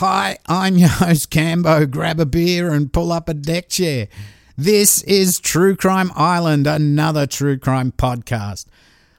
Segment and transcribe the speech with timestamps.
[0.00, 1.90] Hi, I'm your host Cambo.
[1.90, 4.08] Grab a beer and pull up a deck chair.
[4.54, 8.66] This is True Crime Island, another true crime podcast.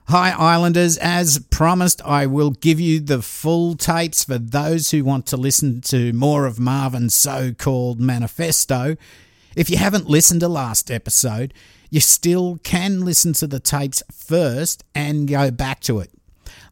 [0.10, 1.00] Hi, Islanders.
[1.00, 5.82] As promised, I will give you the full tapes for those who want to listen
[5.82, 8.98] to more of Marvin's so called manifesto.
[9.56, 11.56] If you haven't listened to last episode,
[11.90, 16.12] you still can listen to the tapes first and go back to it.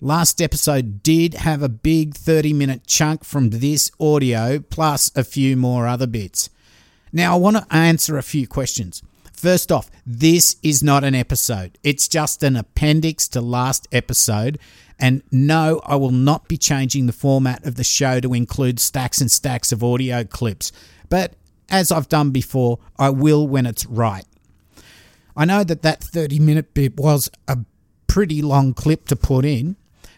[0.05, 5.57] Last episode did have a big 30 minute chunk from this audio, plus a few
[5.57, 6.51] more other bits.
[7.11, 9.01] Now, I want to answer a few questions.
[9.33, 14.59] First off, this is not an episode, it's just an appendix to last episode.
[14.99, 19.21] And no, I will not be changing the format of the show to include stacks
[19.21, 20.71] and stacks of audio clips.
[21.09, 21.33] But
[21.67, 24.25] as I've done before, I will when it's right.
[25.35, 27.57] I know that that 30 minute bit was a
[28.05, 29.77] pretty long clip to put in,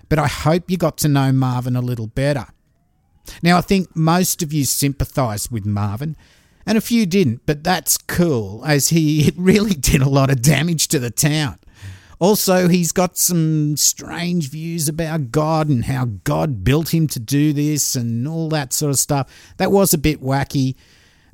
[0.10, 2.48] but I hope you got to know Marvin a little better.
[3.44, 6.16] Now, I think most of you sympathised with Marvin,
[6.66, 10.88] and a few didn't, but that's cool, as he really did a lot of damage
[10.90, 11.60] to the town.
[12.20, 17.54] Also, he's got some strange views about God and how God built him to do
[17.54, 19.32] this and all that sort of stuff.
[19.58, 20.76] That was a bit wacky,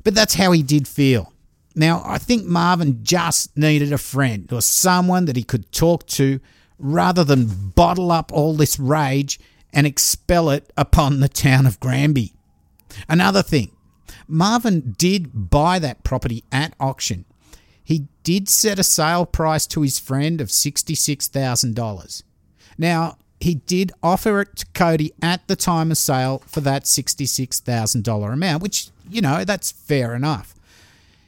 [0.02, 1.32] but that's how he did feel.
[1.74, 6.38] Now, I think Marvin just needed a friend or someone that he could talk to
[6.84, 9.40] rather than bottle up all this rage
[9.72, 12.34] and expel it upon the town of Granby.
[13.08, 13.70] Another thing,
[14.28, 17.24] Marvin did buy that property at auction.
[17.82, 22.22] He did set a sale price to his friend of $66,000.
[22.76, 28.32] Now, he did offer it to Cody at the time of sale for that $66,000
[28.32, 30.54] amount, which, you know, that's fair enough.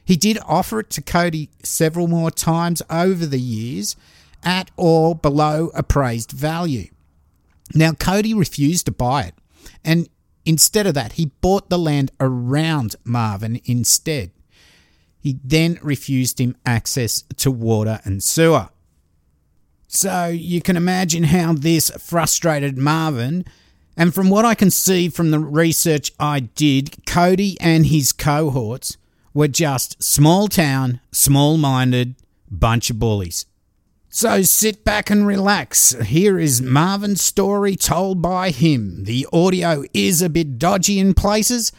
[0.05, 3.97] He did offer it to Cody several more times over the years
[4.43, 6.89] at or below appraised value.
[7.75, 9.35] Now, Cody refused to buy it,
[9.85, 10.09] and
[10.45, 14.31] instead of that, he bought the land around Marvin instead.
[15.21, 18.69] He then refused him access to water and sewer.
[19.89, 23.45] So you can imagine how this frustrated Marvin.
[23.97, 28.99] And from what I can see from the research I did, Cody and his cohorts
[29.33, 32.15] were just small town, small minded
[32.51, 33.47] bunch of bullies.
[34.17, 35.91] So sit back and relax.
[35.91, 39.05] Here is Marvin's story told by him.
[39.05, 41.71] The audio is a bit dodgy in places,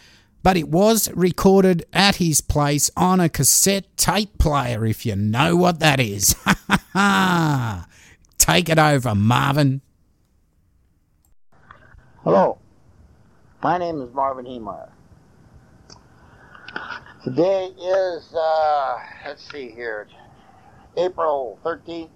[0.44, 5.56] but it was recorded at his place on a cassette tape player, if you know
[5.56, 6.36] what that is.
[8.38, 9.82] Take it over, Marvin.
[12.24, 12.60] Hello,
[13.64, 14.92] my name is Marvin Heemeyer.
[17.24, 20.08] Today is, uh, let's see here,
[20.98, 22.10] April 13th,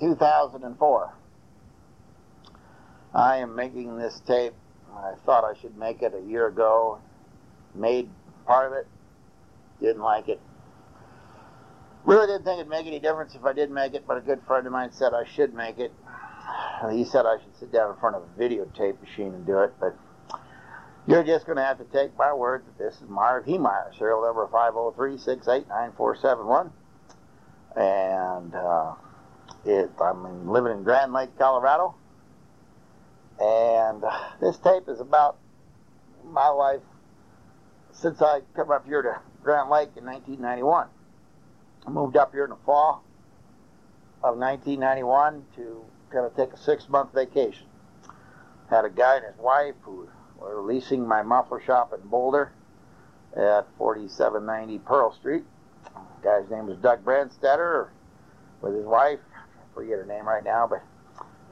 [0.00, 1.14] 2004.
[3.14, 4.54] I am making this tape.
[4.94, 6.98] I thought I should make it a year ago.
[7.74, 8.08] Made
[8.46, 8.86] part of it.
[9.80, 10.40] Didn't like it.
[12.04, 14.42] Really didn't think it'd make any difference if I did make it, but a good
[14.46, 15.92] friend of mine said I should make it.
[16.90, 19.72] He said I should sit down in front of a videotape machine and do it,
[19.80, 19.96] but
[21.06, 24.22] you're just going to have to take my word that this is Marv Heemeyer, serial
[24.22, 26.70] number 503-689-4771.
[27.76, 28.94] And uh,
[29.64, 31.94] it, I'm living in Grand Lake, Colorado.
[33.40, 35.36] And uh, this tape is about
[36.24, 36.82] my life
[37.92, 40.86] since I come up here to Grand Lake in 1991.
[41.86, 43.04] I moved up here in the fall
[44.22, 47.66] of 1991 to kind of take a six month vacation.
[48.70, 50.08] Had a guy and his wife who
[50.38, 52.52] were leasing my muffler shop in Boulder
[53.36, 55.44] at 4790 Pearl Street.
[55.84, 57.88] The guy's name was Doug Brandstetter
[58.62, 59.20] with his wife.
[59.74, 60.82] Forget her name right now, but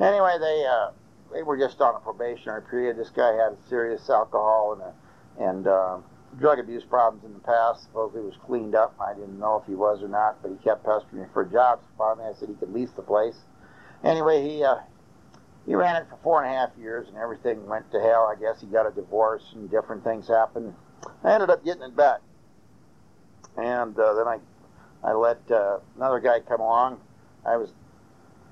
[0.04, 0.90] anyway, they uh,
[1.32, 2.96] they were just on a probationary period.
[2.96, 5.98] This guy had serious alcohol and a, and uh,
[6.38, 7.82] drug abuse problems in the past.
[7.84, 8.94] Supposedly was cleaned up.
[9.00, 11.84] I didn't know if he was or not, but he kept pestering me for jobs.
[11.98, 13.36] Finally, I said he could lease the place.
[14.04, 14.76] Anyway, he uh,
[15.66, 18.32] he ran it for four and a half years, and everything went to hell.
[18.32, 20.74] I guess he got a divorce, and different things happened.
[21.24, 22.20] I ended up getting it back,
[23.56, 24.38] and uh, then I
[25.02, 27.00] I let uh, another guy come along.
[27.44, 27.72] I was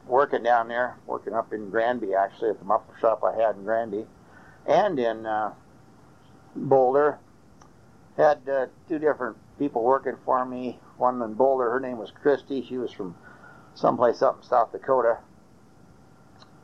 [0.07, 3.65] working down there, working up in Granby, actually, at the muffler shop I had in
[3.65, 4.07] Granby,
[4.67, 5.53] and in uh,
[6.55, 7.19] Boulder.
[8.17, 10.79] Had uh, two different people working for me.
[10.99, 12.65] One in Boulder, her name was Christy.
[12.69, 13.15] She was from
[13.75, 15.19] someplace up in South Dakota.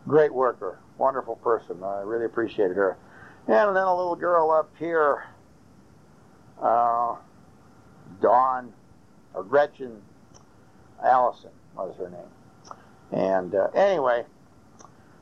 [0.06, 1.82] Great worker, wonderful person.
[1.82, 2.98] I really appreciated her.
[3.46, 5.24] And then a little girl up here,
[6.60, 7.16] uh,
[8.20, 8.72] Dawn,
[9.34, 10.02] or Gretchen
[11.02, 12.35] Allison was her name.
[13.12, 14.24] And uh, anyway,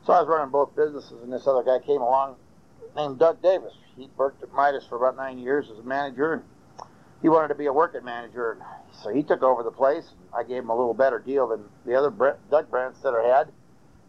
[0.06, 2.36] so I was running both businesses, and this other guy came along
[2.96, 3.72] named Doug Davis.
[3.96, 6.42] He worked at Midas for about nine years as a manager, and
[7.22, 8.58] he wanted to be a working manager.
[9.02, 10.10] So he took over the place.
[10.32, 12.10] I gave him a little better deal than the other
[12.50, 13.52] Doug Brandstetter had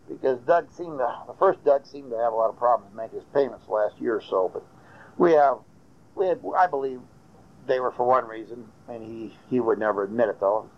[0.07, 3.19] because Doug seemed to, the first Doug seemed to have a lot of problems making
[3.19, 4.49] his payments last year or so.
[4.53, 4.63] But
[5.17, 5.57] we have,
[6.15, 6.99] we had, I believe
[7.67, 10.69] they were for one reason, and he, he would never admit it though.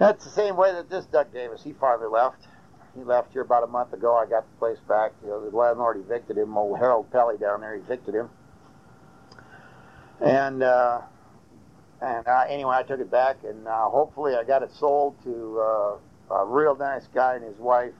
[0.00, 2.48] That's the same way that this Doug Davis, he finally left.
[2.96, 4.16] He left here about a month ago.
[4.16, 5.12] I got the place back.
[5.22, 6.56] You know, the landlord evicted him.
[6.56, 8.30] Old Harold Pelly down there evicted him.
[10.18, 11.02] And uh,
[12.00, 15.60] and uh, anyway, I took it back, and uh, hopefully I got it sold to
[15.60, 17.92] uh, a real nice guy and his wife,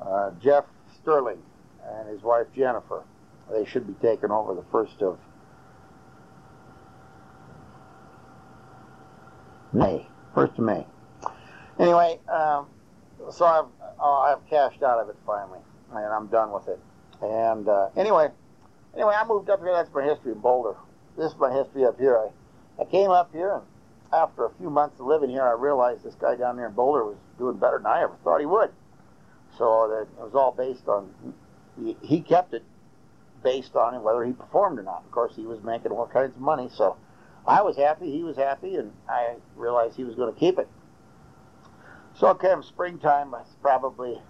[0.00, 0.64] uh, Jeff
[1.02, 1.42] Sterling,
[1.86, 3.04] and his wife Jennifer.
[3.52, 5.18] They should be taking over the first of
[9.74, 10.86] May, first of May.
[11.80, 12.66] Anyway, um,
[13.32, 13.64] so I've
[13.98, 15.60] uh, I've cashed out of it finally,
[15.92, 16.78] and I'm done with it.
[17.22, 18.28] And uh, anyway,
[18.94, 19.72] anyway, I moved up here.
[19.72, 20.74] That's my history in Boulder.
[21.16, 22.18] This is my history up here.
[22.18, 23.62] I I came up here, and
[24.12, 27.04] after a few months of living here, I realized this guy down there in Boulder
[27.04, 28.70] was doing better than I ever thought he would.
[29.56, 31.08] So that it was all based on
[31.82, 32.62] he, he kept it
[33.42, 35.02] based on whether he performed or not.
[35.06, 36.96] Of course, he was making all kinds of money, so
[37.46, 40.68] I was happy, he was happy, and I realized he was going to keep it.
[42.16, 44.20] So it came springtime, it's probably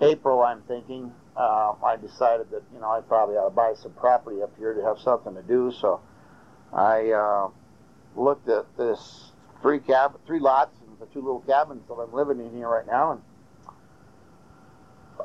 [0.00, 1.12] April, I'm thinking.
[1.36, 4.72] Uh, I decided that you know I probably ought to buy some property up here
[4.72, 5.72] to have something to do.
[5.72, 6.00] So
[6.72, 7.48] I uh,
[8.14, 9.32] looked at this
[9.62, 12.86] three cab, three lots, and the two little cabins that I'm living in here right
[12.86, 13.22] now, and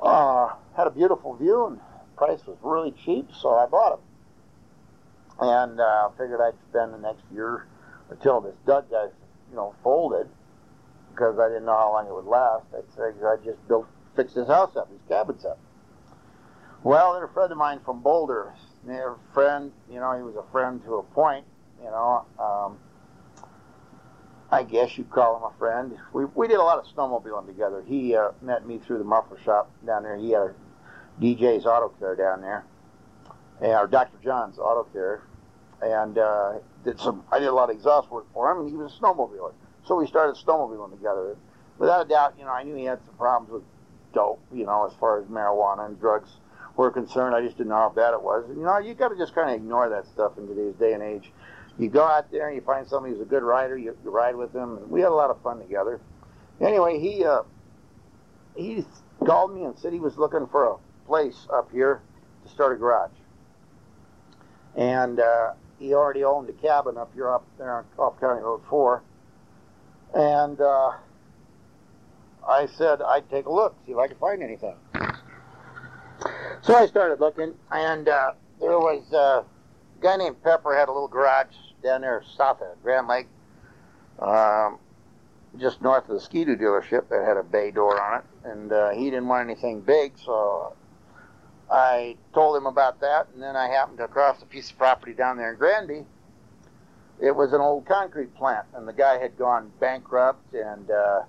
[0.02, 1.80] uh, had a beautiful view, and
[2.16, 4.06] price was really cheap, so I bought them.
[5.42, 7.66] And uh, figured I'd spend the next year
[8.10, 9.06] until this Doug guy,
[9.50, 10.28] you know, folded
[11.20, 12.66] because I didn't know how long it would last.
[12.74, 13.86] I figured I'd just build,
[14.16, 15.60] fix this house up, these cabins up.
[16.82, 18.54] Well, then a friend of mine from Boulder,
[18.88, 21.44] a friend, you know, he was a friend to a point,
[21.84, 22.26] you know.
[22.40, 22.78] Um,
[24.50, 25.98] I guess you'd call him a friend.
[26.14, 27.84] We, we did a lot of snowmobiling together.
[27.86, 30.16] He uh, met me through the muffler shop down there.
[30.16, 30.56] He had a
[31.22, 32.64] DJ's Auto Care down there,
[33.60, 34.18] or Dr.
[34.24, 35.22] John's Auto Care,
[35.82, 36.54] and uh,
[36.86, 37.26] did some.
[37.30, 39.52] I did a lot of exhaust work for him, and he was a snowmobiler.
[39.90, 41.36] So we started snowmobiling together.
[41.80, 43.64] Without a doubt, you know, I knew he had some problems with
[44.14, 46.30] dope, you know, as far as marijuana and drugs
[46.78, 47.34] were concerned.
[47.34, 48.46] I just didn't know how bad it was.
[48.48, 50.94] And, you know, you got to just kind of ignore that stuff in today's day
[50.94, 51.32] and age.
[51.80, 54.36] You go out there and you find somebody who's a good rider, you, you ride
[54.36, 56.00] with them, and we had a lot of fun together.
[56.62, 57.42] Anyway, he uh,
[58.56, 58.86] he
[59.26, 60.76] called me and said he was looking for a
[61.08, 62.04] place up here
[62.44, 63.10] to start a garage.
[64.76, 68.62] And uh, he already owned a cabin up here, up there on off County Road
[68.70, 69.02] 4.
[70.14, 70.92] And uh,
[72.48, 74.76] I said I'd take a look, see if I could find anything.
[76.62, 80.92] So I started looking, and uh, there was uh, a guy named Pepper had a
[80.92, 83.28] little garage down there south of Grand Lake,
[84.20, 84.78] um,
[85.58, 88.90] just north of the Ski-Doo dealership that had a bay door on it, and uh,
[88.90, 90.76] he didn't want anything big, so
[91.72, 95.14] I told him about that, and then I happened to cross a piece of property
[95.14, 96.06] down there in Granby.
[97.22, 101.22] It was an old concrete plant, and the guy had gone bankrupt and uh,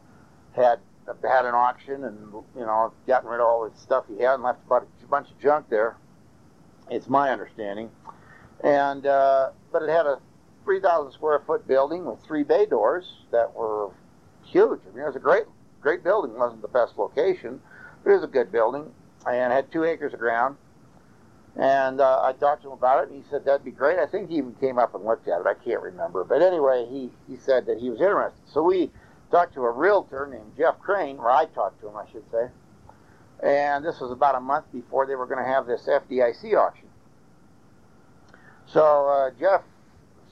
[0.55, 0.79] had
[1.23, 4.43] had an auction, and you know, gotten rid of all the stuff he had and
[4.45, 5.97] left about a bunch of junk there.
[6.91, 7.91] It's my understanding,
[8.63, 10.21] and uh, but it had a
[10.65, 13.91] 3,000 square foot building with three bay doors that were
[14.45, 14.81] huge.
[14.87, 15.45] I mean, it was a great,
[15.81, 16.33] great building.
[16.33, 17.61] It wasn't the best location,
[18.05, 18.93] but it was a good building,
[19.29, 20.57] and had two acres of ground.
[21.57, 23.99] And uh, I talked to him about it, and he said that'd be great.
[23.99, 25.47] I think he even came up and looked at it.
[25.47, 28.41] I can't remember, but anyway, he he said that he was interested.
[28.47, 28.91] So we
[29.31, 32.49] talked to a realtor named Jeff Crane, or I talked to him, I should say.
[33.43, 36.87] And this was about a month before they were going to have this FDIC auction.
[38.67, 39.63] So uh, Jeff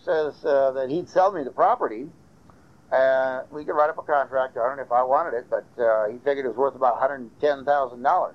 [0.05, 2.09] says uh, that he'd sell me the property.
[2.93, 6.09] Uh, we could write up a contract on it if I wanted it, but uh,
[6.09, 8.35] he figured it was worth about $110,000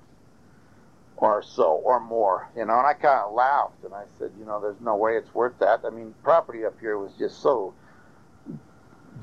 [1.16, 2.78] or so, or more, you know.
[2.78, 5.58] And I kind of laughed and I said, you know, there's no way it's worth
[5.60, 5.80] that.
[5.84, 7.74] I mean, property up here was just so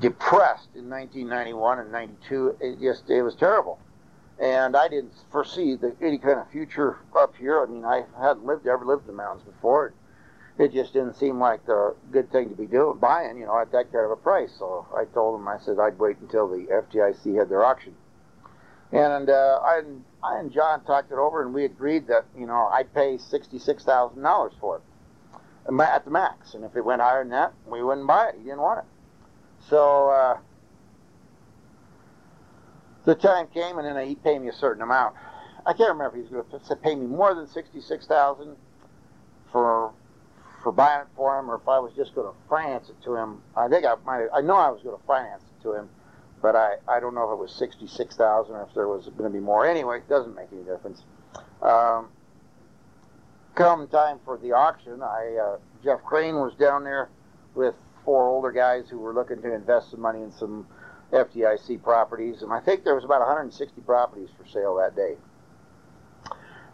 [0.00, 2.56] depressed in 1991 and 92.
[2.60, 3.78] It just, it was terrible.
[4.40, 7.62] And I didn't foresee the, any kind of future up here.
[7.62, 9.92] I mean, I hadn't lived, ever lived in the mountains before
[10.58, 13.72] it just didn't seem like the good thing to be doing, buying, you know, at
[13.72, 14.52] that kind of a price.
[14.58, 17.94] So I told him, I said I'd wait until the FDIC had their auction.
[18.92, 19.82] And uh, I,
[20.24, 24.50] I and John talked it over, and we agreed that, you know, I'd pay $66,000
[24.60, 24.82] for it
[25.80, 26.54] at the max.
[26.54, 28.36] And if it went higher than that, we wouldn't buy it.
[28.38, 28.84] He didn't want it.
[29.68, 30.38] So uh,
[33.04, 35.14] the time came, and then he paid me a certain amount.
[35.64, 38.56] I can't remember if he was going to pay me more than sixty-six thousand
[39.52, 39.92] for
[40.62, 43.14] for buying it for him, or if I was just going to finance it to
[43.14, 43.42] him.
[43.56, 44.26] I think I might.
[44.34, 45.88] I know I was going to finance it to him,
[46.42, 49.30] but I I don't know if it was sixty-six thousand or if there was going
[49.30, 49.66] to be more.
[49.66, 51.02] Anyway, it doesn't make any difference.
[51.62, 52.08] Um,
[53.54, 57.08] come time for the auction, I uh, Jeff Crane was down there
[57.54, 60.66] with four older guys who were looking to invest some money in some
[61.12, 65.16] FDIC properties, and I think there was about 160 properties for sale that day.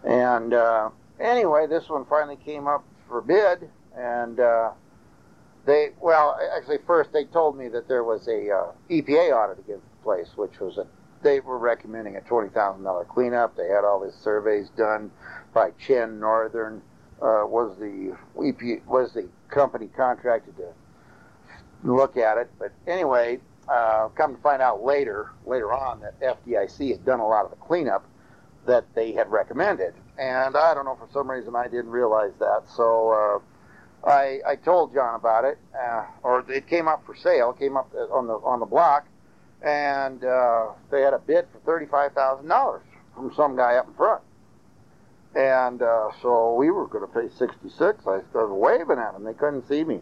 [0.04, 4.70] And uh, anyway, this one finally came up for bid, and uh,
[5.68, 9.84] they well, actually, first they told me that there was a uh, EPA audit against
[9.84, 10.86] the place, which was a
[11.22, 13.54] they were recommending a twenty thousand dollar cleanup.
[13.54, 15.10] They had all these surveys done
[15.52, 16.80] by Chen Northern.
[17.20, 20.72] Uh, was the EPA was the company contracted to
[21.84, 22.50] look at it?
[22.58, 27.28] But anyway, uh, come to find out later later on that FDIC had done a
[27.28, 28.06] lot of the cleanup
[28.66, 32.62] that they had recommended, and I don't know for some reason I didn't realize that.
[32.74, 33.57] So uh,
[34.04, 37.92] I I told John about it, uh, or it came up for sale, came up
[38.12, 39.06] on the on the block,
[39.62, 42.82] and uh, they had a bid for thirty-five thousand dollars
[43.14, 44.22] from some guy up in front.
[45.34, 48.06] And uh, so we were going to pay sixty-six.
[48.06, 50.00] I started waving at them; they couldn't see me.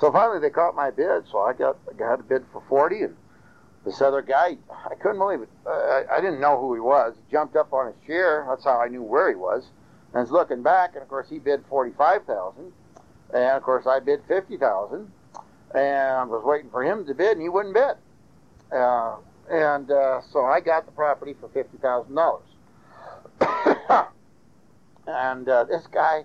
[0.00, 1.24] So finally, they caught my bid.
[1.30, 3.16] So I got I got a bid for forty, and
[3.84, 5.48] this other guy, I couldn't believe it.
[5.66, 7.14] I, I didn't know who he was.
[7.16, 8.44] He jumped up on his chair.
[8.48, 9.64] That's how I knew where he was.
[10.12, 12.72] And was looking back, and of course he bid forty-five thousand,
[13.32, 15.10] and of course I bid fifty thousand,
[15.74, 17.96] and was waiting for him to bid, and he wouldn't bid.
[18.76, 19.16] Uh,
[19.50, 22.46] and uh, so I got the property for fifty thousand dollars.
[25.06, 26.24] and uh, this guy,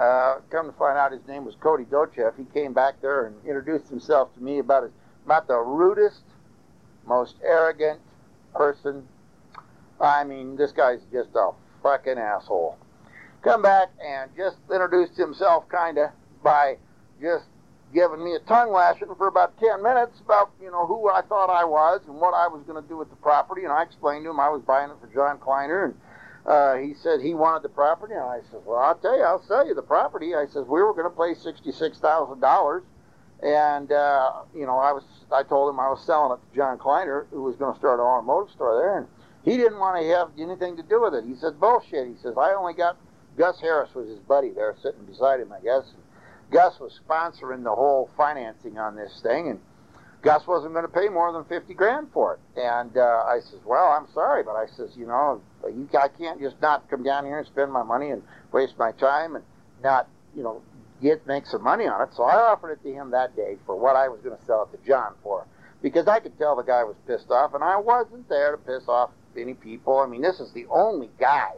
[0.00, 2.36] uh, come to find out, his name was Cody Docheff.
[2.36, 4.92] He came back there and introduced himself to me about his,
[5.24, 6.22] about the rudest,
[7.06, 8.00] most arrogant
[8.54, 9.06] person.
[10.00, 11.50] I mean, this guy's just a
[11.82, 12.78] fucking asshole.
[13.42, 16.10] Come back and just introduced himself, kind of,
[16.44, 16.76] by
[17.20, 17.46] just
[17.94, 21.48] giving me a tongue lashing for about 10 minutes about, you know, who I thought
[21.48, 23.64] I was and what I was going to do with the property.
[23.64, 25.86] And I explained to him I was buying it for John Kleiner.
[25.86, 25.94] And
[26.46, 28.14] uh, he said he wanted the property.
[28.14, 30.34] And I said, well, I'll tell you, I'll sell you the property.
[30.34, 32.82] I said, we were going to pay $66,000.
[33.42, 36.78] And, uh, you know, I was, I told him I was selling it to John
[36.78, 38.98] Kleiner, who was going to start an automotive store there.
[38.98, 39.06] And
[39.44, 41.24] he didn't want to have anything to do with it.
[41.24, 42.08] He said, bullshit.
[42.08, 42.96] He says, I only got,
[43.36, 45.92] Gus Harris was his buddy there sitting beside him, I guess.
[45.92, 46.03] And
[46.54, 49.60] Gus was sponsoring the whole financing on this thing, and
[50.22, 52.40] Gus wasn't going to pay more than fifty grand for it.
[52.60, 56.40] And uh, I says, "Well, I'm sorry, but I says, you know, you, I can't
[56.40, 59.44] just not come down here and spend my money and waste my time and
[59.82, 60.62] not, you know,
[61.02, 63.74] get make some money on it." So I offered it to him that day for
[63.74, 65.44] what I was going to sell it to John for,
[65.82, 68.84] because I could tell the guy was pissed off, and I wasn't there to piss
[68.86, 69.98] off any people.
[69.98, 71.54] I mean, this is the only guy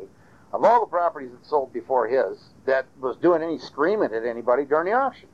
[0.55, 4.65] of all the properties that sold before his that was doing any screaming at anybody
[4.65, 5.29] during the auction.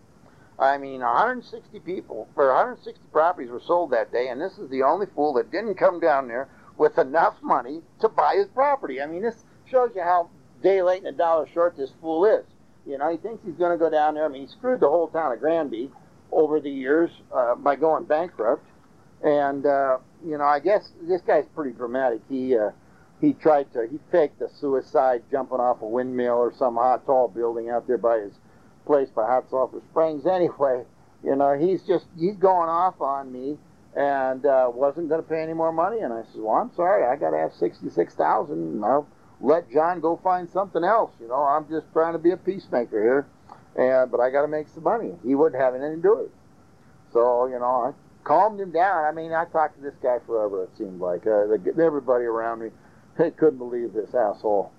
[0.59, 4.83] I mean, 160 people, or 160 properties were sold that day, and this is the
[4.83, 9.01] only fool that didn't come down there with enough money to buy his property.
[9.01, 10.31] I mean, this shows you how
[10.62, 12.45] day late and a dollar short this fool is.
[12.87, 14.25] You know, he thinks he's going to go down there.
[14.25, 15.91] I mean, he screwed the whole town of Granby
[16.31, 18.65] over the years uh, by going bankrupt.
[19.23, 22.21] And, uh, you know, I guess this guy's pretty dramatic.
[22.29, 22.71] He, uh,
[23.23, 27.29] he tried to he faked a suicide jumping off a windmill or some hot tall
[27.29, 28.33] building out there by his
[28.85, 30.26] place by Hot Sulphur Springs.
[30.26, 30.83] Anyway,
[31.25, 33.57] you know he's just he's going off on me
[33.97, 36.00] and uh, wasn't going to pay any more money.
[36.00, 38.83] And I said, well, I'm sorry, I got to have sixty six thousand.
[38.85, 39.07] I'll
[39.41, 41.12] let John go find something else.
[41.21, 43.26] You know, I'm just trying to be a peacemaker here,
[43.76, 45.12] and but I got to make some money.
[45.25, 46.31] He wouldn't have anything to do it.
[47.12, 49.05] So you know, I calmed him down.
[49.05, 50.64] I mean, I talked to this guy forever.
[50.64, 52.71] It seemed like uh, the, everybody around me
[53.19, 54.73] they couldn't believe this asshole.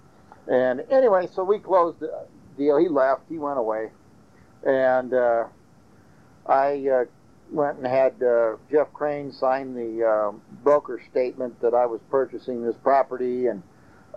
[0.48, 2.26] And anyway, so we closed the
[2.58, 2.78] deal.
[2.78, 3.22] He left.
[3.30, 3.92] He went away,
[4.66, 5.46] and uh,
[6.46, 7.06] I uh,
[7.52, 10.32] went and had uh, Jeff Crane sign the uh,
[10.64, 13.48] broker statement that I was purchasing this property.
[13.48, 13.64] And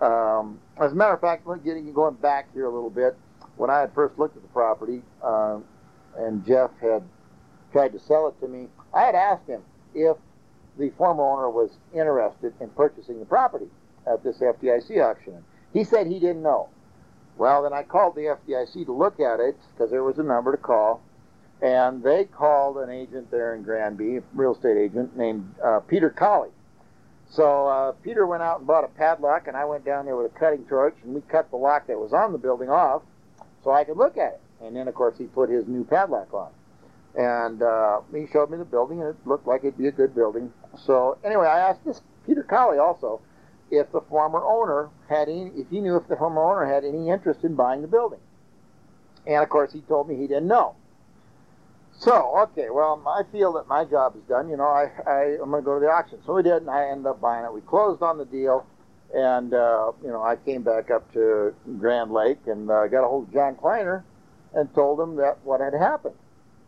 [0.01, 3.15] um, as a matter of fact, getting going back here a little bit,
[3.55, 5.59] when I had first looked at the property, uh,
[6.17, 7.03] and Jeff had
[7.71, 9.61] tried to sell it to me, I had asked him
[9.95, 10.17] if
[10.77, 13.67] the former owner was interested in purchasing the property
[14.11, 15.43] at this FDIC auction.
[15.73, 16.69] He said he didn't know.
[17.37, 20.51] Well, then I called the FDIC to look at it because there was a number
[20.51, 21.01] to call,
[21.61, 26.09] and they called an agent there in Granby, a real estate agent named uh, Peter
[26.09, 26.49] Colley.
[27.29, 30.31] So uh, Peter went out and bought a padlock, and I went down there with
[30.33, 33.03] a cutting torch, and we cut the lock that was on the building off
[33.63, 34.41] so I could look at it.
[34.61, 36.51] And then, of course, he put his new padlock on.
[37.15, 40.15] And uh, he showed me the building, and it looked like it'd be a good
[40.15, 40.53] building.
[40.85, 43.21] So anyway, I asked this Peter Colley also,
[43.71, 47.09] if the former owner had any, if he knew if the former owner had any
[47.09, 48.19] interest in buying the building.
[49.25, 50.75] And of course, he told me he didn't know.
[51.99, 54.49] So, okay, well, I feel that my job is done.
[54.49, 56.19] You know, I, I I'm going to go to the auction.
[56.25, 57.51] So we did, and I ended up buying it.
[57.51, 58.65] We closed on the deal,
[59.13, 63.07] and uh, you know, I came back up to Grand Lake and uh, got a
[63.07, 64.05] hold of John Kleiner
[64.53, 66.15] and told him that what had happened.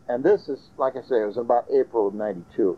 [0.08, 2.76] And this is, like I say, it was about April of '92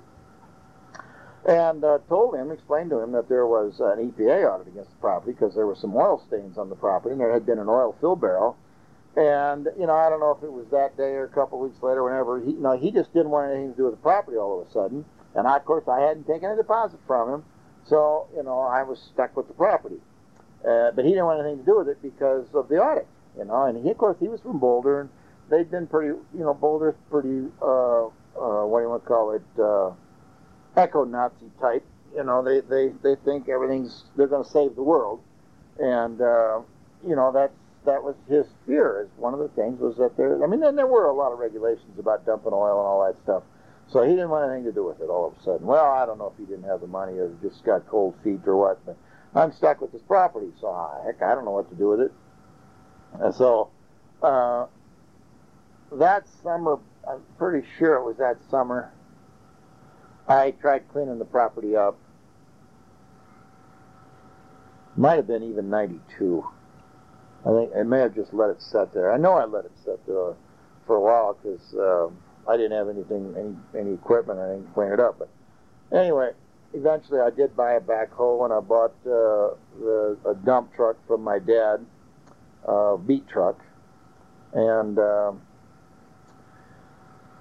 [1.46, 4.96] and uh, told him, explained to him that there was an EPA audit against the
[4.96, 7.68] property because there were some oil stains on the property and there had been an
[7.68, 8.56] oil fill barrel.
[9.16, 11.68] And you know, I don't know if it was that day or a couple of
[11.68, 14.00] weeks later, whenever he, you know, he just didn't want anything to do with the
[14.02, 15.04] property all of a sudden.
[15.34, 17.44] And I, of course, I hadn't taken a deposit from him,
[17.86, 20.00] so you know, I was stuck with the property.
[20.66, 23.06] Uh, but he didn't want anything to do with it because of the audit,
[23.36, 23.64] you know.
[23.64, 25.10] And he, of course, he was from Boulder, and
[25.50, 29.32] they'd been pretty, you know, Boulder's pretty, uh, uh, what do you want to call
[29.32, 29.42] it?
[29.58, 29.90] Uh,
[30.76, 31.84] eco-Nazi type.
[32.14, 35.20] You know, they, they, they think everything's they're going to save the world,
[35.78, 36.60] and uh,
[37.06, 37.54] you know that's
[37.86, 39.02] that was his fear.
[39.02, 40.42] Is one of the things was that there.
[40.42, 43.22] I mean, then there were a lot of regulations about dumping oil and all that
[43.22, 43.42] stuff.
[43.92, 45.66] So he didn't want anything to do with it all of a sudden.
[45.66, 48.40] Well, I don't know if he didn't have the money or just got cold feet
[48.46, 48.96] or what, but
[49.34, 50.48] I'm stuck with this property.
[50.60, 50.72] So
[51.04, 52.12] heck, I don't know what to do with it.
[53.20, 53.70] And so
[54.22, 54.66] uh,
[55.92, 58.92] that summer, I'm pretty sure it was that summer
[60.28, 61.96] I tried cleaning the property up.
[64.96, 66.44] Might have been even 92.
[67.44, 69.12] I think I may have just let it sit there.
[69.12, 70.34] I know I let it sit there
[70.86, 72.16] for a while because um,
[72.48, 75.18] I didn't have anything, any any equipment or anything to clean it up.
[75.18, 75.28] But
[75.96, 76.32] anyway,
[76.72, 81.22] eventually I did buy a backhoe and I bought uh, the, a dump truck from
[81.24, 81.84] my dad,
[82.64, 83.60] a beat truck,
[84.52, 84.98] and.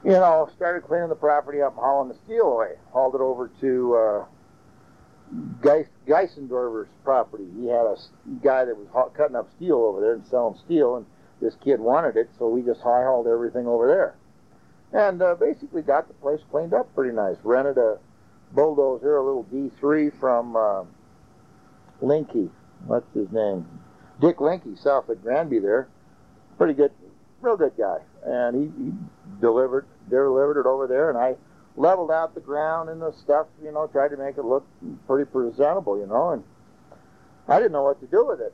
[0.03, 2.73] You know, started cleaning the property up hauling the steel away.
[2.91, 4.25] Hauled it over to uh,
[5.61, 7.45] Geis, Geisendorfer's property.
[7.59, 7.95] He had a
[8.43, 11.05] guy that was cutting up steel over there and selling steel, and
[11.39, 14.15] this kid wanted it, so we just high hauled everything over there.
[14.93, 17.37] And uh, basically got the place cleaned up pretty nice.
[17.43, 17.97] Rented a
[18.51, 20.83] bulldozer, a little D3 from uh,
[22.01, 22.49] Linky.
[22.85, 23.65] What's his name?
[24.19, 25.87] Dick Linky, south of Granby there.
[26.57, 26.91] Pretty good,
[27.41, 27.99] real good guy.
[28.23, 28.91] And he, he
[29.39, 29.85] delivered
[30.17, 31.35] delivered it over there, and I
[31.75, 34.65] leveled out the ground and the stuff, you know, tried to make it look
[35.07, 36.43] pretty presentable, you know, and
[37.47, 38.53] I didn't know what to do with it.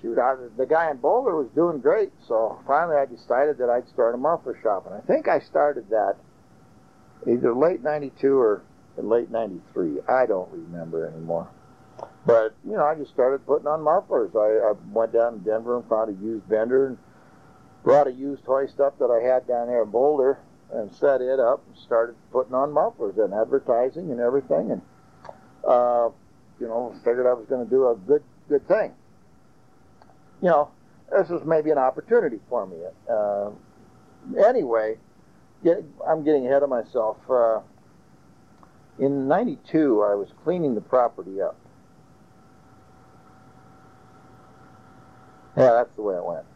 [0.00, 3.88] Shoot, I, the guy in Boulder was doing great, so finally I decided that I'd
[3.88, 6.16] start a muffler shop, and I think I started that
[7.26, 8.62] either late '92 or
[8.96, 9.98] late '93.
[10.08, 11.48] I don't remember anymore.
[12.24, 14.30] But you know, I just started putting on mufflers.
[14.36, 16.98] I, I went down to Denver and found a used vendor and
[17.82, 20.38] brought a used hoist up that I had down there in Boulder
[20.72, 24.82] and set it up and started putting on mufflers and advertising and everything and
[25.66, 26.08] uh,
[26.60, 28.92] you know figured I was going to do a good good thing.
[30.42, 30.70] You know,
[31.10, 32.76] this was maybe an opportunity for me.
[33.10, 33.50] Uh,
[34.46, 34.96] anyway,
[35.64, 37.18] get, I'm getting ahead of myself.
[37.28, 37.60] Uh,
[38.98, 41.56] in '92, I was cleaning the property up.
[45.56, 46.46] Yeah, that's the way it went.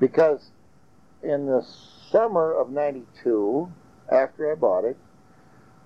[0.00, 0.50] Because
[1.22, 1.64] in the
[2.14, 3.72] summer of 92,
[4.10, 4.96] after I bought it,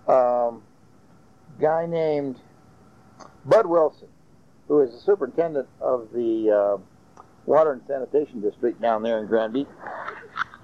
[0.06, 0.62] um,
[1.58, 2.38] guy named
[3.46, 4.08] Bud Wilson,
[4.66, 9.66] who is the superintendent of the uh, Water and Sanitation District down there in Granby,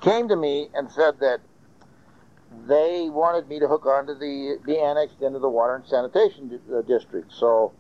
[0.03, 1.41] came to me and said that
[2.69, 6.77] they wanted me to hook onto the be annexed into the Water and Sanitation di-
[6.77, 7.33] uh, District.
[7.33, 7.73] So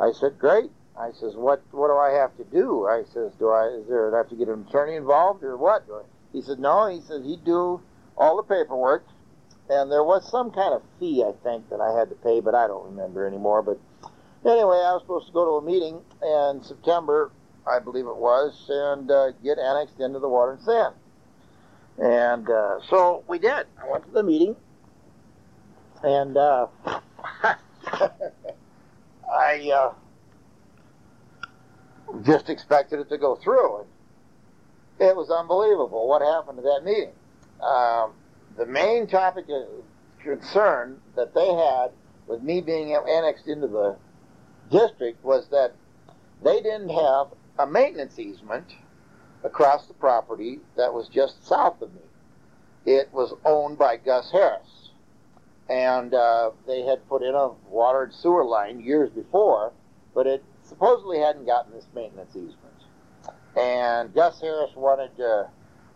[0.00, 0.70] I said, great.
[0.98, 2.88] I says, what what do I have to do?
[2.88, 5.86] I says, do I is there I have to get an attorney involved or what?
[6.38, 6.86] He said, no.
[6.86, 7.80] He said he'd do
[8.16, 9.04] all the paperwork,
[9.68, 12.54] and there was some kind of fee I think that I had to pay, but
[12.54, 13.60] I don't remember anymore.
[13.60, 13.80] But
[14.44, 17.32] anyway, I was supposed to go to a meeting in September,
[17.66, 20.94] I believe it was, and uh, get annexed into the water and sand.
[21.98, 23.66] And uh, so we did.
[23.82, 24.54] I went to the meeting,
[26.04, 26.68] and uh,
[29.28, 29.92] I uh,
[32.22, 33.86] just expected it to go through.
[35.00, 37.12] It was unbelievable what happened to that meeting.
[37.62, 38.12] Um,
[38.56, 39.66] the main topic of
[40.20, 41.90] concern that they had
[42.26, 43.96] with me being annexed into the
[44.70, 45.74] district was that
[46.42, 48.74] they didn't have a maintenance easement
[49.44, 52.00] across the property that was just south of me.
[52.84, 54.90] It was owned by Gus Harris.
[55.68, 59.72] And uh, they had put in a water and sewer line years before,
[60.14, 62.56] but it supposedly hadn't gotten this maintenance easement.
[63.56, 65.48] And Gus Harris wanted to,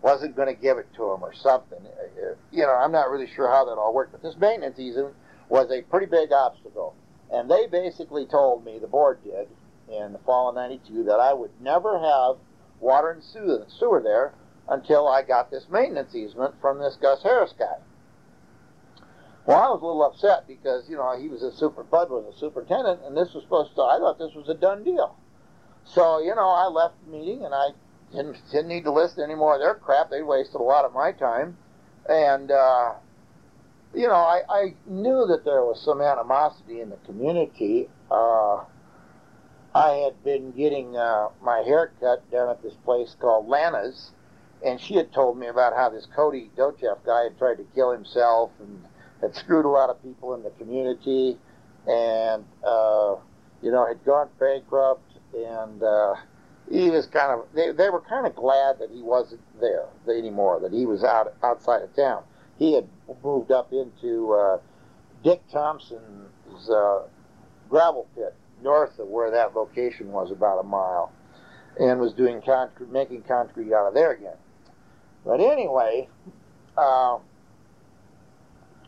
[0.02, 1.78] wasn't going to give it to him or something.
[1.78, 5.14] Uh, you know, I'm not really sure how that all worked, but this maintenance easement
[5.48, 6.94] was a pretty big obstacle.
[7.30, 9.48] And they basically told me, the board did,
[9.88, 12.36] in the fall of 92 that I would never have
[12.80, 14.34] water and sewer there
[14.68, 17.76] until I got this maintenance easement from this Gus Harris guy.
[19.44, 22.32] Well, I was a little upset because, you know, he was a super, Bud was
[22.34, 25.16] a superintendent, and this was supposed to, I thought this was a done deal.
[25.84, 27.68] So, you know, I left the meeting and I
[28.12, 30.10] didn't, didn't need to listen any more of their crap.
[30.10, 31.56] They wasted a lot of my time.
[32.08, 32.94] And, uh,
[33.94, 37.88] you know, I, I knew that there was some animosity in the community.
[38.10, 38.64] Uh,
[39.74, 44.12] I had been getting uh, my hair cut down at this place called Lana's,
[44.64, 47.90] and she had told me about how this Cody Docheff guy had tried to kill
[47.90, 48.84] himself and
[49.20, 51.38] had screwed a lot of people in the community,
[51.86, 53.16] and uh,
[53.62, 56.14] you know had gone bankrupt, and uh,
[56.70, 60.60] he was kind of they, they were kind of glad that he wasn't there anymore,
[60.60, 62.22] that he was out outside of town.
[62.58, 62.86] He had
[63.24, 64.58] moved up into uh,
[65.24, 67.02] Dick Thompson's uh,
[67.68, 71.12] gravel pit north of where that location was, about a mile,
[71.80, 74.36] and was doing concrete, making concrete out of there again.
[75.24, 76.08] But anyway,
[76.76, 77.16] uh,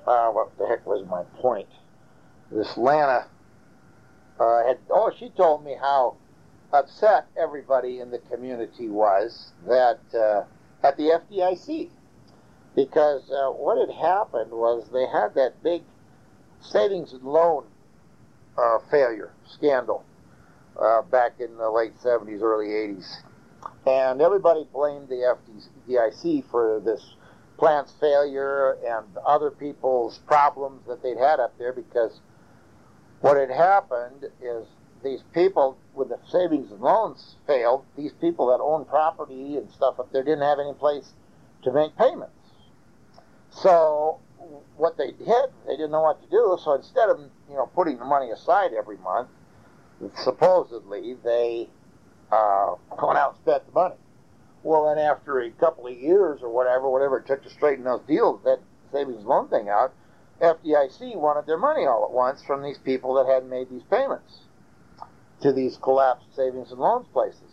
[0.06, 1.68] uh, what the heck was my point?
[2.50, 3.26] This Lana
[4.38, 6.16] uh, had, oh, she told me how
[6.74, 10.42] upset everybody in the community was that uh,
[10.86, 11.88] at the FDIC
[12.74, 15.82] because uh, what had happened was they had that big
[16.60, 17.64] savings and loan
[18.58, 20.04] uh, failure scandal
[20.80, 23.18] uh, back in the late 70s, early 80s.
[23.86, 25.36] And everybody blamed the
[25.88, 27.14] FDIC for this
[27.56, 32.20] plant's failure and other people's problems that they'd had up there because
[33.20, 34.66] what had happened is
[35.04, 39.98] these people, when the savings and loans failed, these people that owned property and stuff
[40.00, 41.12] up there didn't have any place
[41.62, 42.34] to make payments.
[43.50, 44.18] So
[44.76, 46.58] what they did, they didn't know what to do.
[46.62, 49.28] So instead of you know putting the money aside every month,
[50.16, 51.68] supposedly they
[52.32, 53.94] uh, went out and spent the money.
[54.62, 58.02] Well, then after a couple of years or whatever, whatever it took to straighten those
[58.08, 58.60] deals, that
[58.92, 59.92] savings loan thing out,
[60.40, 64.43] FDIC wanted their money all at once from these people that hadn't made these payments
[65.44, 67.52] to these collapsed savings and loans places,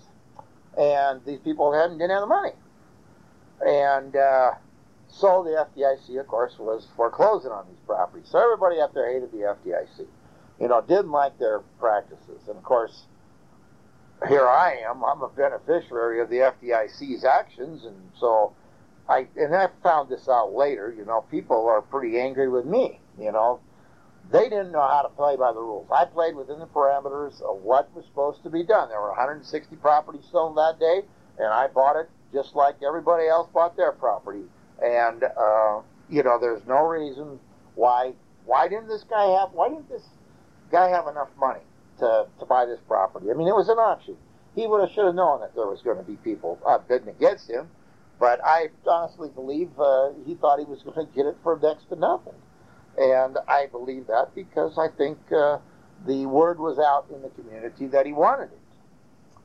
[0.77, 2.53] and these people hadn't didn't have the money,
[3.65, 4.15] and.
[4.15, 4.51] Uh,
[5.13, 8.29] so the FDIC, of course, was foreclosing on these properties.
[8.29, 10.07] So everybody up there hated the FDIC.
[10.59, 12.47] You know, didn't like their practices.
[12.47, 13.03] And of course,
[14.27, 15.03] here I am.
[15.03, 18.53] I'm a beneficiary of the FDIC's actions, and so
[19.09, 20.93] I and I found this out later.
[20.95, 22.99] You know, people are pretty angry with me.
[23.19, 23.59] You know,
[24.31, 25.87] they didn't know how to play by the rules.
[25.91, 28.89] I played within the parameters of what was supposed to be done.
[28.89, 31.01] There were 160 properties sold that day,
[31.37, 34.43] and I bought it just like everybody else bought their property
[34.81, 37.39] and uh, you know, there's no reason
[37.75, 38.13] why
[38.45, 40.03] why didn't this guy have why didn't this
[40.71, 41.61] guy have enough money
[41.99, 43.29] to, to buy this property?
[43.29, 44.17] I mean, it was an auction.
[44.55, 47.09] He would have should have known that there was going to be people uh, bidding
[47.09, 47.69] against him.
[48.19, 51.89] But I honestly believe uh, he thought he was going to get it for next
[51.89, 52.35] to nothing,
[52.97, 55.59] and I believe that because I think uh,
[56.05, 58.57] the word was out in the community that he wanted it.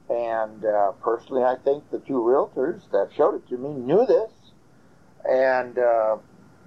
[0.08, 4.30] And uh, personally, I think the two realtors that showed it to me knew this
[5.28, 6.16] and uh,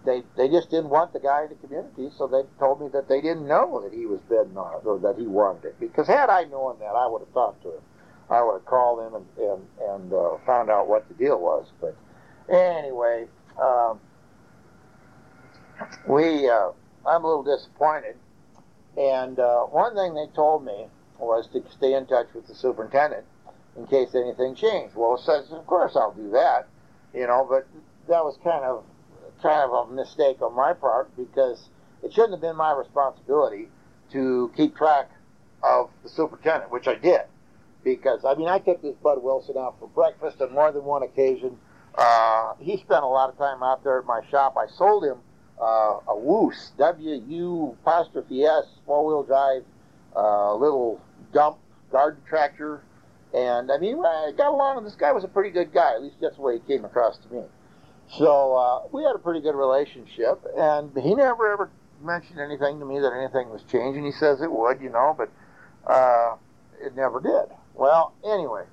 [0.06, 3.08] they they just didn't want the guy in the community, so they told me that
[3.08, 5.80] they didn't know that he was bidding on it or that he wanted it.
[5.80, 7.82] Because had I known that, I would have talked to him.
[8.30, 11.68] I would have called him and and, and uh, found out what the deal was.
[11.80, 11.96] But
[12.54, 13.28] anyway,
[13.62, 14.00] um,
[16.08, 16.72] we uh,
[17.06, 18.15] I'm a little disappointed.
[18.98, 20.88] And uh, one thing they told me
[21.18, 23.26] was to stay in touch with the superintendent
[23.78, 24.96] in case anything changed.
[24.96, 26.68] Well, says, of course I'll do that,
[27.13, 27.68] you know, but
[28.08, 28.84] that was kind of
[29.42, 31.70] kind of a mistake on my part because
[32.04, 33.70] it shouldn't have been my responsibility
[34.12, 35.10] to keep track
[35.63, 37.22] of the superintendent, which I did.
[37.84, 41.04] Because I mean, I took this Bud Wilson out for breakfast on more than one
[41.04, 41.58] occasion.
[41.96, 44.56] Uh, he spent a lot of time out there at my shop.
[44.58, 45.20] I sold him
[45.62, 49.63] uh, a Woos W U apostrophe S four wheel drive
[50.15, 51.02] uh, little
[51.34, 51.58] dump
[51.91, 52.82] garden tractor,
[53.34, 54.78] and I mean, I got along.
[54.78, 55.93] with This guy was a pretty good guy.
[55.95, 57.43] At least that's the way he came across to me.
[58.17, 61.69] So uh, we had a pretty good relationship, and he never ever
[62.02, 64.06] mentioned anything to me that anything was changing.
[64.06, 65.30] He says it would, you know, but
[65.86, 66.36] uh,
[66.82, 67.56] it never did.
[67.76, 68.63] Well, anyway,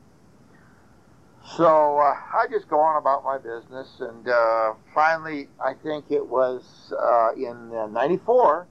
[1.56, 6.26] so uh, I just go on about my business, and uh, finally, I think it
[6.26, 8.66] was uh, in '94,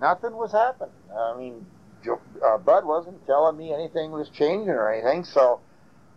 [0.00, 0.94] nothing was happening.
[1.16, 1.66] I mean,
[2.08, 5.60] uh, Bud wasn't telling me anything was changing or anything, so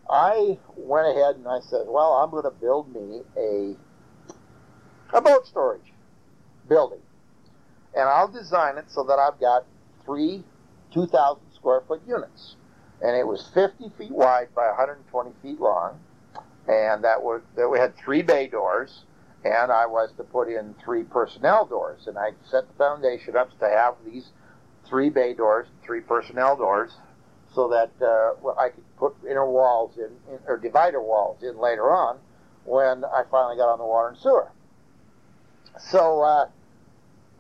[0.10, 3.76] I went ahead and I said, well, I'm going to build me a
[5.16, 5.94] a boat storage
[6.68, 7.00] building.
[7.96, 9.66] And I'll design it so that I've got
[10.04, 10.44] three
[10.94, 12.56] 2,000 square foot units.
[13.04, 16.00] And it was 50 feet wide by 120 feet long,
[16.68, 19.04] and that was that we had three bay doors,
[19.44, 23.58] and I was to put in three personnel doors, and I set the foundation up
[23.60, 24.30] to have these
[24.88, 26.94] three bay doors, three personnel doors,
[27.54, 31.58] so that uh, well, I could put inner walls in, in, or divider walls in
[31.60, 32.20] later on
[32.64, 34.50] when I finally got on the water and sewer.
[35.78, 36.48] So uh,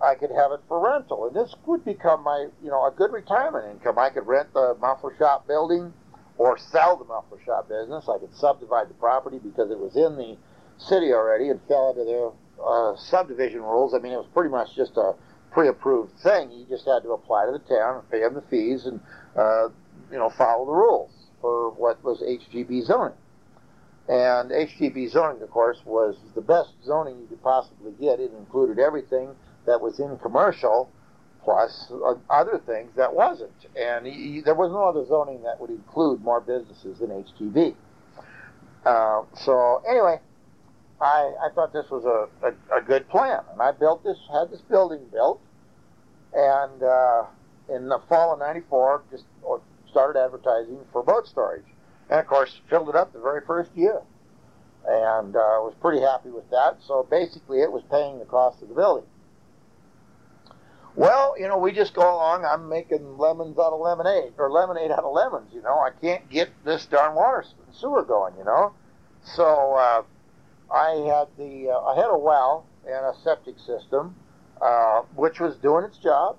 [0.01, 3.11] I could have it for rental, and this would become my, you know, a good
[3.13, 3.97] retirement income.
[3.97, 5.93] I could rent the muffler shop building,
[6.37, 8.09] or sell the muffler shop business.
[8.09, 10.37] I could subdivide the property because it was in the
[10.77, 12.29] city already and fell into their
[12.63, 13.93] uh, subdivision rules.
[13.93, 15.13] I mean, it was pretty much just a
[15.51, 16.51] pre-approved thing.
[16.51, 18.99] You just had to apply to the town and pay them the fees and,
[19.37, 19.69] uh,
[20.11, 23.17] you know, follow the rules for what was HGB zoning.
[24.09, 28.19] And HGB zoning, of course, was the best zoning you could possibly get.
[28.19, 29.29] It included everything
[29.65, 30.89] that was in commercial,
[31.43, 33.51] plus uh, other things that wasn't.
[33.75, 37.75] And he, there was no other zoning that would include more businesses than HGB.
[38.85, 40.19] Uh, so anyway,
[41.01, 44.51] I, I thought this was a, a, a, good plan, and I built this, had
[44.51, 45.41] this building built,
[46.33, 47.23] and uh,
[47.73, 49.23] in the fall of '94, just
[49.89, 51.65] started advertising for boat storage,
[52.09, 54.01] and of course filled it up the very first year,
[54.85, 56.77] and uh, was pretty happy with that.
[56.85, 59.05] So basically, it was paying the cost of the building.
[60.95, 62.45] Well, you know, we just go along.
[62.45, 65.51] I'm making lemons out of lemonade, or lemonade out of lemons.
[65.53, 68.35] You know, I can't get this darn water sewer going.
[68.37, 68.73] You know,
[69.23, 70.03] so uh,
[70.71, 74.15] I had the uh, I had a well and a septic system,
[74.61, 76.37] uh, which was doing its job,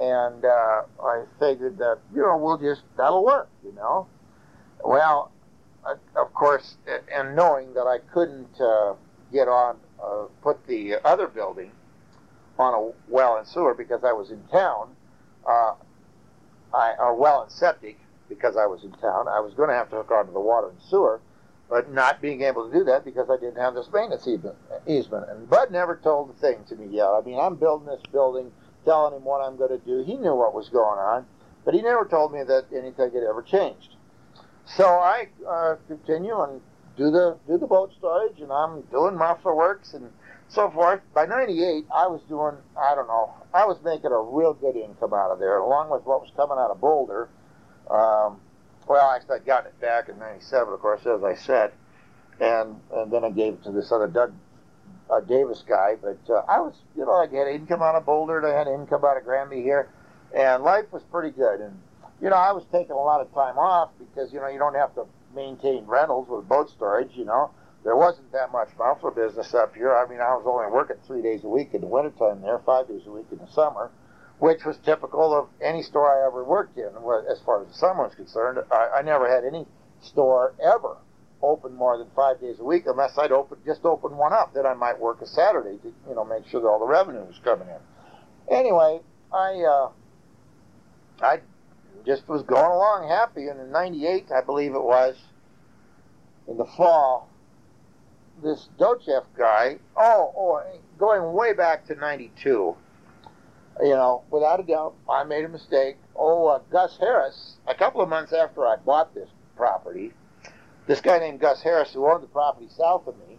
[0.00, 3.48] and uh, I figured that you know we'll just that'll work.
[3.64, 4.06] You know,
[4.84, 5.32] well,
[5.84, 6.76] of course,
[7.12, 8.94] and knowing that I couldn't uh,
[9.32, 11.72] get on uh, put the other building
[12.58, 14.90] on a well and sewer because I was in town.
[15.46, 15.74] Uh,
[16.74, 19.28] I, or well and septic because I was in town.
[19.28, 21.20] I was going to have to hook onto the water and sewer,
[21.70, 24.26] but not being able to do that because I didn't have this maintenance
[24.86, 25.28] easement.
[25.30, 27.06] And Bud never told the thing to me yet.
[27.06, 28.52] I mean, I'm building this building,
[28.84, 30.02] telling him what I'm going to do.
[30.04, 31.26] He knew what was going on,
[31.64, 33.94] but he never told me that anything had ever changed.
[34.66, 36.60] So I uh, continue and
[36.98, 40.10] do the do the boat storage, and I'm doing muffler works and
[40.48, 41.00] so forth.
[41.14, 45.12] By 98, I was doing, I don't know, I was making a real good income
[45.12, 47.28] out of there, along with what was coming out of Boulder.
[47.90, 48.40] Um,
[48.86, 51.72] well, actually, I'd gotten it back in 97, of course, as I said.
[52.40, 54.32] And, and then I gave it to this other Doug
[55.10, 55.96] uh, Davis guy.
[56.00, 59.04] But uh, I was, you know, I had income out of Boulder, I had income
[59.04, 59.88] out of Granby here,
[60.34, 61.60] and life was pretty good.
[61.60, 61.78] And,
[62.22, 64.74] you know, I was taking a lot of time off because, you know, you don't
[64.74, 67.50] have to maintain rentals with boat storage, you know
[67.84, 69.94] there wasn't that much muffler business up here.
[69.94, 72.88] I mean, I was only working three days a week in the wintertime there, five
[72.88, 73.90] days a week in the summer,
[74.38, 76.88] which was typical of any store I ever worked in.
[77.30, 79.66] As far as the summer was concerned, I, I never had any
[80.02, 80.96] store ever
[81.42, 84.54] open more than five days a week unless I'd open just open one up.
[84.54, 87.24] Then I might work a Saturday to you know make sure that all the revenue
[87.24, 88.54] was coming in.
[88.54, 89.00] Anyway,
[89.32, 89.90] I uh,
[91.24, 91.40] I
[92.04, 95.16] just was going along happy, and in '98, I believe it was,
[96.48, 97.27] in the fall,
[98.42, 100.62] this Docheff guy, oh, oh,
[100.98, 102.76] going way back to 92,
[103.80, 105.96] you know, without a doubt, I made a mistake.
[106.16, 110.12] Oh, uh, Gus Harris, a couple of months after I bought this property,
[110.86, 113.38] this guy named Gus Harris, who owned the property south of me,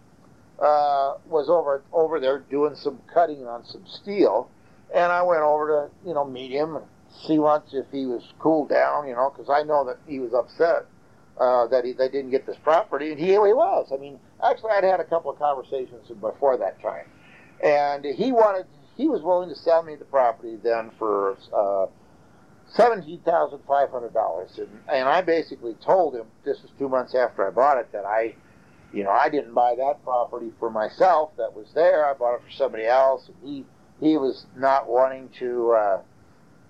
[0.58, 4.50] uh, was over over there doing some cutting on some steel,
[4.94, 6.84] and I went over to you know meet him and
[7.26, 10.32] see once if he was cooled down, you know, because I know that he was
[10.32, 10.86] upset
[11.40, 13.90] uh, that he, they didn't get this property, and he, he was.
[13.92, 17.06] I mean, actually, I'd had a couple of conversations before that time,
[17.62, 21.86] and he wanted, he was willing to sell me the property then for uh,
[22.68, 27.14] seventeen thousand five hundred dollars, and and I basically told him this was two months
[27.14, 28.34] after I bought it that I,
[28.92, 31.30] you know, I didn't buy that property for myself.
[31.36, 32.06] That was there.
[32.06, 33.64] I bought it for somebody else, and he
[34.00, 35.72] he was not wanting to.
[35.72, 36.02] Uh,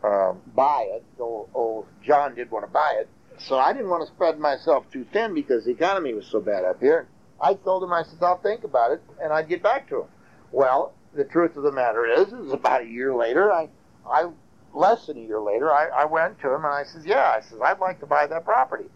[0.02, 1.04] um, buy it.
[1.18, 4.84] Old, old John did want to buy it, so I didn't want to spread myself
[4.90, 7.08] too thin because the economy was so bad up here.
[7.40, 10.08] I told him, I said, I'll think about it, and I'd get back to him.
[10.52, 13.68] Well, the truth of the matter is, it was about a year later, I,
[14.06, 14.30] I
[14.74, 17.40] less than a year later, I, I went to him and I said, yeah, I
[17.40, 18.86] said, I'd like to buy that property.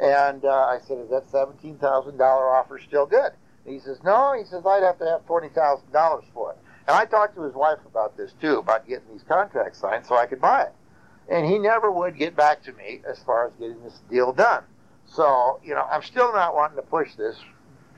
[0.00, 3.32] And uh, I said, is that $17,000 offer still good?
[3.64, 6.58] And he says, no, he says, I'd have to have $20,000 for it.
[6.88, 10.16] And I talked to his wife about this too, about getting these contracts signed so
[10.16, 10.72] I could buy it
[11.28, 14.64] and he never would get back to me as far as getting this deal done.
[15.06, 17.36] So, you know, I'm still not wanting to push this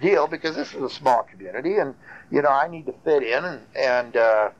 [0.01, 1.95] deal because this is a small community, and
[2.31, 4.51] you know, I need to fit in, and and uh,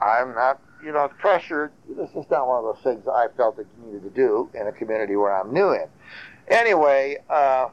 [0.00, 1.72] I'm not, you know, pressured.
[1.88, 4.66] this is not one of those things I felt that you needed to do in
[4.66, 5.86] a community where I'm new in.
[6.48, 7.68] Anyway, uh,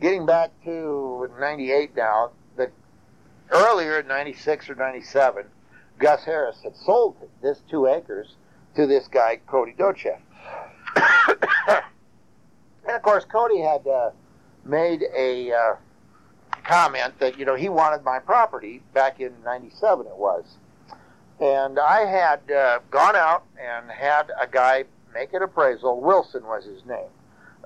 [0.00, 2.70] getting back to 98 now, that
[3.50, 5.46] earlier in 96 or 97,
[5.98, 8.36] Gus Harris had sold this two acres
[8.76, 10.18] to this guy, Cody Docheff.
[12.86, 14.10] and of course, Cody had uh,
[14.64, 15.76] made a uh,
[16.64, 20.44] comment that, you know, he wanted my property back in 97, it was.
[21.40, 26.00] And I had uh, gone out and had a guy make an appraisal.
[26.00, 27.10] Wilson was his name.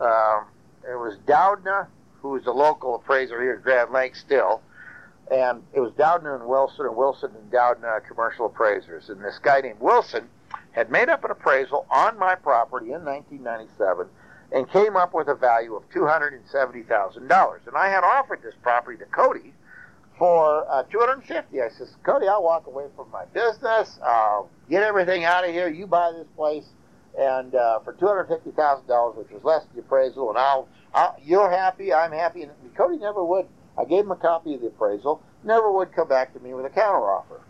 [0.01, 0.47] Um,
[0.89, 1.87] it was Doudna,
[2.21, 4.63] who was a local appraiser here at Grand Lake still.
[5.31, 9.11] And it was Doudna and Wilson, and Wilson and Doudna commercial appraisers.
[9.11, 10.29] And this guy named Wilson
[10.73, 14.09] had made up an appraisal on my property in 1997
[14.53, 17.67] and came up with a value of $270,000.
[17.67, 19.53] And I had offered this property to Cody
[20.19, 21.61] for uh, 250.
[21.61, 23.99] I says, Cody, I'll walk away from my business.
[24.05, 25.69] I'll get everything out of here.
[25.69, 26.67] You buy this place,
[27.19, 31.17] and uh, for 250 thousand dollars, which was less than the appraisal, and I'll, I'll,
[31.23, 32.43] you're happy, I'm happy.
[32.43, 33.47] And Cody never would.
[33.77, 35.23] I gave him a copy of the appraisal.
[35.45, 37.41] Never would come back to me with a counteroffer.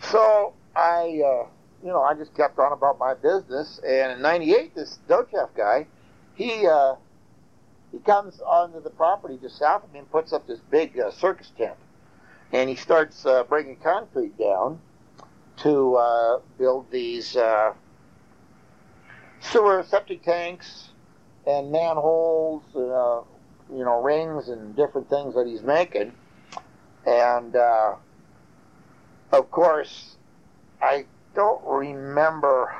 [0.00, 1.46] So I, uh,
[1.82, 3.80] you know, I just kept on about my business.
[3.86, 5.86] And in '98, this Docheff guy,
[6.34, 6.66] he.
[6.66, 6.96] Uh,
[7.92, 11.10] he comes onto the property just south of me and puts up this big uh,
[11.10, 11.76] circus tent.
[12.52, 14.80] And he starts uh, bringing concrete down
[15.58, 17.72] to uh, build these uh,
[19.40, 20.90] sewer septic tanks
[21.46, 23.20] and manholes, uh,
[23.74, 26.12] you know, rings and different things that he's making.
[27.06, 27.94] And uh,
[29.32, 30.16] of course,
[30.80, 32.74] I don't remember.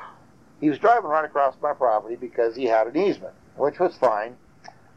[0.61, 4.37] He was driving right across my property because he had an easement, which was fine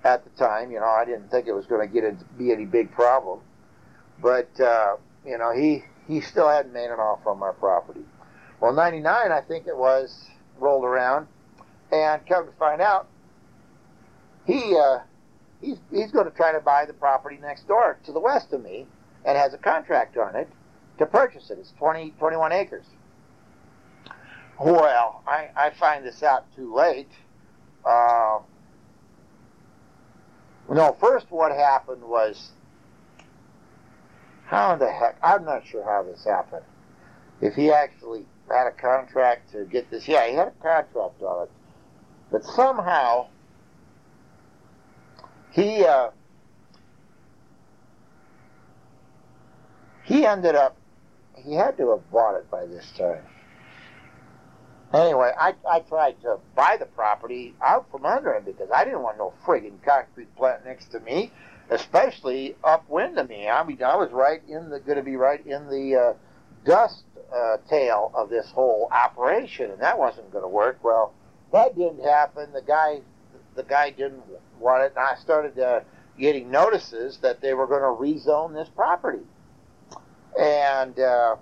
[0.04, 0.72] at the time.
[0.72, 3.40] You know, I didn't think it was going to get it be any big problem,
[4.22, 8.02] but uh, you know, he he still hadn't made an offer on my property.
[8.60, 10.28] Well, '99, I think it was,
[10.60, 11.28] rolled around,
[11.92, 13.08] and come to find out,
[14.46, 15.00] he uh,
[15.62, 18.64] he's he's going to try to buy the property next door to the west of
[18.64, 18.88] me,
[19.26, 20.50] and has a contract on it
[20.98, 21.58] to purchase it.
[21.60, 22.86] It's 20, 21 acres.
[24.64, 27.10] Well, I, I find this out too late.
[27.84, 28.40] Uh,
[30.70, 32.52] no, first what happened was,
[34.46, 36.66] how the heck, I'm not sure how this happened.
[37.42, 41.44] If he actually had a contract to get this, yeah, he had a contract on
[41.44, 41.52] it.
[42.32, 43.30] But somehow,
[45.54, 46.12] he, uh,
[50.04, 50.78] he ended up,
[51.36, 53.24] he had to have bought it by this time.
[54.94, 59.02] Anyway, I, I tried to buy the property out from under him because I didn't
[59.02, 61.32] want no friggin' concrete plant next to me,
[61.70, 63.48] especially upwind of me.
[63.48, 66.14] I mean, I was right in the, going to be right in the uh,
[66.66, 70.84] dust uh, tail of this whole operation, and that wasn't going to work.
[70.84, 71.14] Well,
[71.54, 72.52] that didn't happen.
[72.52, 73.00] The guy,
[73.56, 74.24] the guy didn't
[74.60, 75.82] want it, and I started uh,
[76.20, 79.24] getting notices that they were going to rezone this property,
[80.38, 81.00] and.
[81.00, 81.38] Uh,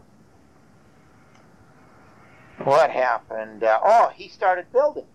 [2.64, 3.64] what happened?
[3.64, 5.06] Uh, oh, he started building.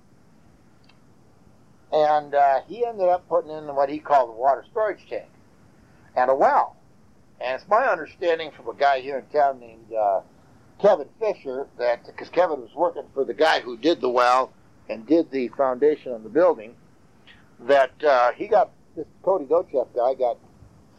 [1.92, 5.28] And uh, he ended up putting in what he called a water storage tank
[6.16, 6.76] and a well.
[7.40, 10.22] And it's my understanding from a guy here in town named uh,
[10.80, 14.52] Kevin Fisher that, because Kevin was working for the guy who did the well
[14.88, 16.74] and did the foundation on the building,
[17.60, 20.38] that uh, he got, this Cody Docheff guy got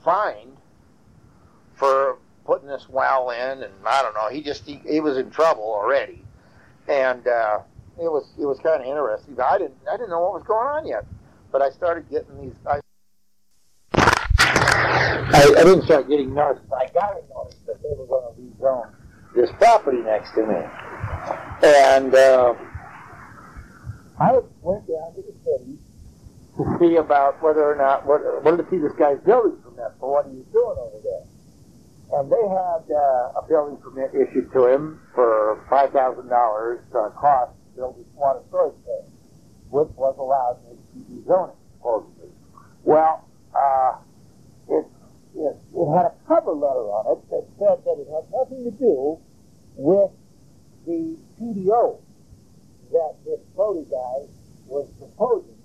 [0.03, 0.57] fined
[1.73, 5.29] for putting this well in, and I don't know, he just, he, he was in
[5.29, 6.24] trouble already
[6.87, 7.59] and uh,
[7.97, 9.39] it was it was kind of interesting.
[9.39, 11.05] I didn't I didn't know what was going on yet,
[11.51, 12.53] but I started getting these.
[12.67, 12.79] I,
[13.95, 16.71] I, I didn't start getting noticed.
[16.71, 18.91] I got a notice that they were going to rezone
[19.35, 20.61] this property next to me,
[21.63, 22.53] and uh,
[24.19, 25.77] I went down to the city
[26.57, 30.25] to see about whether or not what to see this guy's building permit for what
[30.25, 31.23] he was doing over there
[32.13, 37.09] and they had uh, a building permit issued to him for five thousand dollars uh,
[37.15, 39.09] cost to build this water storage tank,
[39.69, 42.29] which was allowed in HPD zoning, supposedly.
[42.83, 43.95] Well, uh,
[44.69, 44.85] it,
[45.35, 48.71] it it had a cover letter on it that said that it had nothing to
[48.71, 49.17] do
[49.75, 50.11] with
[50.85, 51.99] the PDO
[52.91, 54.27] that this Cody guy
[54.67, 55.57] was proposing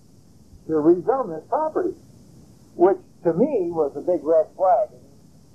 [0.66, 1.94] to rezone this property,
[2.76, 4.88] which to me was a big red flag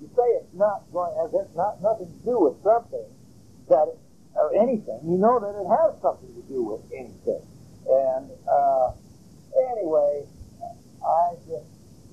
[0.02, 3.06] you say it's not going, as it's not nothing to do with something
[3.70, 3.96] that,
[4.36, 7.42] or anything, you know that it has something to do with anything.
[7.88, 8.92] And uh,
[9.72, 10.26] anyway,
[11.06, 11.66] I just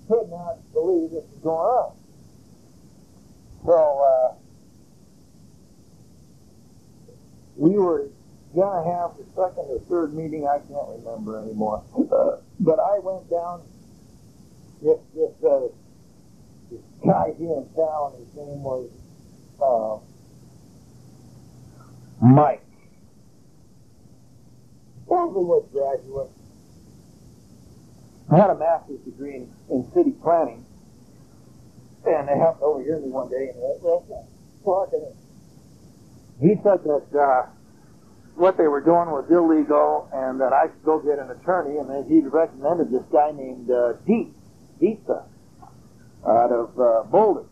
[0.08, 1.96] could not believe this was going on.
[3.64, 4.34] So uh,
[7.56, 8.08] we were
[8.54, 10.46] gonna have the second or third meeting.
[10.46, 11.82] I can't remember anymore.
[11.96, 13.62] Uh, but I went down.
[14.82, 15.68] This this uh,
[16.70, 18.12] this guy here in town.
[18.18, 18.90] His name was
[19.62, 20.02] uh,
[22.22, 22.62] Mike.
[25.08, 26.30] Hollywood graduate.
[28.30, 30.64] I had a master's degree in, in city planning.
[32.06, 34.00] And they happened to overhear me one day and they were
[34.64, 35.04] talking.
[36.40, 37.46] He said that uh,
[38.36, 41.78] what they were doing was illegal and that I should go get an attorney.
[41.78, 44.32] And then he recommended this guy named uh, Deep,
[44.80, 45.24] Deepsa,
[46.26, 47.44] out of uh, Boulder.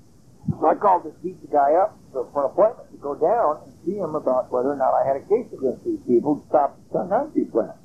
[0.48, 4.14] So I called this Deepsa guy up for an appointment to go down see him
[4.14, 7.44] about whether or not I had a case against these people to stop the Country
[7.44, 7.76] plant.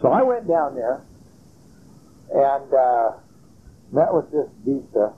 [0.00, 1.02] So I went down there
[2.34, 3.12] and uh,
[3.92, 5.14] met with this Deepsa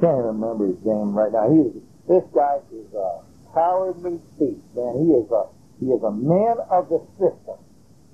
[0.00, 1.48] can't even remember his name right now.
[1.50, 1.74] He is
[2.08, 3.22] this guy is a
[3.54, 5.06] cowardly thief, man.
[5.06, 5.46] He is a
[5.80, 7.58] he is a man of the system,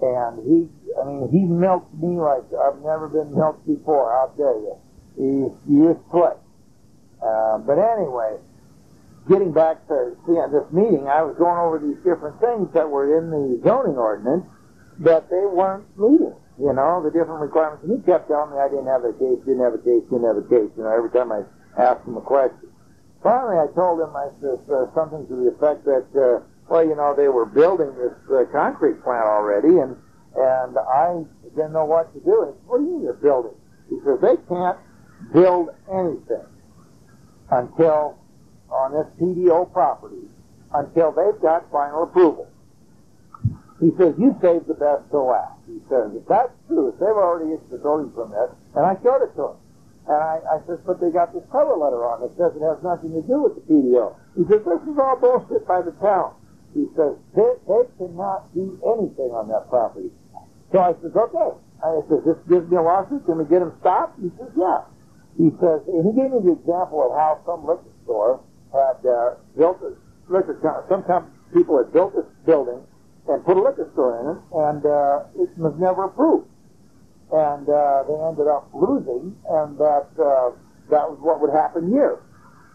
[0.01, 0.69] and he
[1.01, 4.13] I mean he melts me like I've never been melted before.
[4.13, 4.75] I'll tell you,
[5.17, 6.37] he he is slick.
[7.23, 8.37] Uh, but anyway,
[9.31, 13.31] getting back to this meeting, I was going over these different things that were in
[13.31, 14.43] the zoning ordinance
[15.07, 16.35] that they weren't meeting.
[16.59, 17.87] You know, the different requirements.
[17.87, 20.27] And he kept telling me I didn't have a case, didn't have a case, didn't
[20.27, 20.69] have a case.
[20.77, 21.47] You know, every time I
[21.79, 22.69] asked him a question.
[23.23, 26.97] Finally, I told him I said uh, something to the effect that, uh, well, you
[26.99, 29.97] know, they were building this uh, concrete plant already, and
[30.37, 31.25] and I
[31.57, 32.47] didn't know what to do.
[32.47, 33.57] He said, what do you mean they're building?
[33.89, 34.79] He says they can't
[35.33, 36.47] build anything
[37.51, 38.20] until
[38.71, 40.29] on this PDO property
[40.75, 42.49] until they've got final approval.
[43.81, 45.57] He says, you saved the best to last.
[45.67, 49.25] He says, if that's true, if they've already issued the building permit, and I showed
[49.25, 49.59] it to him.
[50.05, 52.81] And I, I said, but they got this cover letter on it says it has
[52.83, 54.17] nothing to do with the PDO.
[54.37, 56.37] He says, this is all bullshit by the town.
[56.75, 60.11] He says, they, they cannot do anything on that property.
[60.73, 61.51] So I says, okay.
[61.81, 63.25] I says, this gives me a lawsuit.
[63.25, 64.21] Can we get him stopped?
[64.21, 64.85] He says, yeah.
[65.41, 68.41] He says, and he gave me the example of how some liquor store
[68.73, 69.93] had uh, built a
[70.33, 70.85] liquor, store.
[70.89, 72.81] some people had built this building
[73.29, 76.51] and put a liquor store in it, and uh, it was never approved
[77.33, 80.51] and uh, they ended up losing, and that uh,
[80.91, 82.19] that was what would happen here.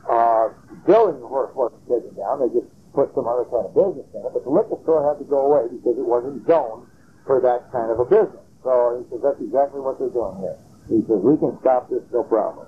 [0.07, 0.49] Uh,
[0.87, 4.23] building, of course, wasn't taken down; they just put some other kind of business in
[4.23, 4.31] it.
[4.31, 6.87] But the liquor store had to go away because it wasn't zoned
[7.27, 8.43] for that kind of a business.
[8.63, 10.55] So he says that's exactly what they're doing here.
[10.87, 12.67] He says we can stop this, no problem.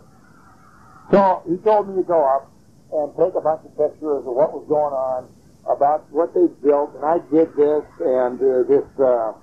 [1.12, 2.52] So he told me to go up
[2.94, 5.28] and take a bunch of pictures of what was going on
[5.70, 8.86] about what they built, and I did this and uh, this.
[9.00, 9.34] Uh,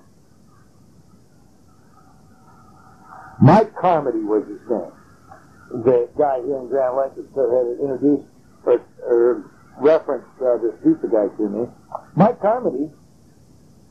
[3.41, 5.83] Mike Carmody was his name.
[5.83, 8.27] The guy here in Grand Lake that had introduced
[8.65, 11.67] or, or referenced uh, this pizza guy to me.
[12.15, 12.89] Mike Carmody,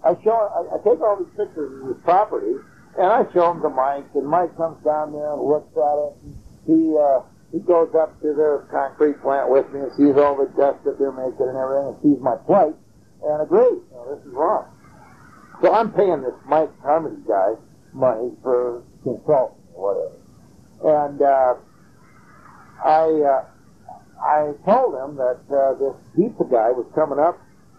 [0.02, 2.54] I show, I, I take all these pictures of his property,
[2.98, 6.12] and I show them to Mike, and Mike comes down there and looks at it.
[6.24, 6.34] And
[6.66, 7.20] He uh,
[7.54, 10.98] he goes up to their concrete plant with me and sees all the dust that
[10.98, 12.74] they're making and everything, and sees my plight,
[13.22, 13.78] and agrees.
[13.78, 14.66] You know, this is wrong.
[15.62, 17.54] So I'm paying this Mike Carmody guy
[17.94, 21.06] money for consultant or whatever.
[21.06, 21.54] And uh,
[22.82, 23.44] I uh,
[24.18, 27.38] I told him that uh, this pizza guy was coming up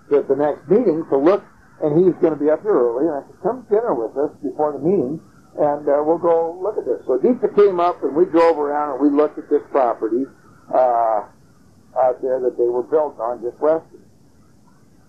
[0.09, 1.43] to the next meeting to look,
[1.83, 3.11] and he's going to be up here early.
[3.11, 5.19] And I said, come to dinner with us before the meeting,
[5.57, 7.05] and uh, we'll go look at this.
[7.07, 10.25] So Deepa came up, and we drove around, and we looked at this property
[10.73, 11.25] uh,
[11.97, 13.85] out there that they were built on just west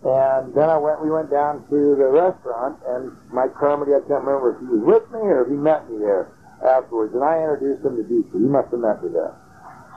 [0.07, 4.23] and then I went, we went down to the restaurant, and Mike Carmody, I can't
[4.23, 6.31] remember if he was with me or if he met me there
[6.63, 8.39] afterwards, and I introduced him to Deepa.
[8.39, 9.35] He must have met me there.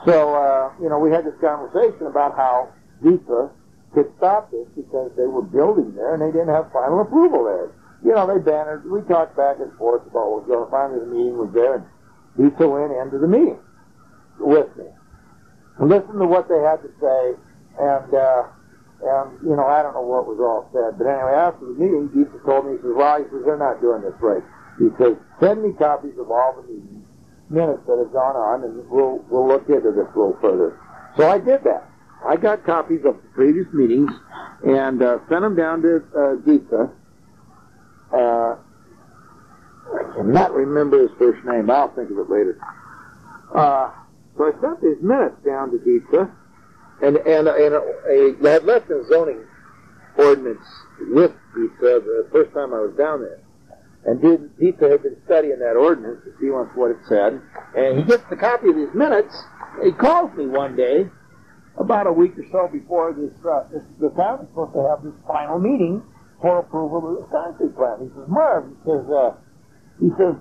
[0.09, 2.73] So, uh, you know, we had this conversation about how
[3.03, 3.51] Deepa
[3.93, 7.69] could stop this because they were building there and they didn't have final approval there.
[8.03, 10.71] You know, they bannered, we talked back and forth about what was going on.
[10.71, 11.85] Finally, the meeting was there, and
[12.37, 13.59] he Deepa went into the meeting
[14.39, 14.85] with me.
[15.79, 17.35] Listen to what they had to say,
[17.79, 18.43] and, uh,
[19.03, 20.95] and, you know, I don't know what was all said.
[20.97, 23.81] But anyway, after the meeting, Deepa told me, he says, well, he says, they're not
[23.83, 24.43] doing this right.
[24.79, 27.03] He says, send me copies of all the meetings,
[27.49, 30.79] minutes that have gone on, and we'll, we'll look into this a little further.
[31.17, 31.83] So I did that.
[32.25, 34.11] I got copies of the previous meetings
[34.63, 36.91] and uh, sent them down to uh, Deepa.
[38.13, 38.55] Uh,
[39.89, 41.69] I cannot remember his first name.
[41.69, 42.59] I'll think of it later.
[43.53, 43.91] Uh,
[44.37, 46.31] so I sent these minutes down to Deepa
[47.01, 49.43] and and and a had left a zoning
[50.17, 50.65] ordinance
[51.11, 53.39] with Deepa the first time I was down there.
[54.05, 54.49] And did,
[54.79, 57.41] had been studying that ordinance to see what it said.
[57.75, 59.35] And he gets the copy of these minutes.
[59.83, 61.09] He calls me one day
[61.77, 65.03] about a week or so before this, uh, this the town is supposed to have
[65.03, 66.01] this final meeting
[66.41, 68.01] for approval of the concrete plant.
[68.01, 69.31] He says, Marv, he says, uh,
[69.99, 70.35] he says,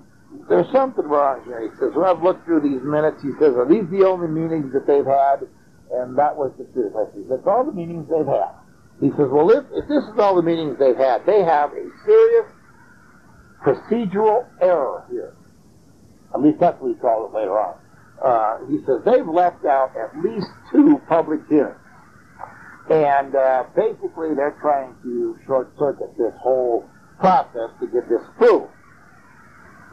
[0.47, 1.61] there's something wrong here.
[1.61, 3.21] He says, well, I've looked through these minutes.
[3.21, 5.47] He says, are these the only meetings that they've had?
[5.91, 6.93] And that was the truth.
[6.95, 8.53] I said, that's all the meetings they've had.
[9.01, 11.85] He says, well, if, if this is all the meetings they've had, they have a
[12.05, 12.47] serious
[13.63, 15.35] procedural error here.
[16.33, 17.75] At least that's what he called it later on.
[18.23, 21.78] Uh, he says they've left out at least two public hearings.
[22.89, 28.71] And uh, basically they're trying to short circuit this whole process to get this approved.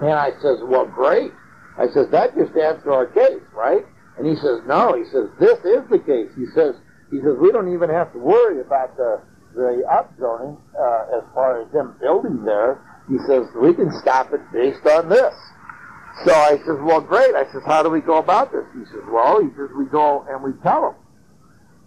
[0.01, 1.33] And I says, well, great.
[1.79, 3.85] I says, that just adds to our case, right?
[4.19, 4.97] And he says, no.
[4.97, 6.31] He says, this is the case.
[6.37, 6.75] He says,
[7.11, 9.21] he says, we don't even have to worry about the,
[9.55, 12.81] the upzoning uh, as far as them building there.
[13.09, 15.35] He says, we can stop it based on this.
[16.25, 17.35] So I says, well, great.
[17.35, 18.65] I says, how do we go about this?
[18.73, 20.95] He says, well, he says, we go and we tell them.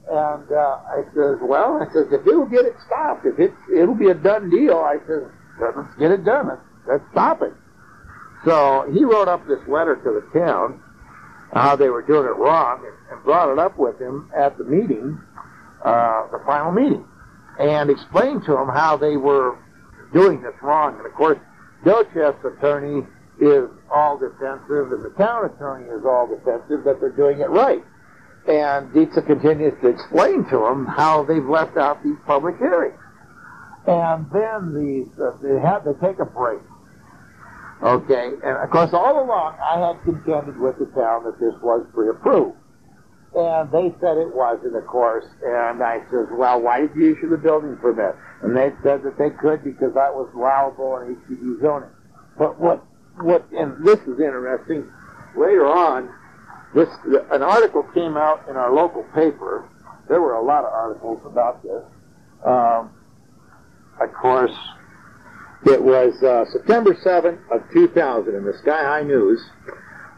[0.09, 3.93] And uh, I says, well, I says, if you'll get it stopped, if it's, it'll
[3.93, 5.23] be a done deal, I says,
[5.61, 6.47] let's get it done.
[6.47, 7.53] Let's, let's stop it.
[8.43, 10.81] So he wrote up this letter to the town,
[11.53, 14.63] how they were doing it wrong, and, and brought it up with him at the
[14.63, 15.19] meeting,
[15.85, 17.05] uh, the final meeting,
[17.59, 19.59] and explained to him how they were
[20.11, 20.97] doing this wrong.
[20.97, 21.37] And of course,
[21.85, 23.05] Docheff's attorney
[23.39, 27.83] is all defensive, and the town attorney is all defensive that they're doing it right.
[28.47, 32.99] And Dietze continues to explain to them how they've left out these public hearings.
[33.85, 36.61] And then these, uh, they had to take a break.
[37.81, 41.85] Okay, and of course all along I had contended with the town that this was
[41.93, 42.57] pre-approved.
[43.35, 45.25] And they said it wasn't, of course.
[45.45, 48.15] And I says, well, why did you issue the building permit?
[48.41, 51.89] And they said that they could because that was allowable in HCD zoning.
[52.37, 52.83] But what,
[53.21, 54.89] what, and this is interesting,
[55.37, 56.09] later on,
[56.73, 56.89] this,
[57.31, 59.67] an article came out in our local paper.
[60.07, 61.83] There were a lot of articles about this.
[62.45, 62.91] Um,
[63.99, 64.55] of course,
[65.65, 69.41] it was uh, September 7th of 2000 in the Sky High News.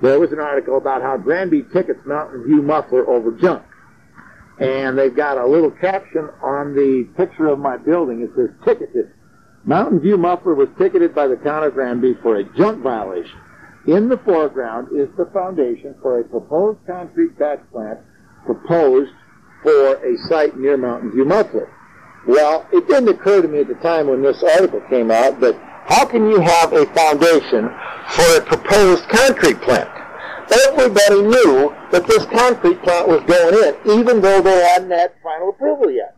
[0.01, 3.63] There was an article about how Granby tickets Mountain View muffler over junk.
[4.59, 8.21] And they've got a little caption on the picture of my building.
[8.21, 9.11] It says, ticketed.
[9.63, 13.39] Mountain View muffler was ticketed by the town of Granby for a junk violation.
[13.87, 17.99] In the foreground is the foundation for a proposed concrete batch plant
[18.45, 19.11] proposed
[19.63, 21.67] for a site near Mountain View muffler.
[22.27, 25.55] Well, it didn't occur to me at the time when this article came out that
[25.85, 27.69] how can you have a foundation
[28.09, 29.89] for a proposed concrete plant?
[30.67, 35.49] Everybody knew that this concrete plant was going in, even though they hadn't had final
[35.49, 36.15] approval yet.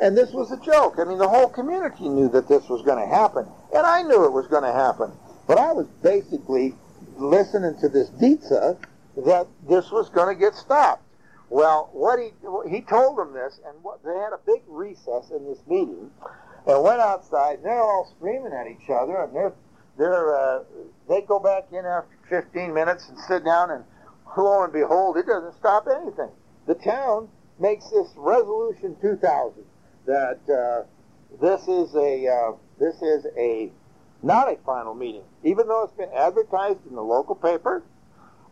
[0.00, 0.94] And this was a joke.
[0.98, 4.24] I mean, the whole community knew that this was going to happen, and I knew
[4.24, 5.12] it was going to happen.
[5.46, 6.74] But I was basically
[7.16, 8.78] listening to this Dietze
[9.24, 11.02] that this was going to get stopped.
[11.50, 12.32] Well, what he
[12.68, 16.10] he told them this, and what, they had a big recess in this meeting,
[16.66, 17.56] and went outside.
[17.56, 19.52] And they're all screaming at each other, and they're
[19.96, 20.64] they're uh,
[21.08, 23.84] they go back in after 15 minutes and sit down, and
[24.36, 26.30] lo and behold, it doesn't stop anything.
[26.66, 27.28] The town
[27.60, 29.64] makes this resolution 2000
[30.06, 30.86] that uh,
[31.40, 33.70] this is a uh, this is a
[34.24, 37.84] not a final meeting, even though it's been advertised in the local paper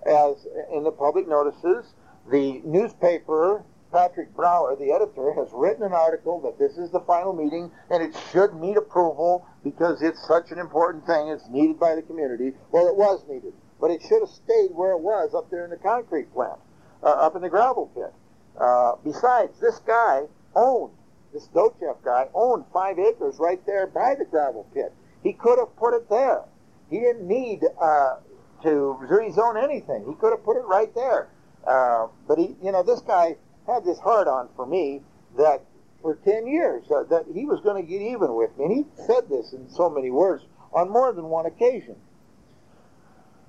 [0.06, 1.94] as in the public notices
[2.30, 7.32] the newspaper, Patrick Brower, the editor, has written an article that this is the final
[7.32, 11.28] meeting and it should meet approval because it's such an important thing.
[11.28, 12.52] It's needed by the community.
[12.70, 15.70] Well, it was needed, but it should have stayed where it was up there in
[15.70, 16.58] the concrete plant,
[17.02, 18.12] uh, up in the gravel pit.
[18.58, 20.22] Uh, besides, this guy
[20.54, 20.92] owned,
[21.32, 24.92] this Docheff guy owned five acres right there by the gravel pit.
[25.22, 26.42] He could have put it there.
[26.90, 28.16] He didn't need uh,
[28.62, 30.04] to rezone anything.
[30.06, 31.28] He could have put it right there.
[31.66, 35.00] Uh, but he, you know, this guy had this hard on for me
[35.36, 35.62] that
[36.02, 38.64] for 10 years uh, that he was going to get even with me.
[38.64, 41.96] And he said this in so many words on more than one occasion.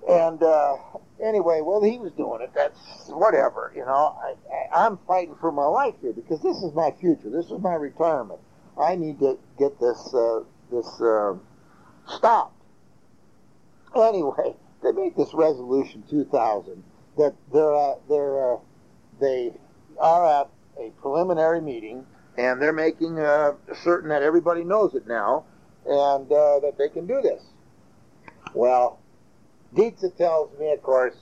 [0.08, 0.76] And uh,
[1.24, 2.52] anyway, well, he was doing it.
[2.54, 4.18] That's whatever, you know.
[4.22, 4.34] I,
[4.76, 7.30] I, I'm fighting for my life here because this is my future.
[7.30, 8.40] This is my retirement.
[8.80, 11.36] I need to get this uh, this uh,
[12.08, 12.62] stopped.
[13.96, 16.84] Anyway, they made this resolution 2000
[17.18, 18.58] that they're uh, they're uh,
[19.20, 19.54] they
[20.00, 20.50] are at
[20.80, 22.06] a preliminary meeting
[22.38, 25.46] and they're making uh, certain that everybody knows it now
[25.86, 27.44] and uh, that they can do this.
[28.54, 29.00] Well,
[29.76, 31.16] Dietze tells me, of course,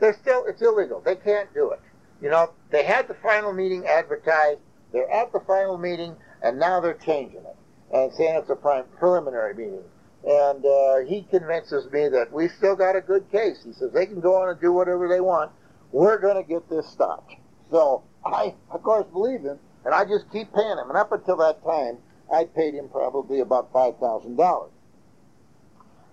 [0.00, 1.00] they're still it's illegal.
[1.00, 1.80] They can't do it.
[2.20, 4.60] You know, they had the final meeting advertised.
[4.92, 7.56] They're at the final meeting, and now they're changing it
[7.92, 9.82] and saying it's a prime preliminary meeting.
[10.24, 13.62] And uh, he convinces me that we still got a good case.
[13.64, 15.50] He says they can go on and do whatever they want.
[15.90, 17.34] We're going to get this stopped.
[17.70, 20.88] So I, of course, believe him, and I just keep paying him.
[20.88, 21.98] And up until that time,
[22.32, 24.70] I paid him probably about five thousand dollars.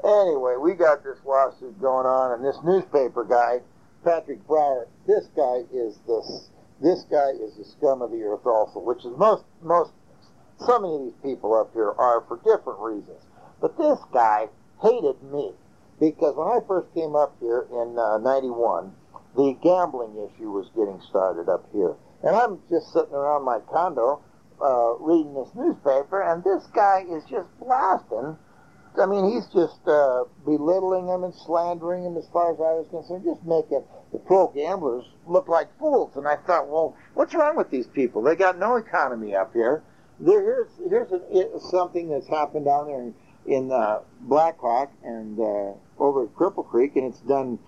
[0.03, 3.59] Anyway, we got this lawsuit going on, and this newspaper guy,
[4.03, 6.23] Patrick Brower, this guy is the
[6.81, 9.91] this guy is the scum of the earth also, which is most most
[10.57, 13.21] some of these people up here are for different reasons.
[13.61, 14.47] But this guy
[14.81, 15.51] hated me
[15.99, 18.93] because when I first came up here in uh, 91,
[19.35, 21.95] the gambling issue was getting started up here.
[22.23, 24.21] And I'm just sitting around my condo
[24.61, 28.37] uh, reading this newspaper, and this guy is just blasting.
[28.99, 32.87] I mean, he's just uh, belittling them and slandering them as far as I was
[32.89, 36.15] concerned, just making the pro gamblers look like fools.
[36.15, 38.21] And I thought, well, what's wrong with these people?
[38.23, 39.83] They got no economy up here.
[40.19, 43.13] There, here's here's a, something that's happened down there
[43.49, 47.59] in uh, Blackhawk and uh, over at Cripple Creek, and it's done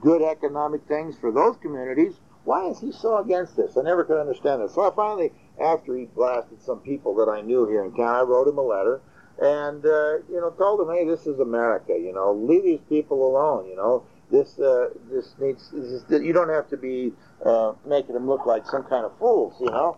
[0.00, 2.20] good economic things for those communities.
[2.44, 3.76] Why is he so against this?
[3.76, 4.74] I never could understand this.
[4.74, 8.20] So I finally, after he blasted some people that I knew here in town, I
[8.20, 9.00] wrote him a letter
[9.38, 11.92] and uh, you know told him, hey, this is America.
[11.92, 13.68] You know, leave these people alone.
[13.68, 17.12] You know, this uh, this needs this is, you don't have to be
[17.44, 19.54] uh, making them look like some kind of fools.
[19.60, 19.96] You know,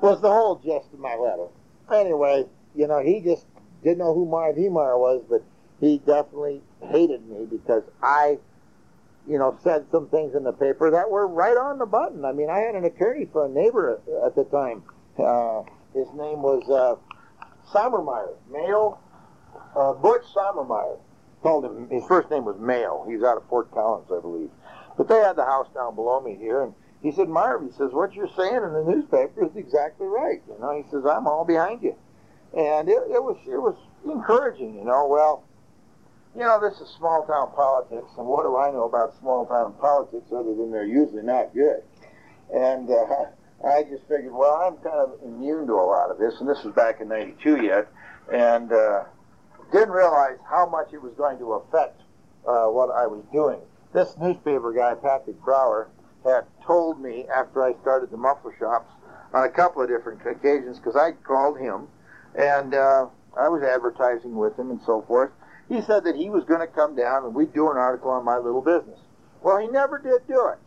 [0.00, 1.48] was the whole gist of my letter.
[1.92, 3.46] Anyway, you know, he just
[3.82, 5.42] didn't know who Marv Heemeyer was, but
[5.80, 8.38] he definitely hated me because I,
[9.28, 12.24] you know, said some things in the paper that were right on the button.
[12.24, 14.84] I mean, I had an attorney for a neighbor at, the time.
[15.18, 15.62] Uh,
[15.92, 16.96] his name was uh,
[17.72, 18.98] Sommermeyer, Mayo,
[19.76, 20.98] uh, Butch Sommermeyer.
[21.42, 21.90] Called him.
[21.90, 23.04] His first name was Mayo.
[23.10, 24.50] He's out of Fort Collins, I believe.
[24.96, 27.90] But they had the house down below me here, and he said, Marv, he says,
[27.92, 30.40] what you're saying in the newspaper is exactly right.
[30.46, 31.96] You know, he says, I'm all behind you.
[32.56, 35.06] And it, it was it was encouraging, you know.
[35.06, 35.44] Well,
[36.34, 39.74] you know, this is small town politics, and what do I know about small town
[39.80, 41.82] politics other than they're usually not good?
[42.52, 43.26] And uh,
[43.66, 46.62] I just figured, well, I'm kind of immune to a lot of this, and this
[46.64, 47.88] was back in '92 yet,
[48.32, 49.04] and uh,
[49.72, 52.02] didn't realize how much it was going to affect
[52.46, 53.60] uh, what I was doing.
[53.94, 55.88] This newspaper guy, Patrick Brower,
[56.24, 58.90] had told me after I started the muffler shops
[59.34, 61.88] on a couple of different occasions because I called him
[62.34, 63.06] and uh,
[63.36, 65.30] I was advertising with him and so forth.
[65.68, 68.24] He said that he was going to come down and we'd do an article on
[68.24, 68.98] my little business.
[69.42, 70.58] Well, he never did do it.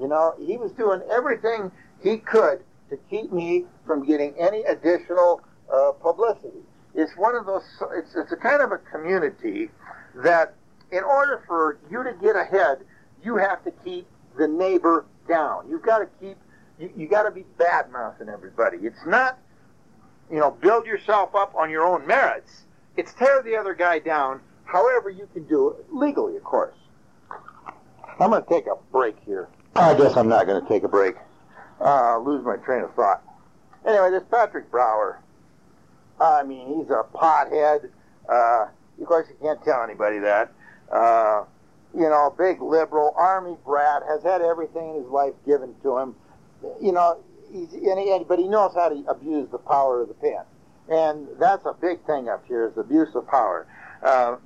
[0.00, 1.70] You know, he was doing everything
[2.02, 5.40] he could to keep me from getting any additional
[5.72, 6.62] uh, publicity.
[6.94, 7.62] It's one of those.
[7.92, 9.70] It's it's a kind of a community
[10.14, 10.54] that,
[10.90, 12.78] in order for you to get ahead,
[13.22, 14.06] you have to keep
[14.38, 15.68] the neighbor down.
[15.68, 16.36] You've got to keep,
[16.78, 18.78] you, you got to be bad mouthing everybody.
[18.78, 19.38] It's not,
[20.30, 22.62] you know, build yourself up on your own merits.
[22.96, 26.74] It's tear the other guy down however you can do it, legally, of course.
[28.18, 29.48] I'm going to take a break here.
[29.74, 31.16] I guess I'm not going to take a break.
[31.80, 33.22] Uh, lose my train of thought.
[33.86, 35.20] Anyway, this Patrick Brower,
[36.20, 37.90] I mean, he's a pothead.
[38.28, 38.66] Uh,
[39.00, 40.52] of course, you can't tell anybody that.
[40.90, 41.44] Uh,
[41.94, 46.14] you know, big liberal, army brat, has had everything in his life given to him.
[46.80, 47.22] You know,
[47.52, 50.42] he's, and he, but he knows how to abuse the power of the pen.
[50.88, 53.66] And that's a big thing up here is abuse of power.
[54.02, 54.36] Uh,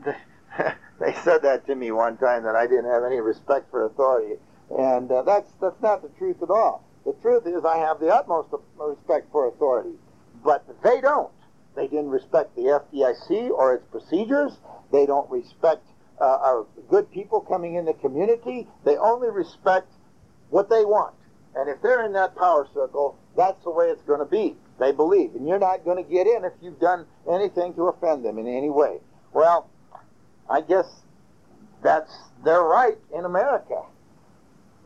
[1.00, 4.36] they said that to me one time that I didn't have any respect for authority,
[4.70, 6.84] and uh, that's that's not the truth at all.
[7.04, 9.96] The truth is I have the utmost respect for authority,
[10.44, 11.32] but they don't.
[11.76, 14.52] They didn't respect the FDIC or its procedures.
[14.92, 15.86] They don't respect
[16.20, 18.68] uh, good people coming in the community.
[18.84, 19.92] They only respect
[20.50, 21.14] what they want.
[21.54, 24.56] And if they're in that power circle, that's the way it's going to be.
[24.78, 25.34] They believe.
[25.34, 28.46] And you're not going to get in if you've done anything to offend them in
[28.46, 28.98] any way.
[29.32, 29.68] Well,
[30.48, 30.86] I guess
[31.82, 32.12] that's
[32.44, 33.82] their right in America.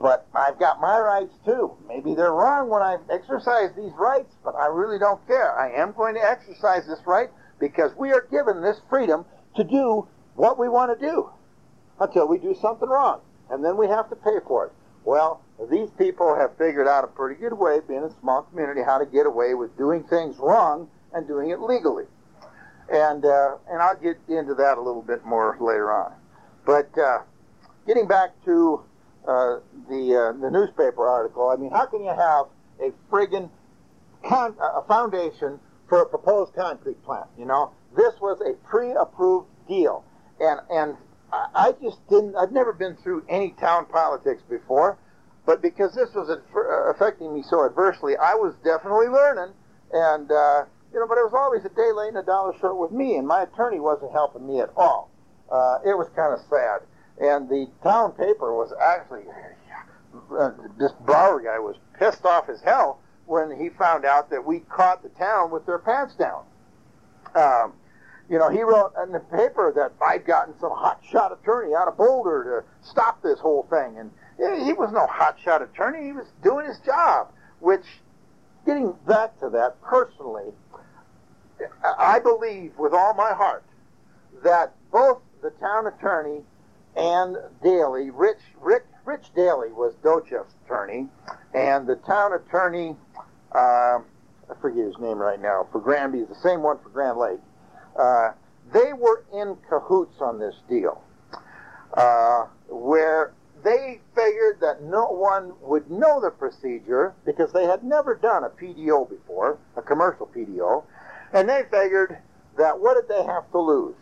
[0.00, 1.76] But I've got my rights too.
[1.86, 5.56] Maybe they're wrong when I exercise these rights, but I really don't care.
[5.58, 9.24] I am going to exercise this right because we are given this freedom
[9.56, 11.30] to do what we want to do
[12.00, 13.20] until we do something wrong.
[13.50, 14.72] And then we have to pay for it.
[15.04, 18.98] Well, these people have figured out a pretty good way, being a small community, how
[18.98, 22.04] to get away with doing things wrong and doing it legally.
[22.92, 26.12] And, uh, and I'll get into that a little bit more later on.
[26.66, 27.20] But uh,
[27.86, 28.82] getting back to
[29.26, 29.56] uh,
[29.88, 32.46] the, uh, the newspaper article, I mean, how can you have
[32.80, 33.48] a friggin'
[34.26, 37.26] con- a foundation for a proposed concrete plant?
[37.38, 40.04] You know, this was a pre-approved deal
[40.40, 40.96] and and
[41.32, 42.36] I just didn't.
[42.36, 44.98] I've never been through any town politics before,
[45.46, 46.30] but because this was
[46.94, 49.54] affecting me so adversely, I was definitely learning.
[49.92, 52.78] And uh, you know, but it was always a day late and a dollar short
[52.78, 55.10] with me, and my attorney wasn't helping me at all.
[55.50, 56.80] Uh, it was kind of sad.
[57.20, 59.24] And the town paper was actually
[60.38, 64.60] uh, this Brower guy was pissed off as hell when he found out that we
[64.60, 66.44] caught the town with their pants down.
[67.34, 67.72] Um,
[68.28, 71.96] you know, he wrote in the paper that I'd gotten some hotshot attorney out of
[71.96, 76.06] Boulder to stop this whole thing, and he was no hotshot attorney.
[76.06, 77.28] He was doing his job.
[77.60, 77.84] Which,
[78.66, 80.52] getting back to that personally,
[81.98, 83.64] I believe with all my heart
[84.42, 86.42] that both the town attorney
[86.96, 91.08] and Daly, Rich Rick Rich Daly was Docheff's attorney,
[91.52, 92.96] and the town attorney,
[93.52, 97.40] uh, I forget his name right now, for Granby the same one for Grand Lake.
[97.98, 98.32] Uh,
[98.72, 101.02] they were in cahoots on this deal,
[101.94, 103.32] uh, where
[103.64, 108.50] they figured that no one would know the procedure because they had never done a
[108.50, 110.84] PDO before, a commercial PDO,
[111.32, 112.18] and they figured
[112.58, 113.96] that what did they have to lose?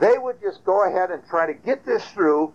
[0.00, 2.54] They would just go ahead and try to get this through,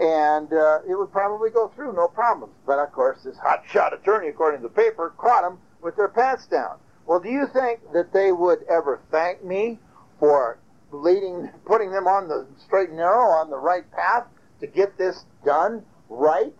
[0.00, 2.54] and uh, it would probably go through, no problems.
[2.66, 6.46] But of course, this hotshot attorney, according to the paper, caught them with their pants
[6.46, 6.78] down.
[7.06, 9.78] Well, do you think that they would ever thank me
[10.18, 10.58] for
[10.90, 14.24] leading, putting them on the straight and narrow, on the right path
[14.60, 16.52] to get this done right?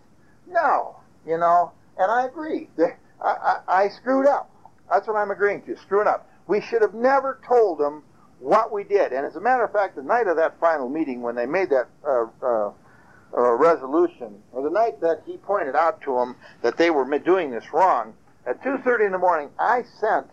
[0.47, 2.69] No, you know, and I agree.
[2.79, 4.51] I, I, I screwed up.
[4.91, 6.29] That's what I'm agreeing to, screwing up.
[6.47, 8.03] We should have never told them
[8.39, 9.13] what we did.
[9.13, 11.71] And as a matter of fact, the night of that final meeting, when they made
[11.71, 12.73] that uh, uh,
[13.37, 17.51] uh, resolution, or the night that he pointed out to them that they were doing
[17.51, 18.15] this wrong,
[18.47, 20.27] at 2.30 in the morning, I sent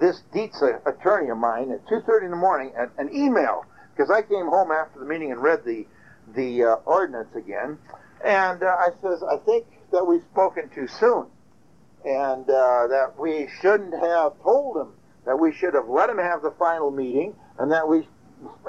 [0.00, 4.22] this Dietz attorney of mine at 2.30 in the morning an, an email, because I
[4.22, 5.86] came home after the meeting and read the,
[6.34, 7.78] the uh, ordinance again,
[8.24, 11.26] and uh, I says, I think that we've spoken too soon,
[12.04, 14.92] and uh, that we shouldn't have told him,
[15.24, 18.06] that we should have let him have the final meeting, and that we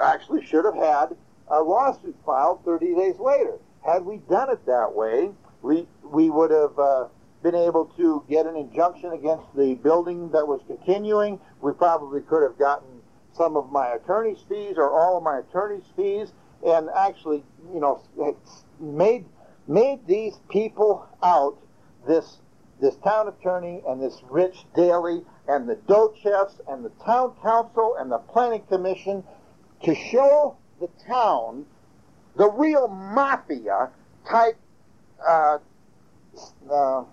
[0.02, 1.16] actually should have had
[1.48, 3.58] a lawsuit filed 30 days later.
[3.84, 5.30] Had we done it that way,
[5.62, 7.08] we, we would have uh,
[7.42, 11.40] been able to get an injunction against the building that was continuing.
[11.60, 13.00] We probably could have gotten
[13.34, 16.32] some of my attorney's fees or all of my attorney's fees
[16.66, 17.42] and actually,
[17.72, 18.02] you know,
[18.78, 19.24] made
[19.66, 21.56] made these people out,
[22.06, 22.38] this
[22.80, 28.10] this town attorney and this Rich Daly and the Docheffs and the town council and
[28.10, 29.22] the planning commission
[29.84, 31.66] to show the town
[32.36, 33.90] the real mafia
[34.28, 34.56] type
[35.26, 35.58] uh,
[36.72, 37.04] uh,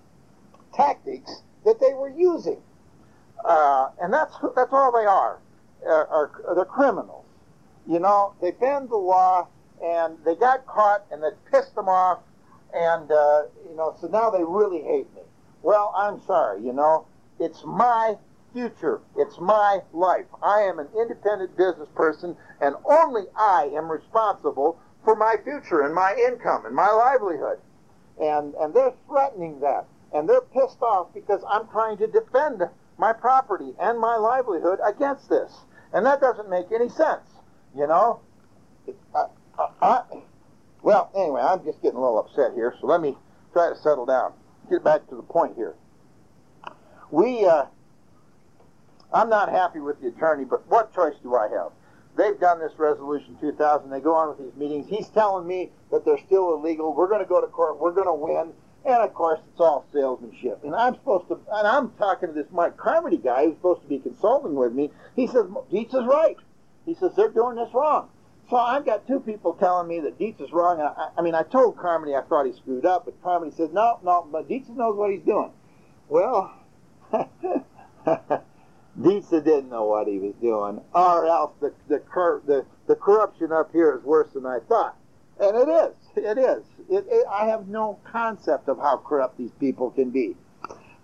[0.74, 2.62] tactics that they were using.
[3.44, 5.40] Uh, and that's that's all they are.
[5.86, 7.27] Uh, are they're criminals.
[7.88, 9.48] You know, they bend the law,
[9.82, 12.20] and they got caught, and that pissed them off,
[12.74, 15.22] and uh, you know, so now they really hate me.
[15.64, 16.62] Well, I'm sorry.
[16.64, 17.08] You know,
[17.40, 18.16] it's my
[18.52, 19.00] future.
[19.16, 20.26] It's my life.
[20.44, 25.96] I am an independent business person, and only I am responsible for my future and
[25.96, 27.60] my income and my livelihood.
[28.20, 32.64] And and they're threatening that, and they're pissed off because I'm trying to defend
[32.98, 35.54] my property and my livelihood against this,
[35.94, 37.37] and that doesn't make any sense.
[37.78, 38.22] You know,
[39.14, 39.26] I,
[39.60, 40.04] I, I,
[40.82, 43.16] well, anyway, I'm just getting a little upset here, so let me
[43.54, 44.34] try to settle down.
[44.68, 45.76] Get back to the point here.
[47.12, 47.66] We, uh,
[49.14, 51.72] I'm not happy with the attorney, but what choice do I have?
[52.18, 53.92] They've done this resolution 2000.
[53.92, 54.88] They go on with these meetings.
[54.90, 56.96] He's telling me that they're still illegal.
[56.96, 57.80] We're going to go to court.
[57.80, 58.54] We're going to win.
[58.86, 60.64] And of course, it's all salesmanship.
[60.64, 63.88] And I'm supposed to, and I'm talking to this Mike Carmody guy who's supposed to
[63.88, 64.90] be consulting with me.
[65.16, 66.38] He says, Dietz is right.
[66.88, 68.08] He says, they're doing this wrong.
[68.50, 70.80] So I've got two people telling me that Dietz is wrong.
[70.80, 74.00] I, I mean, I told Carmody I thought he screwed up, but Carmody says, no,
[74.04, 75.52] no, but Dietz knows what he's doing.
[76.08, 76.54] Well,
[77.12, 77.28] Dietz
[79.30, 83.74] didn't know what he was doing, or else the, the, cor- the, the corruption up
[83.74, 84.96] here is worse than I thought.
[85.42, 85.94] And it is.
[86.16, 86.64] It is.
[86.90, 90.38] It, it, I have no concept of how corrupt these people can be.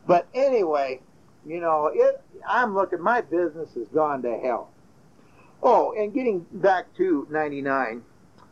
[0.07, 1.01] But anyway,
[1.45, 4.69] you know, it, I'm looking, my business has gone to hell.
[5.65, 8.03] Oh, and getting back to 99,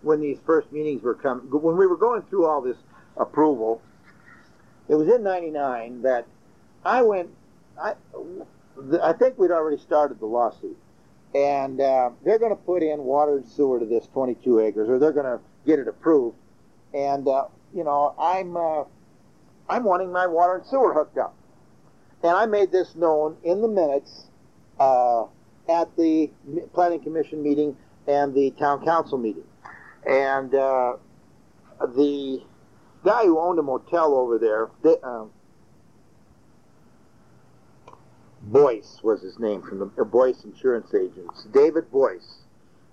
[0.02, 2.78] when these first meetings were coming, when we were going through all this
[3.18, 3.82] approval,
[4.88, 6.26] it was in 99 that
[6.86, 7.30] I went,
[7.82, 7.96] I,
[9.04, 10.78] I think we'd already started the lawsuit.
[11.36, 14.98] And uh, they're going to put in water and sewer to this 22 acres, or
[14.98, 16.38] they're going to get it approved.
[16.94, 18.84] And, uh, you know, I'm, uh,
[19.70, 21.36] I'm wanting my water and sewer hooked up.
[22.24, 24.28] And I made this known in the minutes
[24.80, 25.26] uh,
[25.72, 26.30] at the
[26.74, 27.76] planning commission meeting
[28.08, 29.46] and the town council meeting.
[30.06, 30.98] And uh,
[31.80, 32.44] the
[33.04, 35.32] guy who owned a motel over there, they, um,
[38.44, 41.46] Boyce was his name from the uh, Boyce Insurance Agents.
[41.54, 42.40] David Boyce,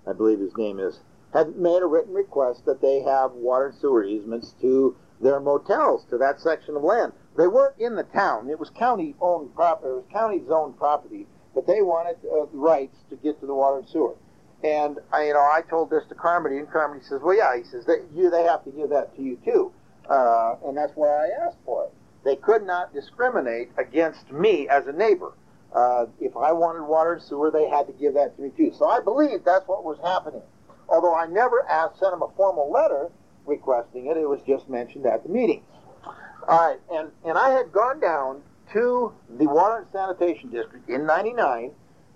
[0.07, 0.99] I believe his name is,
[1.33, 6.05] had made a written request that they have water and sewer easements to their motels
[6.09, 7.13] to that section of land.
[7.37, 8.49] They weren't in the town.
[8.49, 9.89] It was county owned property.
[9.89, 13.79] It was county zoned property, but they wanted uh, rights to get to the water
[13.79, 14.15] and sewer.
[14.63, 17.63] And I, you know, I told this to Carmody, and Carmody says, "Well, yeah." He
[17.63, 19.71] says, they, "You, they have to give that to you too,"
[20.09, 21.93] uh, and that's why I asked for it.
[22.25, 25.31] They could not discriminate against me as a neighbor.
[25.73, 28.73] Uh, if I wanted water and sewer, they had to give that to me too.
[28.77, 30.41] So I believe that's what was happening.
[30.89, 33.09] Although I never asked, sent them a formal letter
[33.45, 35.63] requesting it, it was just mentioned at the meeting.
[36.47, 38.41] All right, and, and I had gone down
[38.73, 41.71] to the Water and Sanitation District in 99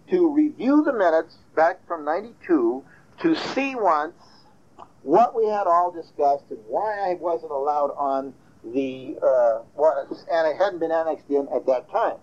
[0.09, 2.83] to review the minutes back from 92
[3.21, 4.15] to see once
[5.03, 8.33] what we had all discussed and why I wasn't allowed on
[8.63, 9.61] the, uh,
[10.31, 12.17] and it hadn't been annexed in at that time.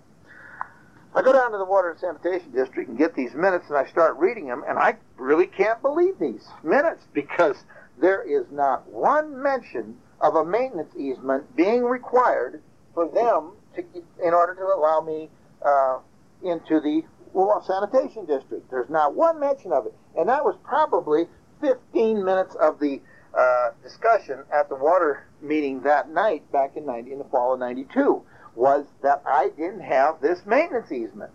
[1.14, 3.87] I go down to the Water and Sanitation District and get these minutes and I
[3.87, 7.57] start reading them and I really can't believe these minutes because
[8.01, 12.62] there is not one mention of a maintenance easement being required
[12.95, 13.53] for them
[13.83, 15.28] to, in order to allow me
[15.64, 15.99] uh,
[16.43, 17.03] into the
[17.33, 18.70] well, sanitation district.
[18.70, 21.26] There's not one mention of it, and that was probably
[21.61, 23.01] 15 minutes of the
[23.39, 27.61] uh, discussion at the water meeting that night back in 90 in the fall of
[27.61, 28.22] '92
[28.57, 31.31] was that I didn't have this maintenance easement,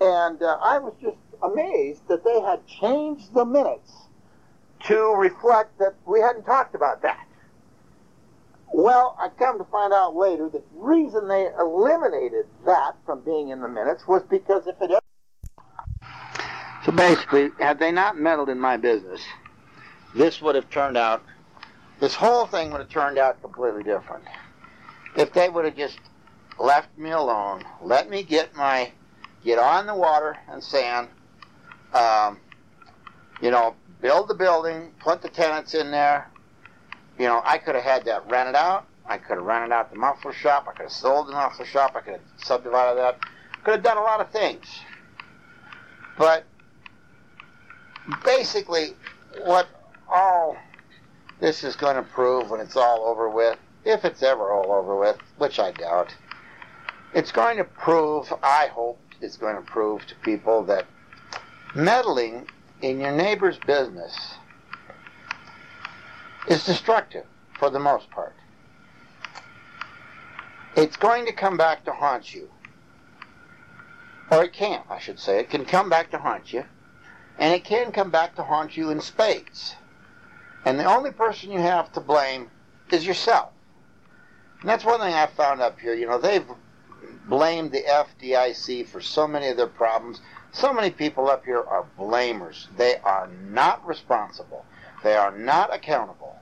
[0.00, 3.90] and uh, I was just amazed that they had changed the minutes
[4.84, 7.26] to reflect that we hadn't talked about that.
[8.72, 13.50] Well, I come to find out later that the reason they eliminated that from being
[13.50, 15.00] in the minutes was because if it ever
[16.84, 19.20] so basically, had they not meddled in my business,
[20.16, 21.22] this would have turned out,
[22.00, 24.24] this whole thing would have turned out completely different.
[25.16, 26.00] If they would have just
[26.58, 28.90] left me alone, let me get my,
[29.44, 31.08] get on the water and sand,
[31.94, 32.40] um,
[33.40, 36.31] you know, build the building, put the tenants in there.
[37.18, 38.86] You know, I could have had that rented out.
[39.06, 40.66] I could have rented out the muffler shop.
[40.68, 41.92] I could have sold the muffler shop.
[41.94, 43.18] I could have subdivided that.
[43.64, 44.66] Could have done a lot of things.
[46.18, 46.44] But
[48.24, 48.94] basically,
[49.44, 49.68] what
[50.08, 50.56] all
[51.40, 54.96] this is going to prove when it's all over with, if it's ever all over
[54.96, 56.14] with, which I doubt,
[57.14, 60.86] it's going to prove, I hope it's going to prove to people that
[61.74, 62.46] meddling
[62.80, 64.34] in your neighbor's business
[66.48, 67.24] is destructive
[67.58, 68.34] for the most part.
[70.76, 72.50] It's going to come back to haunt you.
[74.30, 75.38] Or it can, I should say.
[75.38, 76.64] It can come back to haunt you
[77.38, 79.74] and it can come back to haunt you in spades.
[80.64, 82.50] And the only person you have to blame
[82.90, 83.50] is yourself.
[84.60, 85.94] And that's one thing I found up here.
[85.94, 86.46] You know, they've
[87.28, 90.20] blamed the FDIC for so many of their problems.
[90.52, 92.68] So many people up here are blamers.
[92.76, 94.64] They are not responsible.
[95.02, 96.36] They are not accountable.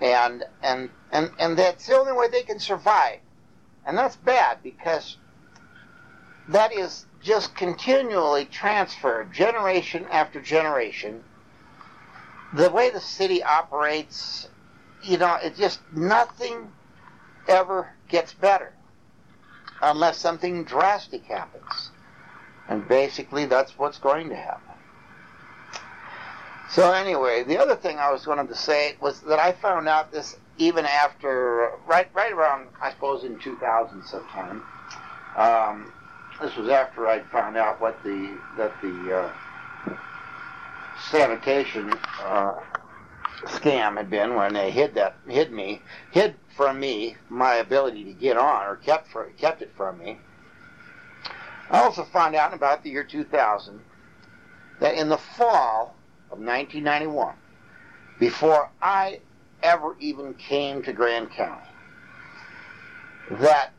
[0.00, 3.18] And and and and that's the only way they can survive.
[3.84, 5.16] And that's bad because
[6.48, 11.22] that is just continually transferred generation after generation.
[12.54, 14.48] The way the city operates,
[15.02, 16.72] you know, it just nothing
[17.46, 18.72] ever gets better
[19.82, 21.90] unless something drastic happens.
[22.68, 24.69] And basically, that's what's going to happen.
[26.70, 30.12] So anyway, the other thing I was going to say was that I found out
[30.12, 34.62] this even after right right around I suppose in 2000 sometime.
[35.36, 35.92] Um,
[36.40, 39.94] this was after I'd found out what the that the uh,
[41.10, 41.92] sanitation
[42.22, 42.54] uh,
[43.46, 48.12] scam had been when they hid that hid me hid from me my ability to
[48.12, 50.18] get on or kept for, kept it from me.
[51.68, 53.80] I also found out in about the year 2000
[54.78, 55.96] that in the fall
[56.30, 57.34] of 1991,
[58.18, 59.20] before I
[59.62, 61.66] ever even came to Grand County,
[63.30, 63.72] that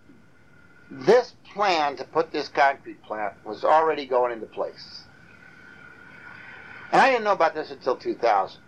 [0.89, 5.03] this plan to put this concrete plant was already going into place.
[6.91, 8.59] And I didn't know about this until 2000.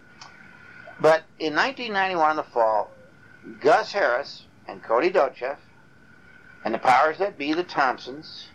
[0.99, 2.89] But in 1991 in the fall,
[3.59, 5.57] Gus Harris and Cody Docheff
[6.63, 8.47] and the powers that be, the Thompsons,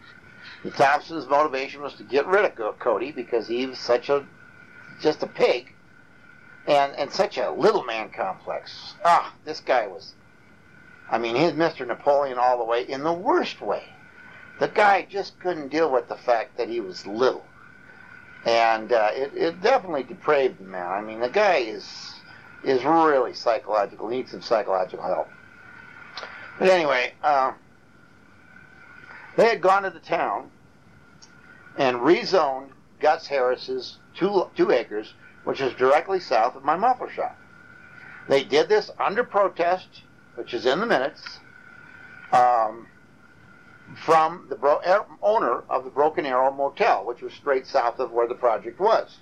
[0.65, 4.27] the Thompsons' motivation was to get rid of Cody because he was such a,
[5.01, 5.73] just a pig
[6.67, 8.95] and, and such a little man complex.
[9.05, 10.15] Ah, this guy was,
[11.11, 11.87] I mean, he's Mr.
[11.87, 13.85] Napoleon all the way in the worst way
[14.59, 17.45] the guy just couldn't deal with the fact that he was little.
[18.45, 20.87] And uh, it, it definitely depraved the man.
[20.87, 22.15] I mean, the guy is
[22.65, 25.29] is really psychological, He needs some psychological help.
[26.59, 27.53] But anyway, uh,
[29.37, 30.51] they had gone to the town
[31.77, 35.15] and rezoned Gus Harris's two, two acres,
[35.45, 37.39] which is directly south of my muffler shop.
[38.29, 40.03] They did this under protest
[40.39, 41.41] which is in the minutes,
[42.31, 42.87] um,
[43.97, 44.81] from the bro-
[45.21, 49.19] owner of the Broken Arrow Motel, which was straight south of where the project was,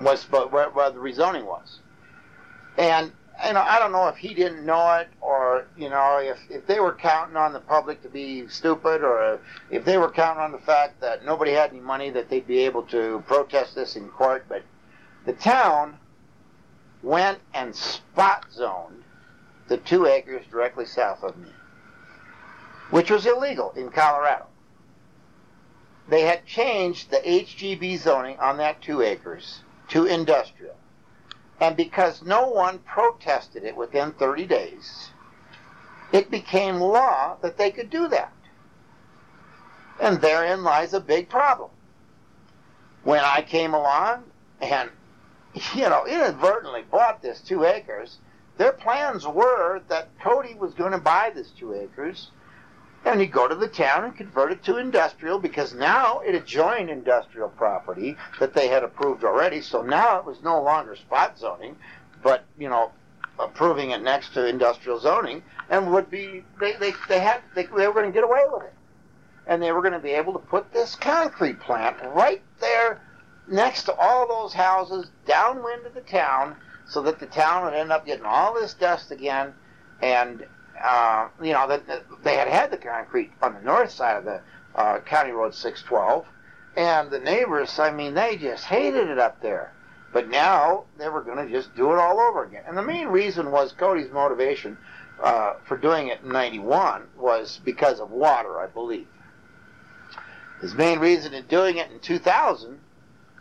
[0.00, 1.78] was where, where the rezoning was.
[2.76, 3.12] And
[3.46, 6.66] you know, I don't know if he didn't know it or, you know, if, if
[6.66, 10.52] they were counting on the public to be stupid or if they were counting on
[10.52, 14.08] the fact that nobody had any money that they'd be able to protest this in
[14.08, 14.44] court.
[14.48, 14.62] But
[15.24, 15.98] the town
[17.02, 19.04] went and spot zoned
[19.68, 21.50] the two acres directly south of me,
[22.90, 24.46] which was illegal in Colorado.
[26.08, 30.74] They had changed the HGB zoning on that two acres to industrial.
[31.60, 35.10] And because no one protested it within 30 days,
[36.12, 38.32] it became law that they could do that.
[40.00, 41.70] And therein lies a big problem.
[43.04, 44.24] When I came along
[44.60, 44.90] and,
[45.74, 48.18] you know, inadvertently bought this two acres,
[48.56, 52.30] their plans were that Cody was going to buy this two acres
[53.04, 56.90] and he'd go to the town and convert it to industrial because now it adjoined
[56.90, 59.60] industrial property that they had approved already.
[59.60, 61.76] So now it was no longer spot zoning,
[62.22, 62.92] but you know,
[63.38, 67.86] approving it next to industrial zoning, and would be they they, they had they, they
[67.86, 68.74] were going to get away with it,
[69.46, 73.00] and they were going to be able to put this concrete plant right there
[73.48, 76.54] next to all those houses downwind of the town,
[76.86, 79.54] so that the town would end up getting all this dust again,
[80.02, 80.44] and
[80.82, 81.84] uh, you know, that
[82.22, 84.40] they had had the concrete on the north side of the
[84.74, 86.26] uh, County Road 612,
[86.76, 89.72] and the neighbors, I mean, they just hated it up there.
[90.12, 92.64] But now they were going to just do it all over again.
[92.66, 94.76] And the main reason was Cody's motivation
[95.22, 99.06] uh, for doing it in 91 was because of water, I believe.
[100.60, 102.80] His main reason in doing it in 2000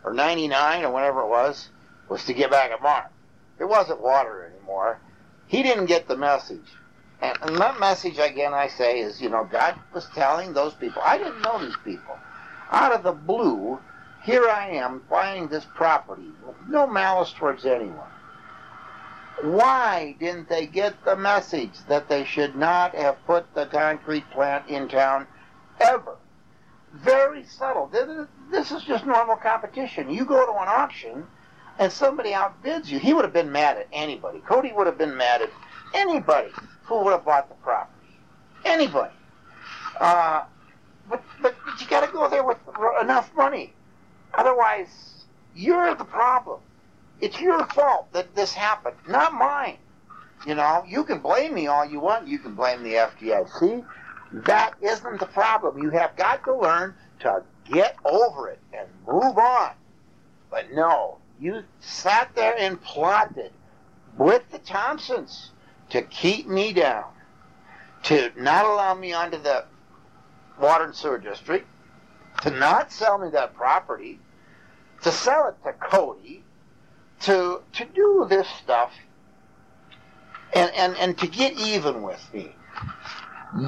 [0.03, 1.69] or 99 or whatever it was
[2.07, 3.11] was to get back at Mark.
[3.59, 4.99] It wasn't water anymore.
[5.47, 6.77] He didn't get the message.
[7.21, 11.01] And, and that message, again, I say, is, you know, God was telling those people,
[11.03, 12.17] I didn't know these people.
[12.71, 13.79] Out of the blue,
[14.21, 18.09] here I am buying this property with no malice towards anyone.
[19.41, 24.69] Why didn't they get the message that they should not have put the concrete plant
[24.69, 25.27] in town
[25.79, 26.17] ever?
[26.93, 27.87] Very subtle.
[28.51, 30.09] This is just normal competition.
[30.09, 31.25] You go to an auction
[31.77, 32.99] and somebody outbids you.
[32.99, 34.39] He would have been mad at anybody.
[34.39, 35.51] Cody would have been mad at
[35.93, 36.53] anybody
[36.89, 37.93] who would have bought the property.
[38.65, 39.13] Anybody.
[40.01, 40.43] Uh,
[41.07, 42.57] but, but, but you got to go there with
[43.01, 43.73] enough money.
[44.33, 45.25] Otherwise,
[45.55, 46.59] you're the problem.
[47.21, 49.77] It's your fault that this happened, not mine.
[50.47, 52.27] You know, you can blame me all you want.
[52.27, 53.85] You can blame the FDIC.
[54.31, 55.79] That isn't the problem.
[55.79, 59.71] You have got to learn to get over it and move on.
[60.49, 63.51] But no, you sat there and plotted
[64.17, 65.51] with the Thompsons
[65.89, 67.05] to keep me down,
[68.03, 69.65] to not allow me onto the
[70.59, 71.67] water and sewer district,
[72.41, 74.19] to not sell me that property,
[75.03, 76.43] to sell it to Cody,
[77.21, 78.91] to to do this stuff
[80.53, 82.55] and, and, and to get even with me.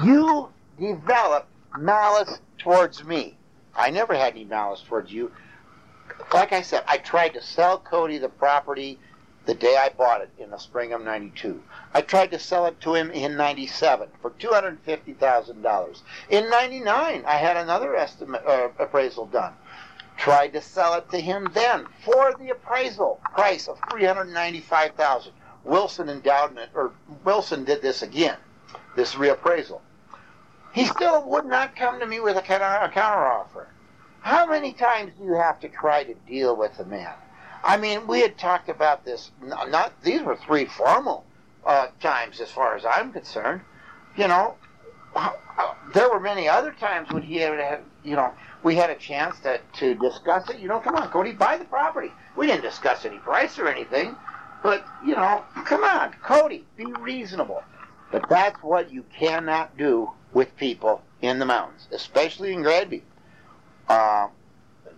[0.04, 0.48] You
[0.78, 1.46] develop
[1.78, 3.36] malice towards me.
[3.76, 5.32] I never had any malice towards you.
[6.32, 8.98] Like I said, I tried to sell Cody the property
[9.46, 11.62] the day I bought it in the spring of 92.
[11.94, 16.00] I tried to sell it to him in 97 for $250,000.
[16.30, 19.52] In 99, I had another estimate, uh, appraisal done.
[20.16, 25.32] Tried to sell it to him then for the appraisal price of 395000
[25.64, 26.92] Wilson endowment, or
[27.24, 28.38] Wilson did this again,
[28.96, 29.80] this reappraisal.
[30.72, 33.68] He still would not come to me with a counter, a counter offer.
[34.20, 37.12] How many times do you have to try to deal with a man?
[37.62, 39.30] I mean, we had talked about this.
[39.42, 41.26] Not these were three formal
[41.64, 43.62] uh, times, as far as I'm concerned.
[44.16, 44.56] You know,
[45.94, 48.32] there were many other times when he had, you know,
[48.62, 50.58] we had a chance to to discuss it.
[50.58, 52.12] You know, come on, Cody, buy the property.
[52.36, 54.16] We didn't discuss any price or anything,
[54.62, 57.62] but you know, come on, Cody, be reasonable.
[58.10, 63.02] But that's what you cannot do with people in the mountains, especially in Granby.
[63.88, 64.28] Uh,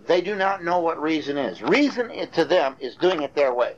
[0.07, 1.61] they do not know what reason is.
[1.61, 3.75] Reason to them is doing it their way.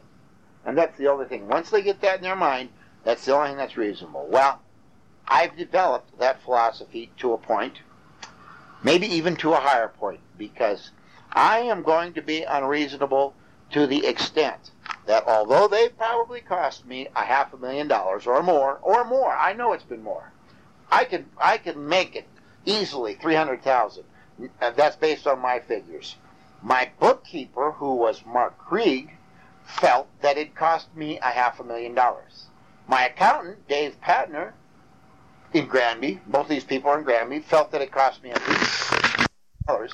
[0.65, 1.47] And that's the only thing.
[1.47, 2.69] Once they get that in their mind,
[3.07, 4.27] that's the only thing that's reasonable.
[4.29, 4.59] Well,
[5.29, 7.75] I've developed that philosophy to a point,
[8.83, 10.91] maybe even to a higher point, because
[11.31, 13.33] I am going to be unreasonable
[13.71, 14.71] to the extent
[15.05, 19.31] that although they probably cost me a half a million dollars or more, or more,
[19.31, 20.33] I know it's been more.
[20.91, 22.27] I can I can make it
[22.65, 24.03] easily three hundred thousand
[24.59, 26.17] that's based on my figures.
[26.61, 29.11] My bookkeeper, who was Mark Krieg,
[29.63, 32.46] felt that it cost me a half a million dollars.
[32.87, 34.53] My accountant, Dave Patner,
[35.53, 39.27] in Granby, both these people are in Granby, felt that it cost me at least
[39.67, 39.93] dollars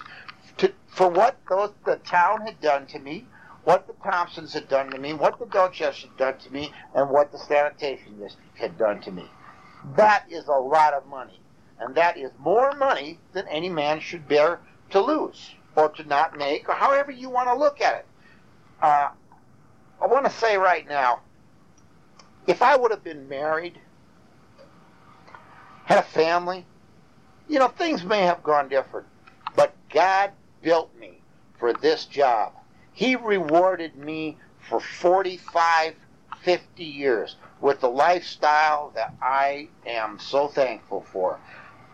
[0.58, 3.26] to, for what those, the town had done to me,
[3.64, 7.10] what the Thompsons had done to me, what the Dolchesters had done to me, and
[7.10, 9.26] what the sanitation district had done to me.
[9.96, 11.39] That is a lot of money.
[11.80, 14.60] And that is more money than any man should bear
[14.91, 18.06] to lose or to not make, or however you want to look at it.
[18.82, 19.10] Uh,
[20.02, 21.22] I want to say right now,
[22.48, 23.80] if I would have been married,
[25.86, 26.66] had a family,
[27.48, 29.08] you know, things may have gone different.
[29.56, 30.32] But God
[30.62, 31.22] built me
[31.60, 32.54] for this job.
[32.94, 34.38] He rewarded me
[34.70, 35.96] for 45,
[36.41, 41.39] 50 years with the lifestyle that I am so thankful for.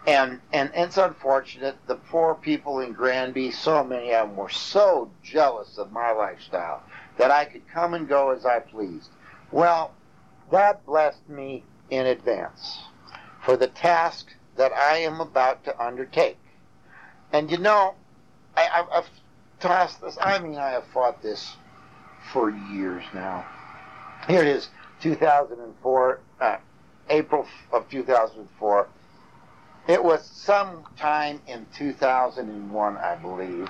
[0.07, 5.11] And, and it's unfortunate, the poor people in Granby, so many of them were so
[5.21, 6.81] jealous of my lifestyle
[7.17, 9.09] that I could come and go as I pleased.
[9.51, 9.93] Well,
[10.51, 12.79] God blessed me in advance
[13.43, 14.27] for the task
[14.57, 16.37] that I am about to undertake.
[17.31, 17.95] And you know,
[18.55, 19.09] I, have
[19.59, 21.55] tossed this, I mean, I have fought this
[22.33, 23.45] for years now.
[24.27, 24.69] Here it is,
[25.01, 26.57] 2004, uh,
[27.09, 28.87] April of 2004.
[29.87, 33.67] It was sometime in 2001, I believe.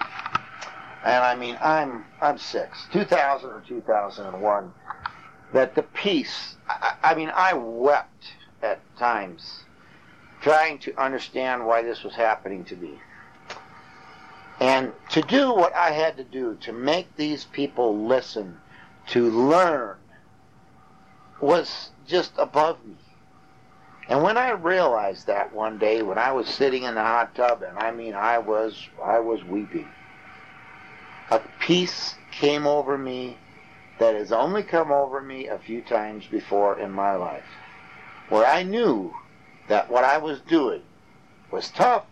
[1.05, 4.73] And I mean, I'm I'm six, 2000 or 2001.
[5.53, 6.55] That the peace.
[6.67, 9.63] I, I mean, I wept at times,
[10.41, 12.99] trying to understand why this was happening to me.
[14.59, 18.57] And to do what I had to do to make these people listen,
[19.07, 19.95] to learn,
[21.39, 22.95] was just above me.
[24.09, 27.61] And when I realized that one day when I was sitting in the hot tub
[27.61, 29.87] and I mean I was I was weeping.
[31.29, 33.37] A peace came over me
[33.99, 37.45] that has only come over me a few times before in my life.
[38.29, 39.13] Where I knew
[39.67, 40.81] that what I was doing
[41.51, 42.05] was tough,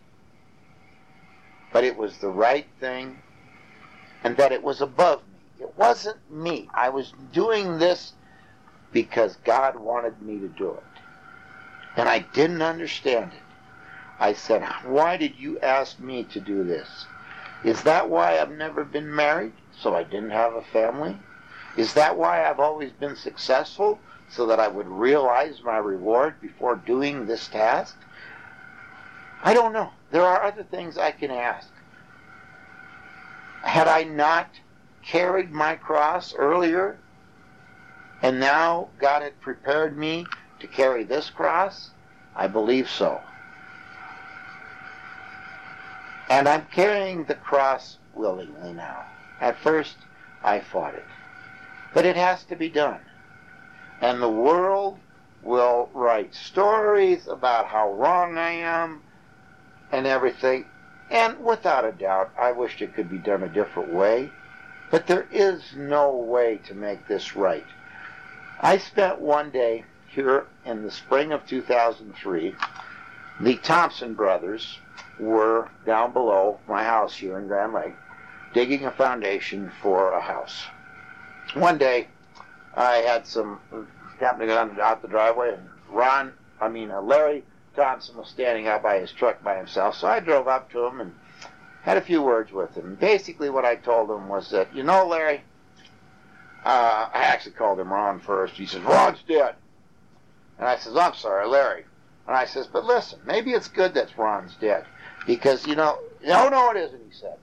[1.72, 3.18] but it was the right thing
[4.24, 5.64] and that it was above me.
[5.64, 6.70] It wasn't me.
[6.74, 8.14] I was doing this
[8.92, 11.02] because God wanted me to do it.
[11.96, 13.44] And I didn't understand it.
[14.20, 17.06] I said, Why did you ask me to do this?
[17.64, 19.54] Is that why I've never been married?
[19.80, 21.18] So I didn't have a family?
[21.78, 24.00] Is that why I've always been successful?
[24.30, 27.96] So that I would realize my reward before doing this task?
[29.42, 29.92] I don't know.
[30.12, 31.70] There are other things I can ask.
[33.62, 34.50] Had I not
[35.06, 36.98] carried my cross earlier,
[38.22, 40.26] and now God had prepared me
[40.60, 41.92] to carry this cross?
[42.36, 43.22] I believe so.
[46.30, 49.06] And I'm carrying the cross willingly now.
[49.40, 49.96] At first,
[50.44, 51.08] I fought it.
[51.94, 53.00] But it has to be done.
[54.02, 55.00] And the world
[55.42, 59.02] will write stories about how wrong I am
[59.92, 60.66] and everything.
[61.10, 64.32] And without a doubt, I wished it could be done a different way.
[64.92, 67.66] But there is no way to make this right.
[68.60, 72.56] I spent one day here in the spring of 2003,
[73.40, 74.80] the Thompson brothers
[75.20, 77.94] were down below my house here in Grand Lake
[78.54, 80.66] digging a foundation for a house.
[81.54, 82.08] One day,
[82.76, 83.60] I had some,
[84.20, 87.44] happened to go out the driveway, and Ron, I mean, uh, Larry
[87.76, 91.00] Thompson was standing out by his truck by himself, so I drove up to him
[91.00, 91.14] and
[91.82, 92.96] had a few words with him.
[93.00, 95.42] Basically, what I told him was that, you know, Larry,
[96.66, 98.56] uh, I actually called him Ron first.
[98.56, 99.56] He says, Ron's dead.
[100.58, 101.86] And I says, I'm sorry, Larry.
[102.28, 104.86] And I says, but listen, maybe it's good that Ron's dead.
[105.26, 107.38] Because, you know, no, no, it isn't, he said.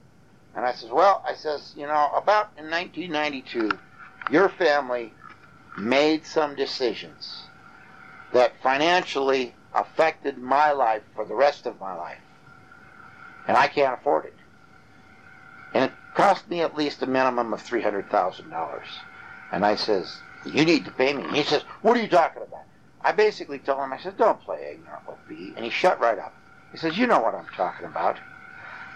[0.54, 3.70] And I says, well, I says, you know, about in 1992,
[4.30, 5.12] your family
[5.76, 7.44] made some decisions
[8.32, 12.18] that financially affected my life for the rest of my life.
[13.46, 14.34] And I can't afford it.
[15.72, 18.80] And it cost me at least a minimum of $300,000.
[19.52, 21.24] And I says, you need to pay me.
[21.24, 22.64] And he says, what are you talking about?
[23.02, 25.52] I basically told him, I said, don't play ignorant with me.
[25.56, 26.34] And he shut right up.
[26.72, 28.18] He says, you know what I'm talking about.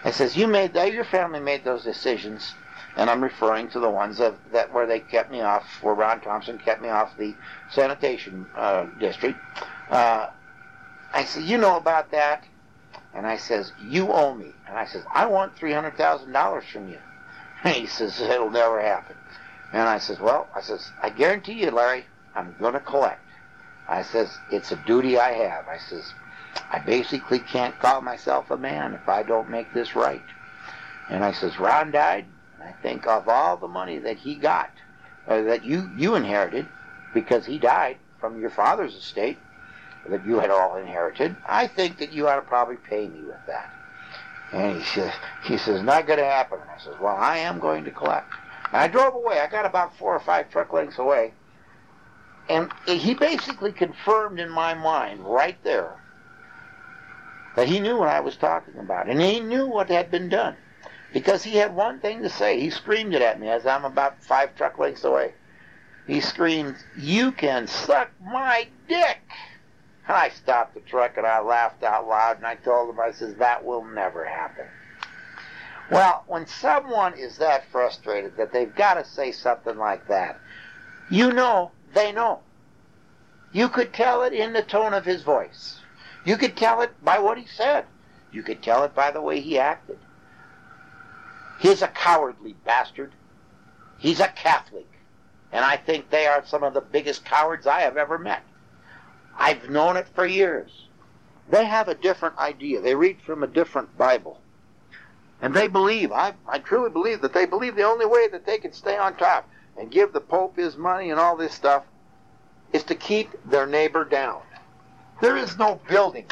[0.03, 2.55] I says, you made that, your family made those decisions,
[2.99, 6.19] and I'm referring to the ones that, that where they kept me off, where Ron
[6.19, 7.33] Thompson kept me off the
[7.71, 9.39] sanitation uh, district.
[9.89, 10.27] Uh,
[11.13, 12.43] I said, you know about that?
[13.13, 14.53] And I says, you owe me.
[14.67, 16.97] And I says, I want $300,000 from you.
[17.63, 19.15] And he says, it'll never happen.
[19.71, 22.03] And I says, well, I says, I guarantee you, Larry,
[22.35, 23.21] I'm going to collect.
[23.87, 25.69] I says, it's a duty I have.
[25.69, 26.13] I says,
[26.69, 30.21] I basically can't call myself a man if I don't make this right.
[31.09, 32.25] And I says, Ron died,
[32.61, 34.71] I think of all the money that he got,
[35.27, 36.67] uh, that you, you inherited,
[37.13, 39.37] because he died, from your father's estate
[40.07, 41.35] that you had all inherited.
[41.47, 43.73] I think that you ought to probably pay me with that.
[44.51, 45.13] And he says,
[45.43, 46.59] he says, not going to happen.
[46.59, 48.33] And I says, well, I am going to collect.
[48.71, 49.39] And I drove away.
[49.39, 51.33] I got about four or five truck lengths away.
[52.47, 55.97] And he basically confirmed in my mind right there
[57.55, 59.07] that he knew what I was talking about.
[59.07, 60.55] And he knew what had been done.
[61.13, 62.59] Because he had one thing to say.
[62.59, 65.33] He screamed it at me as I'm about five truck lengths away.
[66.05, 69.19] He screamed, You can suck my dick!
[70.07, 73.11] And I stopped the truck and I laughed out loud and I told him, I
[73.11, 74.65] says, that will never happen.
[75.91, 80.39] Well, when someone is that frustrated that they've got to say something like that,
[81.11, 82.39] you know they know.
[83.51, 85.79] You could tell it in the tone of his voice.
[86.25, 87.85] You could tell it by what he said.
[88.31, 89.97] You could tell it by the way he acted.
[91.59, 93.11] He's a cowardly bastard.
[93.97, 94.87] He's a Catholic.
[95.51, 98.43] And I think they are some of the biggest cowards I have ever met.
[99.37, 100.87] I've known it for years.
[101.49, 102.81] They have a different idea.
[102.81, 104.39] They read from a different Bible.
[105.41, 108.57] And they believe, I, I truly believe that they believe the only way that they
[108.57, 111.83] can stay on top and give the Pope his money and all this stuff
[112.73, 114.41] is to keep their neighbor down.
[115.21, 116.25] There is no building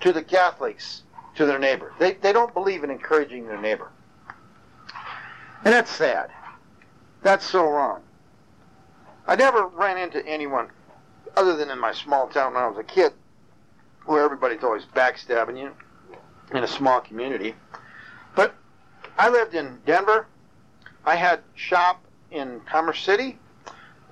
[0.00, 1.02] to the Catholics
[1.36, 1.92] to their neighbor.
[1.98, 3.90] They, they don't believe in encouraging their neighbor.
[5.64, 6.30] And that's sad.
[7.22, 8.02] That's so wrong.
[9.26, 10.68] I never ran into anyone
[11.36, 13.12] other than in my small town when I was a kid,
[14.06, 15.70] where everybody's always backstabbing you
[16.52, 17.54] in a small community.
[18.34, 18.54] But
[19.18, 20.26] I lived in Denver.
[21.04, 23.38] I had shop in Commerce City,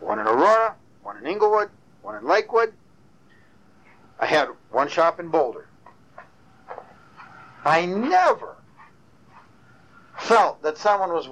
[0.00, 1.70] one in Aurora, one in Englewood,
[2.02, 2.72] one in Lakewood.
[4.20, 5.66] I had one shop in Boulder.
[7.64, 8.57] I never
[10.18, 11.28] felt that someone was,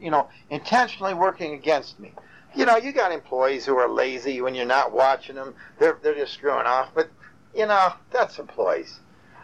[0.00, 2.12] you know, intentionally working against me
[2.56, 5.54] you know, you got employees who are lazy when you're not watching them.
[5.78, 6.88] They're they're just screwing off.
[6.94, 7.10] But
[7.54, 8.98] you know, that's employees.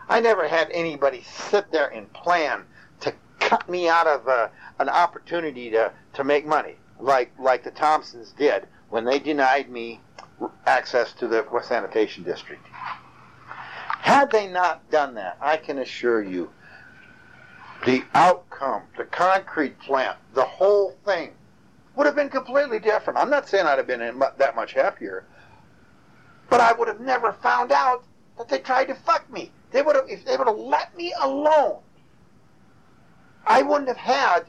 [0.08, 2.64] I never had anybody sit there and plan
[3.00, 4.48] to cut me out of uh,
[4.78, 10.00] an opportunity to to make money, like like the Thompsons did when they denied me
[10.66, 12.64] access to the West Sanitation District.
[14.00, 16.50] Had they not done that, I can assure you,
[17.84, 21.32] the outcome, the concrete plant, the whole thing
[21.96, 23.18] would have been completely different.
[23.18, 25.24] I'm not saying I'd have been that much happier,
[26.48, 28.04] but I would have never found out
[28.38, 29.50] that they tried to fuck me.
[29.72, 31.78] They would have, if they would have let me alone,
[33.46, 34.44] I wouldn't have had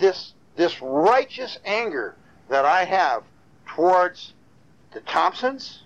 [0.00, 2.16] this this righteous anger
[2.48, 3.22] that I have
[3.66, 4.34] towards
[4.92, 5.84] the Thompsons,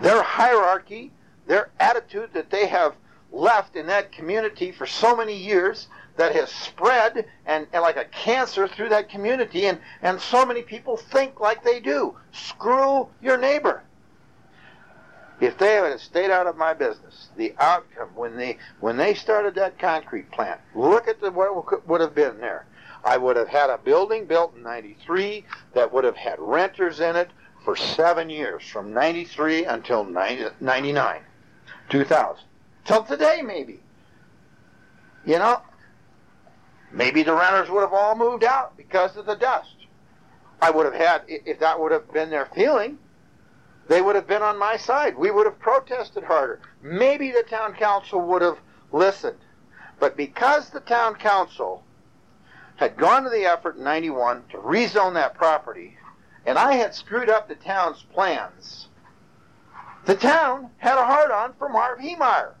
[0.00, 1.10] their hierarchy,
[1.46, 2.94] their attitude that they have
[3.34, 8.04] left in that community for so many years that has spread and, and, like a
[8.04, 12.16] cancer through that community and, and so many people think like they do.
[12.32, 13.82] Screw your neighbor.
[15.40, 19.56] If they had stayed out of my business, the outcome when they when they started
[19.56, 22.66] that concrete plant, look at the, what would have been there.
[23.04, 25.44] I would have had a building built in 93
[25.74, 27.30] that would have had renters in it
[27.64, 31.20] for seven years, from 93 until 99,
[31.90, 32.44] 2000.
[32.84, 33.80] Till today, maybe.
[35.24, 35.62] You know,
[36.94, 39.74] Maybe the renters would have all moved out because of the dust.
[40.62, 42.98] I would have had, if that would have been their feeling,
[43.88, 45.18] they would have been on my side.
[45.18, 46.60] We would have protested harder.
[46.80, 48.58] Maybe the town council would have
[48.92, 49.40] listened.
[49.98, 51.82] But because the town council
[52.76, 55.96] had gone to the effort in 91 to rezone that property,
[56.46, 58.86] and I had screwed up the town's plans,
[60.06, 62.52] the town had a hard on for Marv Heemeyer.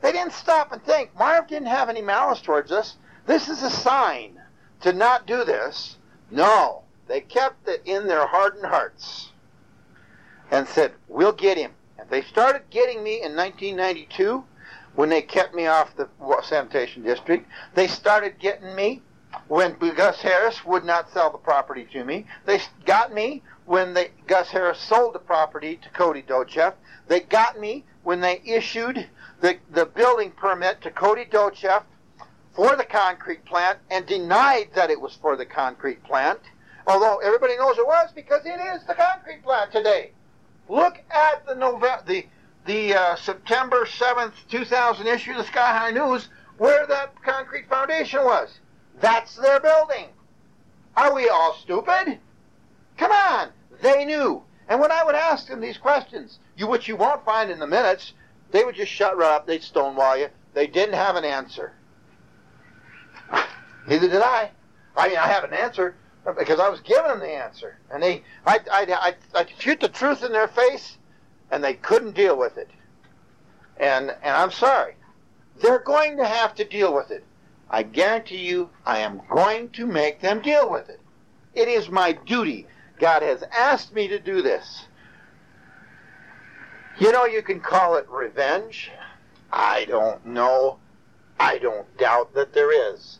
[0.00, 1.16] They didn't stop and think.
[1.18, 2.96] Marv didn't have any malice towards us.
[3.26, 4.40] This is a sign
[4.80, 5.96] to not do this.
[6.30, 9.30] No, they kept it in their hardened hearts
[10.50, 11.72] and said, We'll get him.
[11.98, 14.44] And they started getting me in 1992
[14.94, 16.08] when they kept me off the
[16.42, 17.48] sanitation district.
[17.74, 19.02] They started getting me
[19.48, 22.26] when Gus Harris would not sell the property to me.
[22.46, 26.74] They got me when they, Gus Harris sold the property to Cody Docheff.
[27.08, 29.06] They got me when they issued
[29.42, 31.82] the, the building permit to Cody Docheff
[32.56, 36.40] for the concrete plant and denied that it was for the concrete plant,
[36.86, 40.12] although everybody knows it was because it is the concrete plant today.
[40.70, 42.26] Look at the November, the
[42.64, 48.24] the uh, September 7th, 2000 issue of the Sky High News where that concrete foundation
[48.24, 48.48] was.
[49.02, 50.06] That's their building.
[50.96, 52.18] Are we all stupid?
[52.96, 53.50] Come on.
[53.82, 54.44] They knew.
[54.68, 57.66] And when I would ask them these questions, you which you won't find in the
[57.66, 58.12] minutes,
[58.50, 59.46] they would just shut right up.
[59.46, 60.28] They'd stonewall you.
[60.54, 61.72] They didn't have an answer.
[63.86, 64.50] Neither did I.
[64.96, 65.94] I mean, I have an answer,
[66.36, 69.88] because I was giving them the answer, and they, I, I, I, I shoot the
[69.88, 70.98] truth in their face,
[71.50, 72.68] and they couldn't deal with it.
[73.78, 74.96] And, and I'm sorry,
[75.62, 77.24] they're going to have to deal with it.
[77.70, 81.00] I guarantee you, I am going to make them deal with it.
[81.54, 82.66] It is my duty.
[82.98, 84.86] God has asked me to do this.
[86.98, 88.90] You know, you can call it revenge.
[89.52, 90.78] I don't know.
[91.38, 93.18] I don't doubt that there is.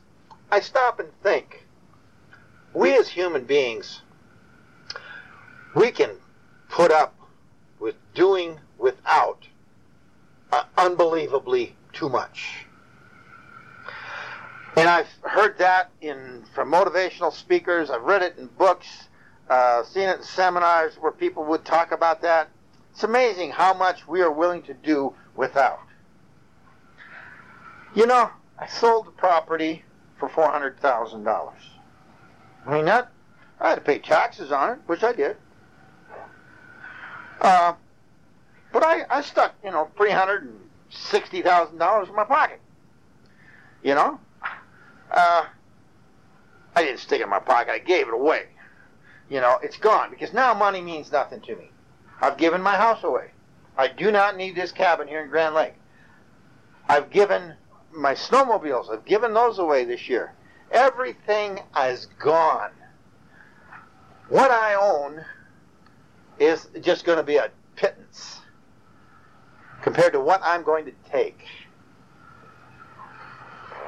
[0.50, 1.64] I stop and think.
[2.74, 4.02] We as human beings,
[5.74, 6.10] we can
[6.68, 7.14] put up
[7.78, 9.46] with doing without
[10.52, 12.66] uh, unbelievably too much.
[14.76, 17.90] And I've heard that in from motivational speakers.
[17.90, 19.07] I've read it in books,
[19.48, 22.48] uh, seen it in seminars where people would talk about that.
[22.92, 25.80] It's amazing how much we are willing to do without.
[27.94, 29.84] You know, I sold the property
[30.18, 31.60] for four hundred thousand dollars.
[32.66, 33.10] I mean that
[33.60, 35.36] I had to pay taxes on it, which I did.
[37.40, 37.74] Uh,
[38.72, 40.60] but I, I stuck, you know, three hundred and
[40.90, 42.60] sixty thousand dollars in my pocket.
[43.82, 44.20] You know,
[45.10, 45.46] uh,
[46.74, 47.70] I didn't stick it in my pocket.
[47.70, 48.46] I gave it away.
[49.30, 51.70] You know, it's gone because now money means nothing to me.
[52.20, 53.30] I've given my house away.
[53.76, 55.74] I do not need this cabin here in Grand Lake.
[56.88, 57.54] I've given
[57.92, 58.90] my snowmobiles.
[58.90, 60.32] I've given those away this year.
[60.70, 62.70] Everything is gone.
[64.28, 65.24] What I own
[66.38, 68.40] is just going to be a pittance
[69.82, 71.44] compared to what I'm going to take.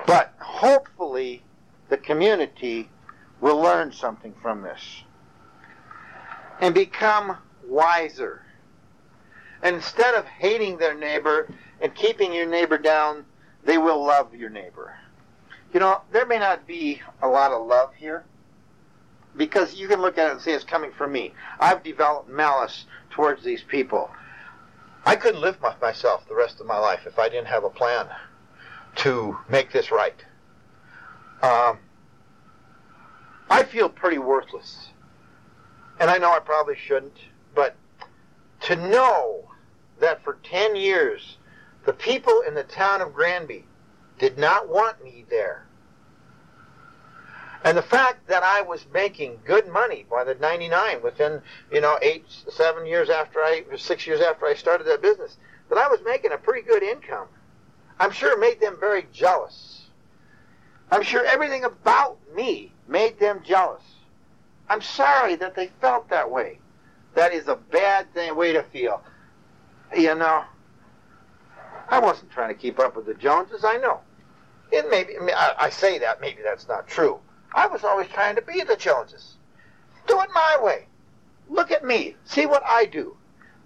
[0.06, 1.42] But hopefully,
[1.88, 2.88] the community
[3.40, 5.02] will learn something from this
[6.60, 8.42] and become wiser.
[9.62, 13.24] And instead of hating their neighbor and keeping your neighbor down,
[13.64, 14.94] they will love your neighbor.
[15.72, 18.24] You know, there may not be a lot of love here
[19.36, 21.32] because you can look at it and say it's coming from me.
[21.58, 24.10] I've developed malice towards these people.
[25.04, 27.70] I couldn't live by myself the rest of my life if I didn't have a
[27.70, 28.06] plan
[28.96, 30.16] to make this right.
[31.42, 31.78] Um,
[33.48, 34.89] I feel pretty worthless.
[36.00, 37.18] And I know I probably shouldn't,
[37.54, 37.76] but
[38.62, 39.50] to know
[40.00, 41.36] that for 10 years
[41.84, 43.66] the people in the town of Granby
[44.18, 45.66] did not want me there.
[47.62, 51.98] And the fact that I was making good money by the 99 within, you know,
[52.00, 55.36] eight, seven years after I, six years after I started that business,
[55.68, 57.28] that I was making a pretty good income,
[57.98, 59.82] I'm sure made them very jealous.
[60.90, 63.82] I'm sure everything about me made them jealous.
[64.70, 66.60] I'm sorry that they felt that way.
[67.16, 69.02] That is a bad thing, way to feel.
[69.96, 70.44] You know,
[71.88, 73.64] I wasn't trying to keep up with the Joneses.
[73.64, 73.98] I know.
[74.70, 77.18] It may be, I, I say that, maybe that's not true.
[77.52, 79.34] I was always trying to be the Joneses.
[80.06, 80.86] Do it my way.
[81.48, 82.14] Look at me.
[82.24, 83.16] See what I do.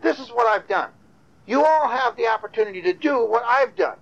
[0.01, 0.89] This is what I've done.
[1.47, 3.99] You all have the opportunity to do what I've done.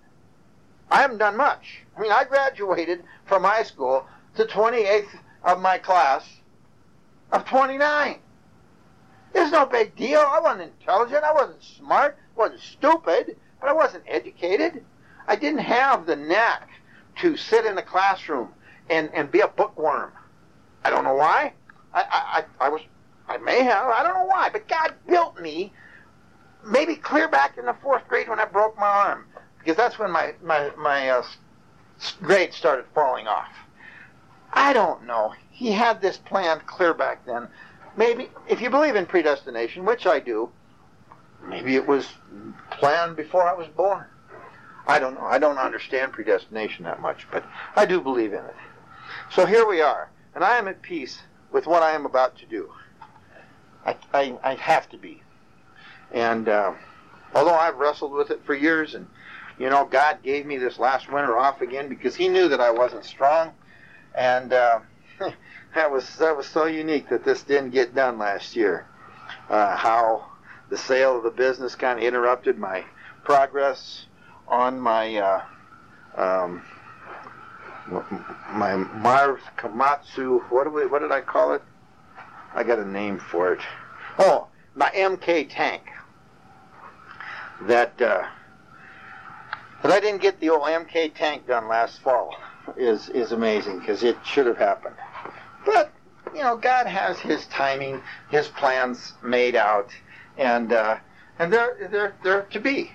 [0.89, 1.81] I haven't done much.
[1.97, 4.07] I mean, I graduated from high school
[4.37, 6.25] the 28th of my class
[7.33, 8.19] of 29.
[9.35, 10.21] It's no big deal.
[10.21, 11.25] I wasn't intelligent.
[11.25, 12.19] I wasn't smart.
[12.37, 14.85] I wasn't stupid but I wasn't educated.
[15.27, 16.69] I didn't have the knack
[17.21, 18.49] to sit in a classroom
[18.91, 20.13] and, and be a bookworm.
[20.85, 21.55] I don't know why.
[21.95, 22.83] I, I, I was,
[23.29, 25.73] I may have, I don't know why, but God built me
[26.67, 29.27] maybe clear back in the fourth grade when I broke my arm,
[29.61, 31.25] because that's when my, my, my uh,
[32.21, 33.53] grades started falling off.
[34.53, 35.35] I don't know.
[35.53, 37.49] He had this planned clear back then.
[37.97, 40.51] Maybe, if you believe in predestination, which I do,
[41.47, 42.09] maybe it was
[42.71, 44.07] planned before I was born.
[44.87, 45.27] I don't know.
[45.27, 47.45] I don't understand predestination that much, but
[47.77, 48.57] I do believe in it.
[49.31, 51.23] So here we are, and I am at peace
[51.53, 52.73] with what I am about to do.
[53.85, 55.23] I, I, I have to be.
[56.13, 56.73] And uh,
[57.35, 59.07] although I've wrestled with it for years, and
[59.59, 62.71] you know, God gave me this last winter off again because He knew that I
[62.71, 63.53] wasn't strong,
[64.15, 64.81] and uh,
[65.75, 68.87] that was that was so unique that this didn't get done last year.
[69.49, 70.27] Uh, how
[70.71, 72.85] the sale of the business kind of interrupted my
[73.25, 74.07] progress
[74.49, 75.43] on my uh,
[76.17, 76.63] um,
[78.53, 80.41] my Marv Komatsu.
[80.51, 80.87] What we?
[80.87, 81.63] What did I call it?
[82.55, 83.61] I got a name for it.
[84.19, 85.83] Oh, my MK tank.
[87.63, 88.27] That uh,
[89.83, 92.35] that I didn't get the old MK tank done last fall
[92.77, 94.97] is is amazing because it should have happened.
[95.65, 95.93] But
[96.35, 99.91] you know, God has His timing, His plans made out
[100.37, 100.97] and uh,
[101.39, 102.93] and they're they're they're to be,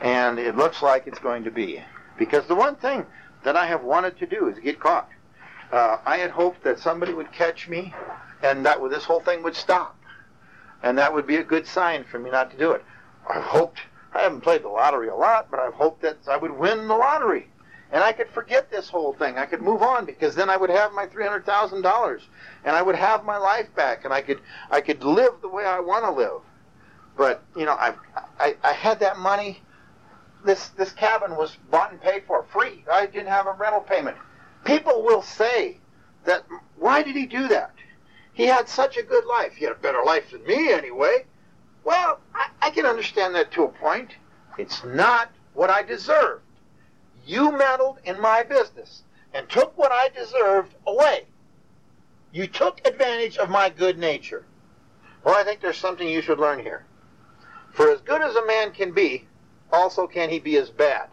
[0.00, 1.82] and it looks like it's going to be
[2.18, 3.06] because the one thing
[3.44, 5.08] that I have wanted to do is get caught,
[5.72, 7.94] Uh, I had hoped that somebody would catch me,
[8.42, 9.96] and that this whole thing would stop,
[10.82, 12.84] and that would be a good sign for me not to do it.
[13.28, 13.80] I've hoped.
[14.14, 16.94] I haven't played the lottery a lot, but I've hoped that I would win the
[16.94, 17.48] lottery,
[17.92, 19.36] and I could forget this whole thing.
[19.36, 22.22] I could move on because then I would have my three hundred thousand dollars,
[22.64, 24.40] and I would have my life back, and I could
[24.70, 26.40] I could live the way I want to live.
[27.16, 27.94] But you know, I,
[28.40, 29.60] I I had that money.
[30.44, 32.82] This this cabin was bought and paid for free.
[32.90, 34.16] I didn't have a rental payment.
[34.64, 35.76] People will say
[36.24, 36.44] that
[36.76, 37.74] why did he do that?
[38.32, 39.54] He had such a good life.
[39.54, 41.26] He had a better life than me anyway.
[41.84, 44.12] Well, I, I can understand that to a point.
[44.56, 46.42] It's not what I deserved.
[47.24, 51.26] You meddled in my business and took what I deserved away.
[52.32, 54.44] You took advantage of my good nature.
[55.24, 56.84] Well, I think there's something you should learn here.
[57.72, 59.26] For as good as a man can be,
[59.72, 61.08] also can he be as bad.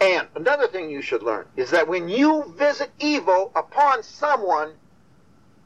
[0.00, 4.74] And another thing you should learn is that when you visit evil upon someone,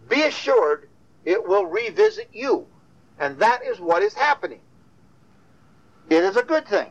[0.08, 0.88] be assured
[1.24, 2.66] it will revisit you.
[3.18, 4.60] And that is what is happening.
[6.08, 6.90] It is a good thing.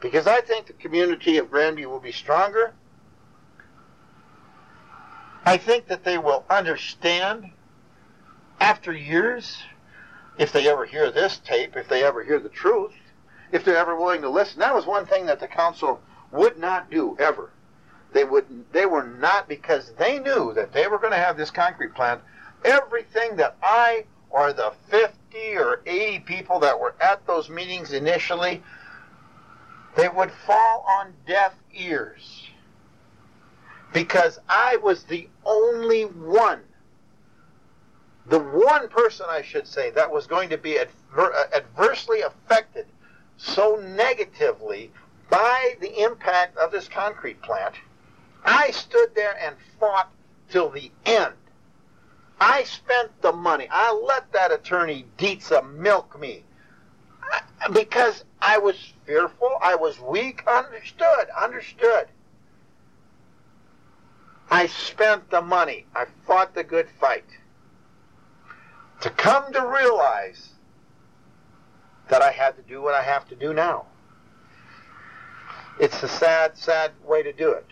[0.00, 2.72] Because I think the community of Granby will be stronger.
[5.44, 7.50] I think that they will understand
[8.60, 9.62] after years,
[10.38, 12.92] if they ever hear this tape, if they ever hear the truth,
[13.52, 14.60] if they're ever willing to listen.
[14.60, 16.00] That was one thing that the council
[16.30, 17.50] would not do ever.
[18.12, 21.50] They would they were not because they knew that they were going to have this
[21.50, 22.20] concrete plant.
[22.64, 25.16] Everything that I or the 50
[25.56, 28.62] or 80 people that were at those meetings initially,
[29.96, 32.48] they would fall on deaf ears.
[33.92, 36.60] Because I was the only one,
[38.26, 42.86] the one person, I should say, that was going to be adver- uh, adversely affected
[43.36, 44.92] so negatively
[45.28, 47.74] by the impact of this concrete plant,
[48.44, 50.10] I stood there and fought
[50.50, 51.34] till the end.
[52.40, 53.68] I spent the money.
[53.70, 56.44] I let that attorney Dietza milk me
[57.32, 59.50] uh, because I was fearful.
[59.60, 60.42] I was weak.
[60.46, 61.28] Understood.
[61.38, 62.08] Understood.
[64.50, 65.86] I spent the money.
[65.94, 67.24] I fought the good fight.
[69.02, 70.50] To come to realize
[72.08, 73.86] that I had to do what I have to do now.
[75.78, 77.66] It's a sad, sad way to do it.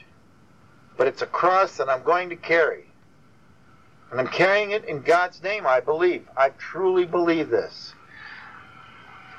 [0.97, 2.87] But it's a cross that I'm going to carry.
[4.11, 6.27] And I'm carrying it in God's name, I believe.
[6.37, 7.93] I truly believe this.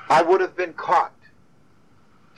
[0.08, 1.12] I would have been caught.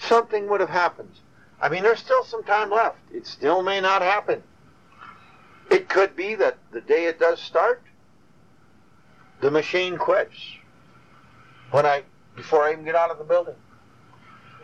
[0.09, 1.13] Something would have happened.
[1.61, 2.99] I mean, there's still some time left.
[3.13, 4.43] It still may not happen.
[5.71, 7.83] It could be that the day it does start,
[9.41, 10.37] the machine quits.
[11.71, 12.03] When I,
[12.37, 13.55] before I even get out of the building.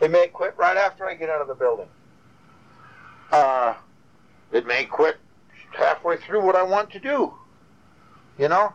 [0.01, 1.87] It may quit right after I get out of the building.
[3.31, 3.73] Uh,
[4.51, 5.17] it may quit
[5.77, 7.33] halfway through what I want to do.
[8.37, 8.73] You know?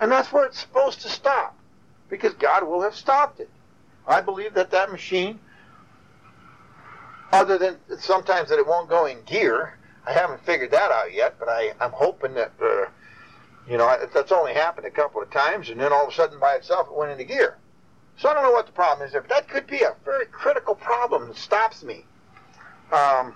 [0.00, 1.58] And that's where it's supposed to stop.
[2.08, 3.50] Because God will have stopped it.
[4.06, 5.40] I believe that that machine,
[7.32, 11.36] other than sometimes that it won't go in gear, I haven't figured that out yet,
[11.38, 12.86] but I, I'm hoping that, uh,
[13.68, 16.38] you know, that's only happened a couple of times, and then all of a sudden
[16.38, 17.56] by itself it went into gear.
[18.18, 20.26] So I don't know what the problem is there, but that could be a very
[20.26, 22.04] critical problem that stops me.
[22.92, 23.34] Um,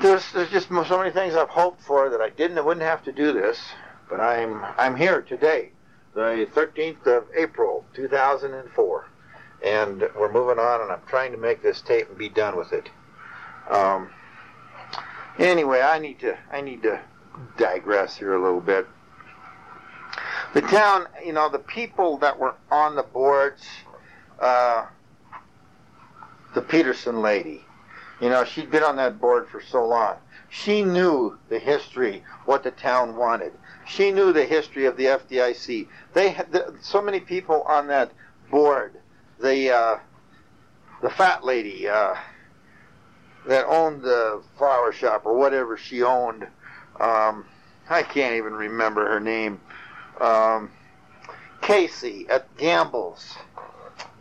[0.00, 3.04] there's, there's just so many things I've hoped for that I didn't, I wouldn't have
[3.04, 3.60] to do this,
[4.08, 5.72] but I'm, I'm here today,
[6.14, 9.09] the 13th of April, 2004,
[9.64, 12.72] and we're moving on, and I'm trying to make this tape and be done with
[12.72, 12.88] it.
[13.68, 14.10] Um,
[15.38, 17.00] anyway, I need to, I need to
[17.56, 18.86] digress here a little bit
[20.52, 23.62] the town, you know, the people that were on the boards,
[24.40, 24.86] uh,
[26.54, 27.64] the Peterson lady,
[28.20, 30.16] you know, she'd been on that board for so long.
[30.48, 33.52] She knew the history, what the town wanted.
[33.86, 35.86] She knew the history of the FDIC.
[36.12, 38.10] They had the, so many people on that
[38.50, 38.99] board.
[39.40, 39.98] The uh,
[41.02, 42.14] the fat lady uh,
[43.46, 46.46] that owned the flower shop or whatever she owned.
[46.98, 47.46] Um,
[47.88, 49.60] I can't even remember her name
[50.20, 50.70] um,
[51.62, 53.36] Casey at Gamble's.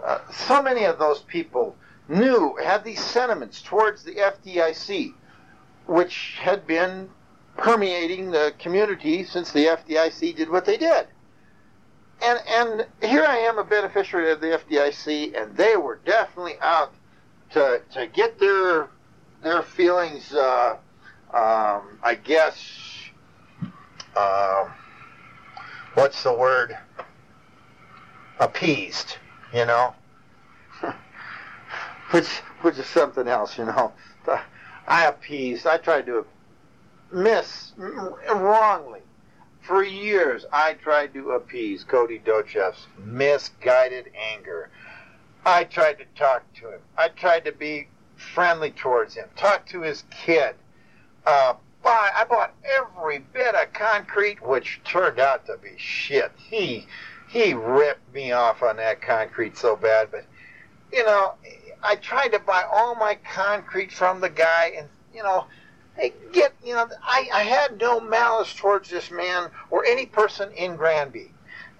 [0.03, 1.75] Uh, so many of those people
[2.07, 5.13] knew, had these sentiments towards the FDIC,
[5.85, 7.09] which had been
[7.57, 11.07] permeating the community since the FDIC did what they did.
[12.21, 16.93] And, and here I am, a beneficiary of the FDIC, and they were definitely out
[17.51, 18.89] to, to get their,
[19.41, 20.77] their feelings, uh,
[21.33, 23.09] um, I guess,
[24.15, 24.69] uh,
[25.93, 26.77] what's the word?
[28.39, 29.17] Appeased,
[29.53, 29.95] you know?
[32.11, 32.27] which,
[32.61, 33.93] which is something else, you know?
[34.87, 35.67] I appeased.
[35.67, 36.25] I tried to
[37.13, 39.01] miss wrongly.
[39.69, 44.71] For years, I tried to appease Cody Docheff's misguided anger.
[45.45, 46.79] I tried to talk to him.
[46.97, 49.29] I tried to be friendly towards him.
[49.35, 50.55] Talk to his kid.
[51.23, 52.09] Uh, buy.
[52.15, 56.31] I bought every bit of concrete, which turned out to be shit.
[56.35, 56.87] He
[57.27, 60.25] he ripped me off on that concrete so bad, but
[60.91, 61.35] you know,
[61.83, 65.45] I tried to buy all my concrete from the guy, and you know,
[66.31, 70.75] get you know, I, I had no malice towards this man or any person in
[70.75, 71.31] Granby,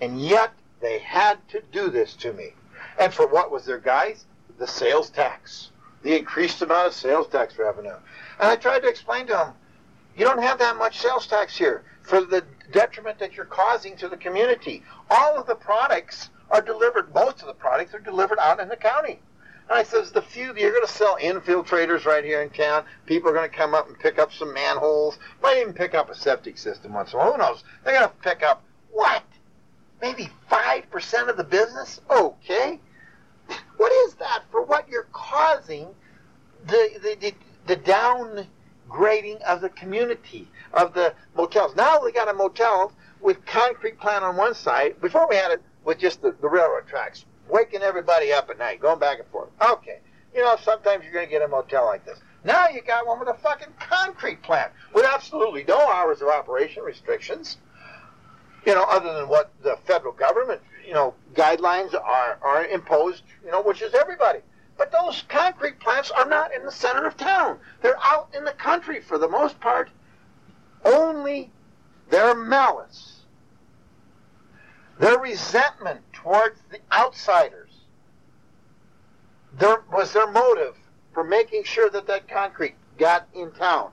[0.02, 2.54] and yet they had to do this to me.
[3.00, 4.26] And for what was their guys?
[4.58, 5.72] The sales tax,
[6.04, 7.96] the increased amount of sales tax revenue.
[8.40, 9.54] And I tried to explain to them,
[10.18, 14.10] you don't have that much sales tax here for the detriment that you're causing to
[14.10, 14.84] the community.
[15.10, 18.76] All of the products are delivered, most of the products are delivered out in the
[18.76, 19.20] county.
[19.72, 22.86] I says, the few, you're going to sell infiltrators right here in town.
[23.06, 25.20] People are going to come up and pick up some manholes.
[25.44, 27.32] Might even pick up a septic system once while.
[27.32, 27.64] Who knows?
[27.84, 29.24] They're going to pick up, what?
[30.02, 32.02] Maybe 5% of the business?
[32.10, 32.80] Okay.
[33.78, 35.88] What is that for what you're causing
[36.68, 37.34] the, the, the,
[37.66, 41.76] the downgrading of the community, of the motels?
[41.76, 42.92] Now we got a motel
[43.22, 45.00] with concrete plant on one side.
[45.00, 48.80] Before we had it with just the, the railroad tracks waking everybody up at night,
[48.80, 49.50] going back and forth.
[49.62, 50.00] Okay.
[50.34, 52.20] You know, sometimes you're going to get a motel like this.
[52.44, 56.84] Now you got one with a fucking concrete plant with absolutely no hours of operation
[56.84, 57.58] restrictions.
[58.66, 63.52] You know, other than what the federal government, you know, guidelines are, are imposed, you
[63.52, 64.40] know, which is everybody.
[64.78, 67.60] But those concrete plants are not in the center of town.
[67.82, 69.90] They're out in the country for the most part.
[70.86, 71.52] Only
[72.10, 73.22] their malice,
[74.98, 77.72] their resentment towards the outsiders.
[79.58, 80.76] There was their motive
[81.14, 83.92] for making sure that that concrete got in town.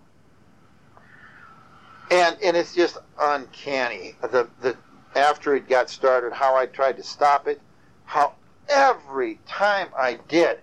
[2.11, 4.15] And and it's just uncanny.
[4.21, 4.77] The the
[5.15, 7.61] after it got started, how I tried to stop it,
[8.05, 8.35] how
[8.69, 10.59] every time I did,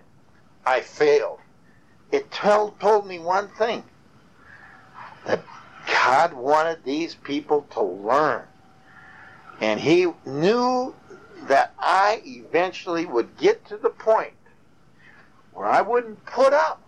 [0.64, 1.40] I failed.
[2.12, 3.84] It told told me one thing.
[5.26, 5.42] That
[5.86, 8.44] God wanted these people to learn.
[9.60, 10.94] And he knew
[11.48, 14.34] that I eventually would get to the point
[15.52, 16.82] where I wouldn't put up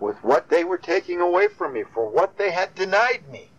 [0.00, 3.50] with what they were taking away from me for what they had denied me.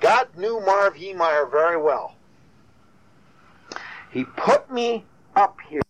[0.00, 2.14] God knew Marv Heemeyer very well.
[4.10, 5.04] He put me
[5.34, 5.82] up here.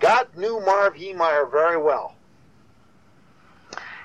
[0.00, 2.14] God knew Marv Heemeyer very well.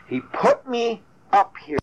[0.08, 1.78] He put me up here.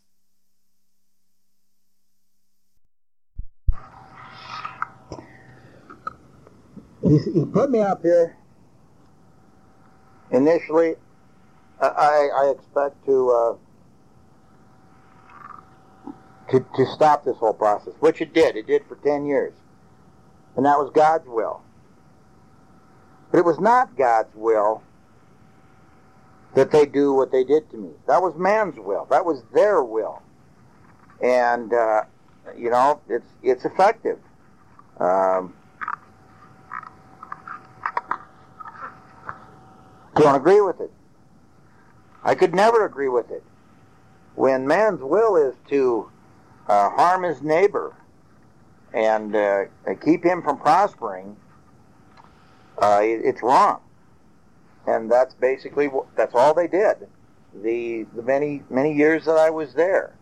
[7.09, 8.37] He, he put me up here.
[10.31, 10.97] Initially,
[11.81, 13.57] I, I expect to, uh,
[16.51, 18.57] to to stop this whole process, which it did.
[18.57, 19.55] It did for ten years,
[20.57, 21.63] and that was God's will.
[23.31, 24.83] But it was not God's will
[26.55, 27.91] that they do what they did to me.
[28.07, 29.07] That was man's will.
[29.11, 30.23] That was their will,
[31.23, 32.03] and uh,
[32.57, 34.19] you know it's it's effective.
[34.99, 35.56] Um,
[40.17, 40.91] don't agree with it.
[42.25, 43.43] I could never agree with it.
[44.35, 46.11] When man's will is to
[46.69, 47.95] uh, harm his neighbor
[48.93, 49.65] and uh,
[50.05, 51.37] keep him from prospering,
[52.79, 53.81] uh, it's wrong.
[54.87, 57.09] And that's basically what, that's all they did.
[57.63, 60.15] The the many many years that I was there.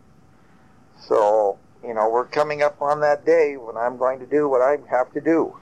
[1.08, 4.62] So you know we're coming up on that day when I'm going to do what
[4.62, 5.56] I have to do,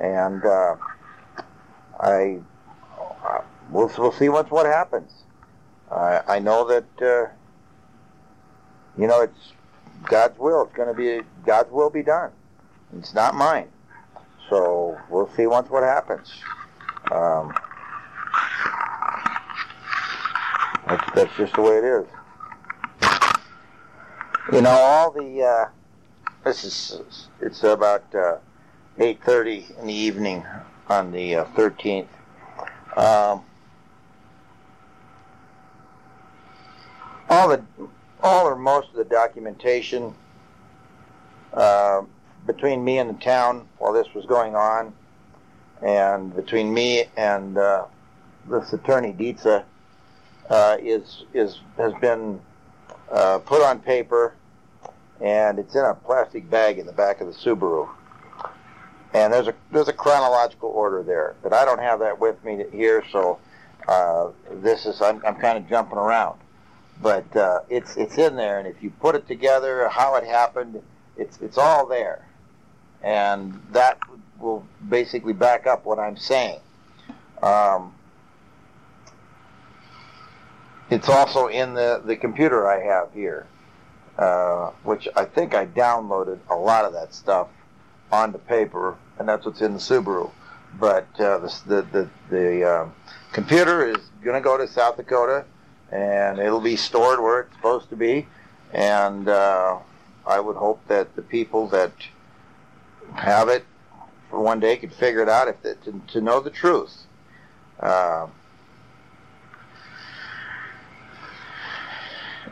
[0.00, 0.76] and uh,
[2.00, 2.40] I
[3.72, 5.10] we'll we'll see what's what happens.
[5.90, 7.32] Uh, I know that uh,
[9.00, 9.52] you know it's
[10.04, 10.64] God's will.
[10.64, 12.30] It's going to be God's will be done.
[12.98, 13.68] It's not mine.
[14.50, 16.30] So we'll see once what happens.
[17.10, 17.54] Um,
[20.86, 22.06] that's, that's just the way it is.
[24.52, 25.68] You know, all the uh,
[26.44, 28.38] this is it's about uh,
[28.98, 30.44] eight thirty in the evening
[30.88, 32.08] on the uh, thirteenth.
[32.96, 33.42] Um,
[37.32, 37.62] all the
[38.22, 40.14] all or most of the documentation
[41.54, 42.02] uh,
[42.46, 44.92] between me and the town while this was going on,
[45.80, 47.84] and between me and uh,
[48.48, 49.64] this attorney Dietza,
[50.50, 52.40] uh, is is has been
[53.10, 54.34] uh, put on paper,
[55.20, 57.88] and it's in a plastic bag in the back of the Subaru.
[59.14, 62.64] and there's a there's a chronological order there, but I don't have that with me
[62.72, 63.38] here, so
[63.88, 66.38] uh, this is I'm, I'm kind of jumping around,
[67.02, 70.80] but uh, it's it's in there, and if you put it together, how it happened,
[71.16, 72.26] it's it's all there,
[73.02, 73.98] and that
[74.38, 76.60] will basically back up what I'm saying.
[77.42, 77.94] Um,
[80.90, 83.46] it's also in the, the computer I have here,
[84.18, 87.48] uh, which I think I downloaded a lot of that stuff
[88.12, 90.30] onto paper, and that's what's in the Subaru.
[90.78, 92.88] But uh, the the the, the uh,
[93.32, 95.44] computer is going to go to South Dakota,
[95.92, 98.26] and it'll be stored where it's supposed to be.
[98.72, 99.78] And uh,
[100.26, 101.92] I would hope that the people that
[103.14, 103.64] have it
[104.30, 107.04] for one day could figure it out if they, to, to know the truth.
[107.78, 108.26] Uh,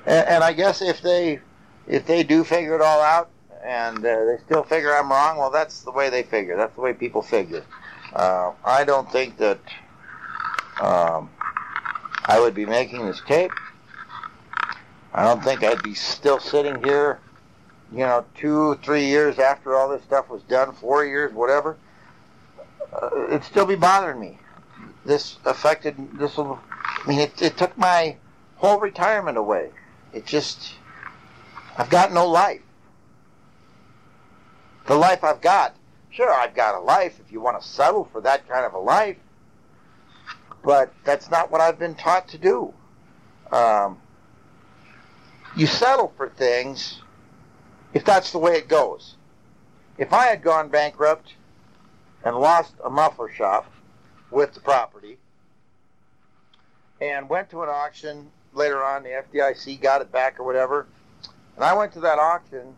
[0.06, 1.40] and, and I guess if they
[1.86, 3.30] if they do figure it all out
[3.64, 6.56] and uh, they still figure I'm wrong, well, that's the way they figure.
[6.56, 7.64] That's the way people figure.
[8.12, 9.60] Uh, I don't think that
[10.80, 11.30] um,
[12.30, 13.50] I would be making this tape.
[15.12, 17.18] I don't think I'd be still sitting here,
[17.90, 21.76] you know, two, three years after all this stuff was done, four years, whatever.
[22.92, 24.38] Uh, it'd still be bothering me.
[25.04, 28.16] This affected, this will, I mean, it, it took my
[28.58, 29.70] whole retirement away.
[30.12, 30.74] It just,
[31.76, 32.62] I've got no life.
[34.86, 35.74] The life I've got,
[36.10, 38.78] sure, I've got a life if you want to settle for that kind of a
[38.78, 39.16] life,
[40.62, 42.72] but that's not what I've been taught to do.
[43.52, 43.98] Um,
[45.56, 47.00] you settle for things
[47.92, 49.16] if that's the way it goes.
[49.98, 51.34] If I had gone bankrupt
[52.24, 53.70] and lost a muffler shop
[54.30, 55.18] with the property
[57.00, 60.86] and went to an auction later on, the FDIC got it back or whatever,
[61.56, 62.74] and I went to that auction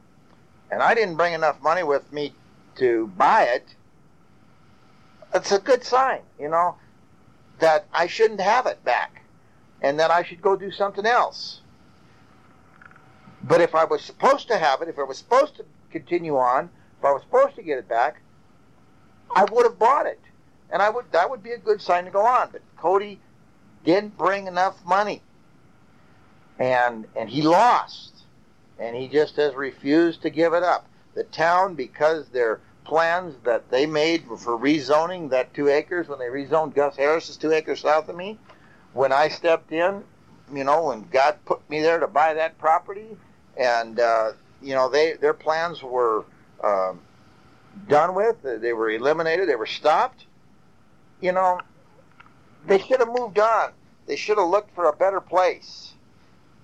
[0.71, 2.33] and I didn't bring enough money with me
[2.77, 3.75] to buy it,
[5.35, 6.77] it's a good sign, you know,
[7.63, 9.23] that I shouldn't have it back
[9.81, 11.61] and that I should go do something else.
[13.43, 16.71] But if I was supposed to have it, if I was supposed to continue on,
[16.99, 18.21] if I was supposed to get it back,
[19.35, 20.21] I would have bought it.
[20.71, 22.49] And I would that would be a good sign to go on.
[22.51, 23.21] But Cody
[23.85, 25.23] didn't bring enough money.
[26.59, 28.25] And and he lost.
[28.79, 30.89] And he just has refused to give it up.
[31.15, 36.27] The town, because their plans that they made for rezoning that two acres when they
[36.27, 38.39] rezoned Gus Harris's two acres south of me,
[38.93, 40.05] when I stepped in,
[40.53, 43.17] you know, when God put me there to buy that property,
[43.57, 46.25] and uh, you know they their plans were
[46.63, 47.01] um,
[47.89, 48.43] done with.
[48.43, 49.49] They were eliminated.
[49.49, 50.27] They were stopped.
[51.21, 51.65] You know,
[52.67, 53.73] they should have moved on.
[54.07, 55.95] They should have looked for a better place.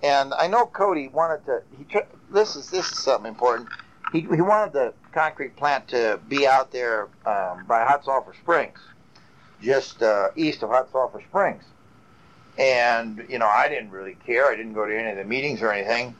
[0.01, 1.63] And I know Cody wanted to.
[1.77, 1.85] He
[2.31, 3.69] this is this is something important.
[4.11, 8.79] He he wanted the concrete plant to be out there um, by Hot Sulphur Springs,
[9.61, 11.63] just uh, east of Hot Sulphur Springs.
[12.57, 14.47] And you know, I didn't really care.
[14.47, 16.15] I didn't go to any of the meetings or anything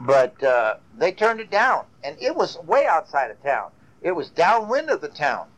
[0.00, 3.70] but uh, they turned it down, and it was way outside of town.
[4.00, 5.48] It was downwind of the town,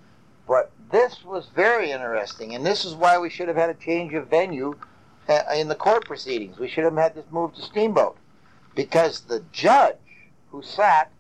[0.48, 4.12] but this was very interesting, and this is why we should have had a change
[4.14, 4.76] of venue
[5.28, 6.58] uh, in the court proceedings.
[6.58, 8.16] We should have had this moved to Steamboat,
[8.74, 9.96] because the judge
[10.52, 11.10] who sat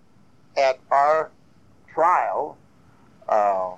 [0.56, 1.32] at our
[1.92, 2.58] trial,
[3.28, 3.72] uh,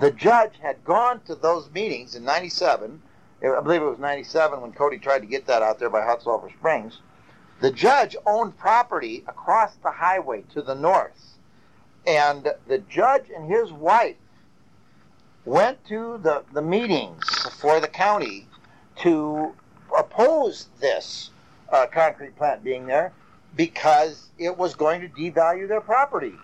[0.00, 3.00] the judge had gone to those meetings in '97.
[3.42, 6.22] I believe it was '97 when Cody tried to get that out there by Hot
[6.22, 7.00] Sulphur Springs
[7.60, 11.38] the judge owned property across the highway to the north.
[12.06, 14.16] And the judge and his wife
[15.44, 18.46] went to the, the meetings for the county
[18.96, 19.54] to
[19.96, 21.30] oppose this
[21.72, 23.12] uh, concrete plant being there
[23.56, 26.34] because it was going to devalue their property.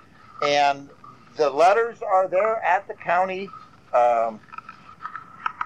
[0.43, 0.89] And
[1.37, 3.49] the letters are there at the county,
[3.93, 4.41] um,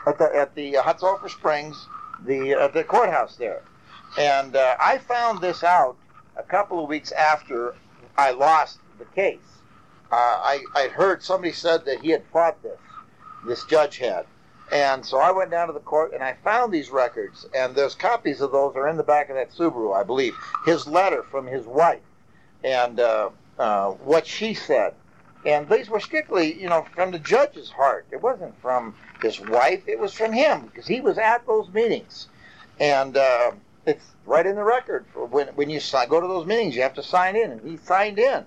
[0.07, 1.89] at the at the Sulphur Springs,
[2.25, 3.63] the the courthouse there.
[4.19, 5.97] And uh, I found this out
[6.37, 7.75] a couple of weeks after
[8.17, 9.41] I lost the case.
[10.11, 12.79] Uh, I I'd heard somebody said that he had fought this,
[13.47, 14.27] this judge had,
[14.73, 17.95] and so I went down to the court and I found these records, and there's
[17.95, 20.35] copies of those are in the back of that Subaru, I believe.
[20.65, 22.03] His letter from his wife,
[22.65, 24.95] and uh, uh, what she said,
[25.45, 28.07] and these were strictly, you know, from the judge's heart.
[28.11, 32.29] It wasn't from his wife; it was from him because he was at those meetings,
[32.79, 33.17] and.
[33.17, 33.53] Uh,
[33.87, 35.07] it's right in the record.
[35.15, 38.19] When when you go to those meetings, you have to sign in, and he signed
[38.19, 38.45] in,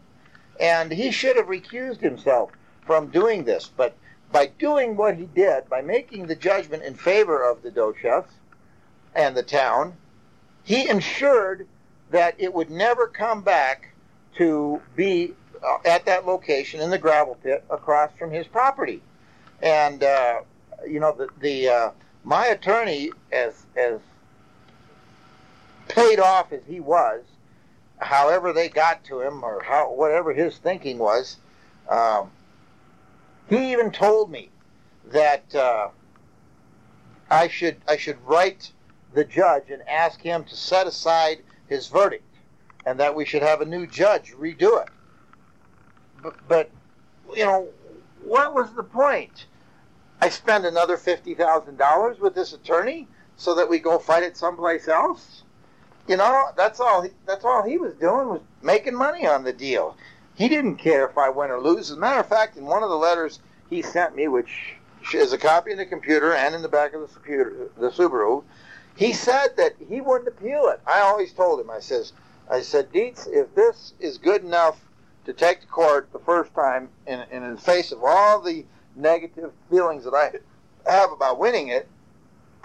[0.60, 2.50] and he should have recused himself
[2.86, 3.72] from doing this.
[3.76, 3.98] But
[4.32, 8.32] by doing what he did, by making the judgment in favor of the Docheffs
[9.16, 9.94] and the town,
[10.64, 11.68] he ensured
[12.12, 13.90] that it would never come back
[14.36, 15.34] to be
[15.64, 19.02] uh, at that location in the gravel pit across from his property.
[19.62, 20.42] And uh,
[20.88, 21.92] you know, the the uh,
[22.24, 24.00] my attorney, as as
[25.88, 27.24] paid off as he was,
[27.98, 31.38] however they got to him or how whatever his thinking was,
[31.90, 32.30] um,
[33.50, 34.52] he even told me
[35.06, 35.90] that uh,
[37.30, 38.72] I should I should write
[39.14, 42.36] the judge and ask him to set aside his verdict,
[42.86, 44.90] and that we should have a new judge redo it.
[46.22, 46.72] But, but
[47.36, 47.70] you know,
[48.24, 49.48] what was the point?
[50.22, 54.38] I spend another fifty thousand dollars with this attorney so that we go fight it
[54.38, 55.44] someplace else.
[56.08, 57.08] You know, that's all.
[57.26, 59.96] That's all he was doing was making money on the deal.
[60.40, 61.92] He didn't care if I win or lose.
[61.92, 63.40] As a matter of fact, in one of the letters
[63.70, 64.76] he sent me, which
[65.14, 68.46] is a copy in the computer and in the back of the computer, the Subaru,
[68.96, 70.80] he said that he wouldn't appeal it.
[70.88, 72.14] I always told him, I says,
[72.50, 74.80] I said, Dietz, if this is good enough
[75.26, 78.66] to take to court the first time, and in, in the face of all the
[78.96, 80.32] negative feelings that I
[80.90, 81.86] have about winning it,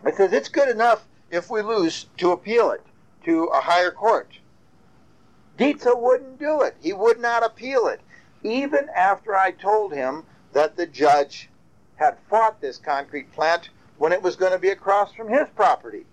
[0.04, 2.86] I says it's good enough if we lose to appeal it
[3.24, 4.28] to a higher court.
[5.56, 6.76] Dietz wouldn't do it.
[6.80, 8.00] He would not appeal it,
[8.42, 11.48] even after I told him that the judge
[11.96, 16.04] had fought this concrete plant when it was going to be across from his property,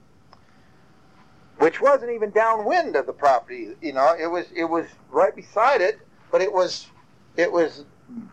[1.57, 3.69] which wasn't even downwind of the property.
[3.81, 5.99] You know, it was it was right beside it,
[6.31, 6.88] but it was
[7.35, 7.85] it was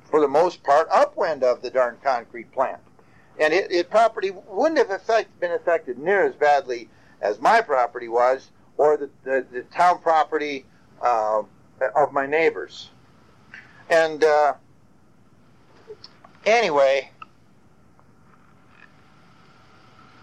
[0.05, 2.81] for the most part upwind of the darn concrete plant,
[3.39, 6.91] and it, it property wouldn't have been affected near as badly
[7.23, 10.67] as my property was, or the the, the town property
[11.03, 11.43] uh,
[11.97, 12.91] of my neighbors,
[13.91, 14.23] and.
[14.25, 14.55] Uh,
[16.45, 17.11] anyway,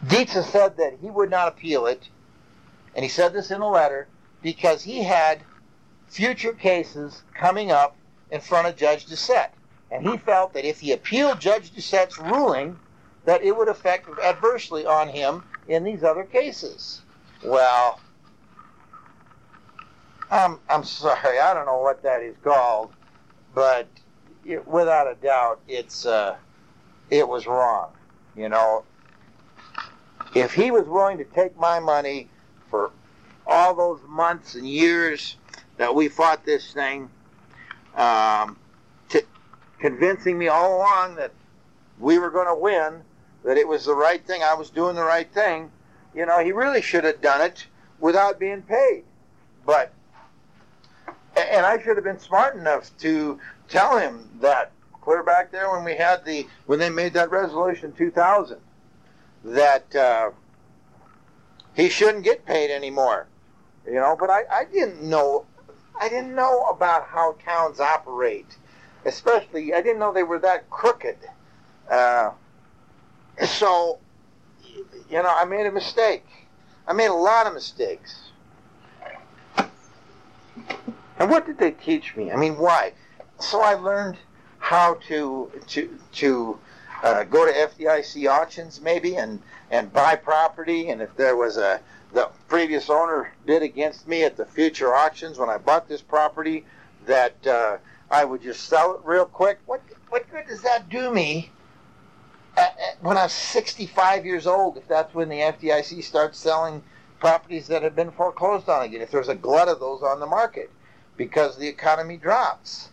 [0.05, 2.09] Dietz said that he would not appeal it,
[2.93, 4.07] and he said this in a letter
[4.41, 5.43] because he had
[6.07, 7.97] future cases coming up
[8.29, 9.51] in front of Judge Doucette,
[9.91, 12.79] and he felt that if he appealed Judge Doucette's ruling,
[13.25, 17.01] that it would affect adversely on him in these other cases.
[17.41, 17.99] Well,
[20.29, 22.91] I'm I'm sorry, I don't know what that is called,
[23.53, 23.87] but
[24.45, 26.37] it, without a doubt, it's uh,
[27.09, 27.91] it was wrong.
[28.35, 28.85] You know,
[30.33, 32.29] if he was willing to take my money
[32.69, 32.91] for
[33.47, 35.37] all those months and years
[35.77, 37.09] that we fought this thing,
[37.95, 38.57] um,
[39.09, 39.23] to
[39.79, 41.31] convincing me all along that
[41.99, 43.03] we were going to win,
[43.43, 45.71] that it was the right thing, I was doing the right thing,
[46.13, 47.67] you know, he really should have done it
[47.99, 49.03] without being paid.
[49.65, 49.93] But,
[51.35, 54.71] and I should have been smart enough to tell him that
[55.01, 58.57] clear back there when we had the, when they made that resolution 2000
[59.43, 60.31] that uh,
[61.75, 63.27] he shouldn't get paid anymore.
[63.85, 65.45] You know, but I, I didn't know
[65.99, 68.57] I didn't know about how towns operate,
[69.05, 71.17] especially I didn't know they were that crooked.
[71.89, 72.31] Uh,
[73.45, 73.99] so,
[75.09, 76.25] you know, I made a mistake.
[76.87, 78.29] I made a lot of mistakes.
[81.17, 82.31] And what did they teach me?
[82.31, 82.93] I mean, why?
[83.39, 84.17] So I learned
[84.59, 86.59] how to to to
[87.03, 90.89] uh, go to FDIC auctions maybe and and buy property.
[90.89, 91.79] And if there was a
[92.11, 96.65] the previous owner bid against me at the future auctions when I bought this property,
[97.05, 97.77] that uh,
[98.09, 99.59] I would just sell it real quick.
[99.65, 101.51] What what good does that do me?
[102.57, 106.81] At, at, when I'm 65 years old, if that's when the FDIC starts selling
[107.19, 110.25] properties that have been foreclosed on again, if there's a glut of those on the
[110.25, 110.69] market
[111.17, 112.89] because the economy drops.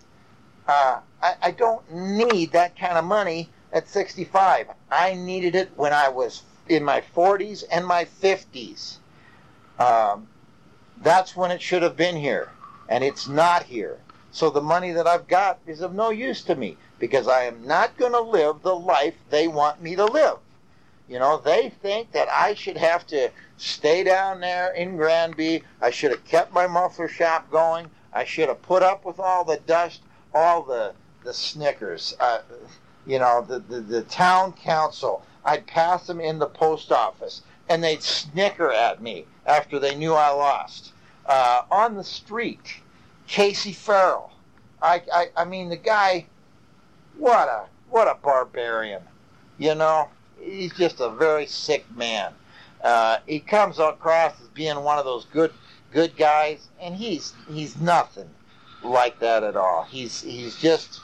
[0.67, 4.69] Uh, I, I don't need that kind of money at 65.
[4.91, 8.99] I needed it when I was in my 40s and my 50s.
[9.79, 10.29] Um,
[11.01, 12.51] that's when it should have been here,
[12.89, 13.99] and it's not here.
[14.31, 17.67] So the money that I've got is of no use to me because I am
[17.67, 20.39] not going to live the life they want me to live.
[21.09, 25.65] You know, they think that I should have to stay down there in Granby.
[25.81, 27.91] I should have kept my muffler shop going.
[28.13, 30.03] I should have put up with all the dust,
[30.35, 30.95] all the
[31.25, 32.15] the Snickers.
[32.19, 32.41] Uh,
[33.07, 35.25] you know, the, the, the town council.
[35.45, 40.15] I'd pass them in the post office, and they'd snicker at me after they knew
[40.15, 40.93] I lost.
[41.27, 42.77] Uh, on the street,
[43.27, 44.33] Casey Farrell.
[44.81, 46.27] I, I, I mean, the guy,
[47.19, 49.03] what a what a barbarian.
[49.59, 50.09] You know,
[50.41, 52.33] he's just a very sick man.
[52.83, 55.53] Uh, he comes across as being one of those good
[55.93, 58.31] good guys, and he's he's nothing
[58.83, 59.85] like that at all.
[59.85, 61.01] He's he's just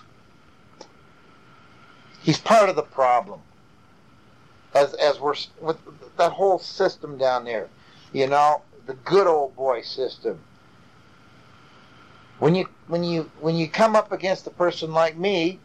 [2.22, 3.40] he's part of the problem.
[4.74, 5.78] As as we're with
[6.16, 7.68] that whole system down there,
[8.12, 10.40] you know, the good old boy system.
[12.38, 15.58] When you when you when you come up against a person like me,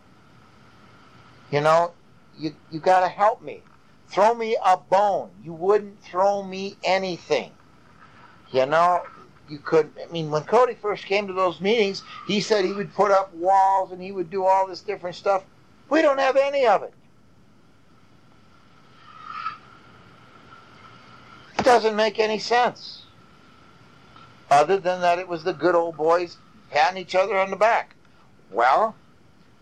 [1.51, 1.93] you know,
[2.37, 3.61] you you got to help me.
[4.07, 5.31] Throw me a bone.
[5.43, 7.51] You wouldn't throw me anything.
[8.51, 9.03] You know,
[9.49, 9.93] you couldn't.
[10.01, 13.33] I mean, when Cody first came to those meetings, he said he would put up
[13.33, 15.43] walls and he would do all this different stuff.
[15.89, 16.93] We don't have any of it.
[21.59, 23.03] It doesn't make any sense.
[24.49, 26.37] Other than that, it was the good old boys
[26.69, 27.95] patting each other on the back.
[28.51, 28.95] Well,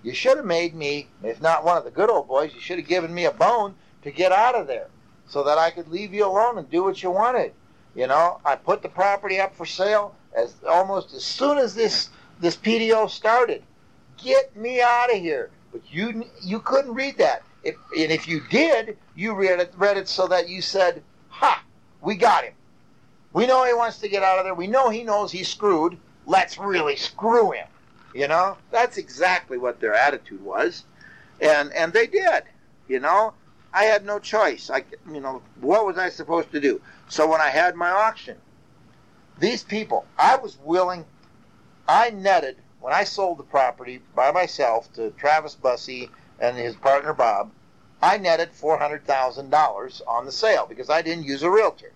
[0.03, 2.80] you should have made me, if not one of the good old boys, you should
[2.80, 4.88] have given me a bone to get out of there
[5.28, 7.53] so that I could leave you alone and do what you wanted.
[7.95, 12.09] You know, I put the property up for sale as almost as soon as this
[12.39, 13.63] this PDO started.
[14.18, 15.49] Get me out of here.
[15.72, 17.43] But you you couldn't read that.
[17.63, 21.63] If, and if you did, you read it read it so that you said, "Ha,
[22.01, 22.53] we got him.
[23.34, 24.53] We know he wants to get out of there.
[24.53, 25.97] We know he knows he's screwed.
[26.26, 27.68] Let's really screw him."
[28.13, 30.84] You know, that's exactly what their attitude was,
[31.39, 32.43] and and they did.
[32.88, 33.34] You know,
[33.73, 34.69] I had no choice.
[34.69, 36.81] I, you know, what was I supposed to do?
[37.11, 38.38] So when I had my auction,
[39.38, 41.03] these people, I was willing.
[41.85, 46.09] I netted when I sold the property by myself to Travis Bussey
[46.39, 47.51] and his partner Bob.
[48.01, 51.91] I netted four hundred thousand dollars on the sale because I didn't use a realtor.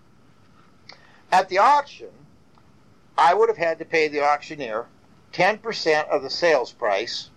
[1.31, 2.11] At the auction,
[3.17, 4.87] I would have had to pay the auctioneer
[5.31, 7.29] 10% of the sales price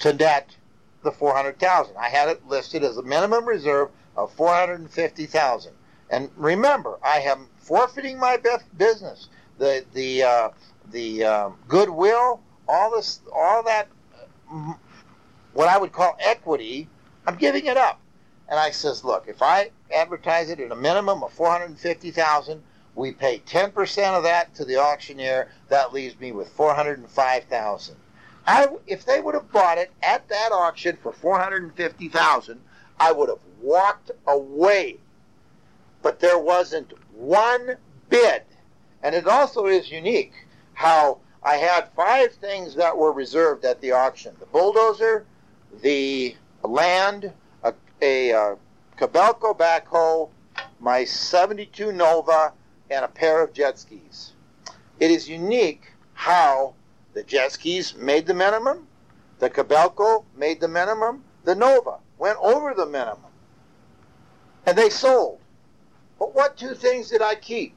[0.00, 0.56] to net
[1.04, 1.96] the 400,000.
[1.96, 5.74] I had it listed as a minimum reserve of 450,000.
[6.10, 8.38] And remember, I am forfeiting my
[8.76, 9.28] business.
[9.58, 10.50] The the uh,
[10.90, 13.88] the um, goodwill, all this, all that,
[14.52, 14.74] uh,
[15.52, 16.88] what I would call equity,
[17.26, 18.00] I'm giving it up.
[18.48, 22.62] And I says, look, if I advertise it at a minimum of 450,000,
[22.96, 25.48] we pay 10% of that to the auctioneer.
[25.68, 27.96] That leaves me with 405,000.
[28.46, 32.60] I, if they would have bought it at that auction for 450,000,
[32.98, 34.98] I would have walked away.
[36.02, 37.76] But there wasn't one
[38.08, 38.42] bid.
[39.02, 40.32] And it also is unique
[40.74, 44.34] how I had five things that were reserved at the auction.
[44.38, 45.26] The bulldozer,
[45.82, 47.32] the land,
[47.62, 48.56] a, a, uh, a
[48.98, 50.28] Kobelco backhoe,
[50.78, 52.52] my 72 Nova,
[52.90, 54.32] and a pair of jet skis.
[54.98, 56.74] It is unique how
[57.14, 58.86] the jet skis made the minimum,
[59.38, 63.32] the Kobelco made the minimum, the Nova went over the minimum.
[64.66, 65.39] And they sold.
[66.20, 67.76] But what two things did I keep?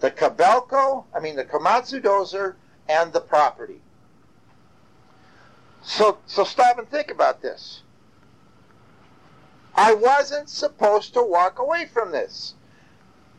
[0.00, 2.54] The Kobelco, I mean the Komatsu dozer,
[2.86, 3.80] and the property.
[5.82, 7.82] So, so stop and think about this.
[9.74, 12.54] I wasn't supposed to walk away from this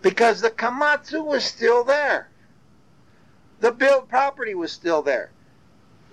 [0.02, 2.30] because the Komatsu was still there.
[3.60, 5.31] The built property was still there.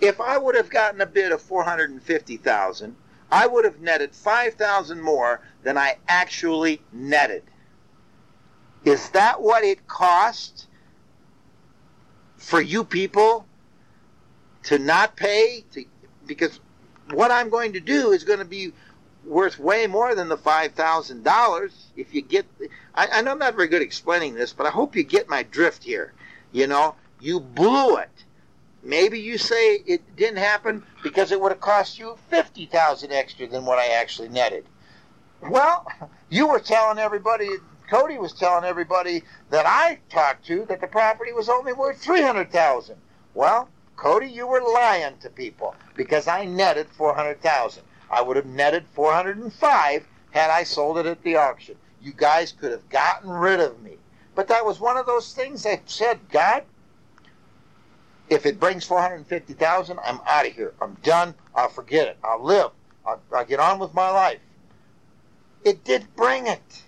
[0.01, 2.97] If I would have gotten a bid of 450,000,
[3.31, 7.44] I would have netted 5,000 more than I actually netted.
[8.85, 10.66] Is that what it cost
[12.36, 13.47] for you people
[14.65, 15.85] to not pay to
[16.27, 16.61] because
[17.11, 18.73] what I'm going to do is going to be
[19.24, 22.47] worth way more than the five thousand dollars if you get
[22.94, 25.28] I, I know I'm not very good at explaining this but i hope you get
[25.28, 26.12] my drift here.
[26.52, 28.11] You know you blew it.
[28.82, 33.65] Maybe you say it didn't happen because it would have cost you 50000 extra than
[33.65, 34.66] what i actually netted.
[35.40, 35.86] Well
[36.28, 37.48] you were telling everybody
[37.89, 42.97] cody was telling everybody that i talked to that the property was only worth 300000
[43.35, 48.86] well cody you were lying to people because i netted 400000 I would have netted
[48.89, 51.77] 405 had I sold it at the auction.
[52.01, 53.98] You guys could have gotten rid of me.
[54.35, 56.65] But that was one of those things I said, God,
[58.28, 60.74] if it brings 450,000, I'm out of here.
[60.81, 61.35] I'm done.
[61.55, 62.19] I'll forget it.
[62.23, 62.70] I'll live.
[63.06, 64.40] I'll, I'll get on with my life.
[65.65, 66.82] It did bring it.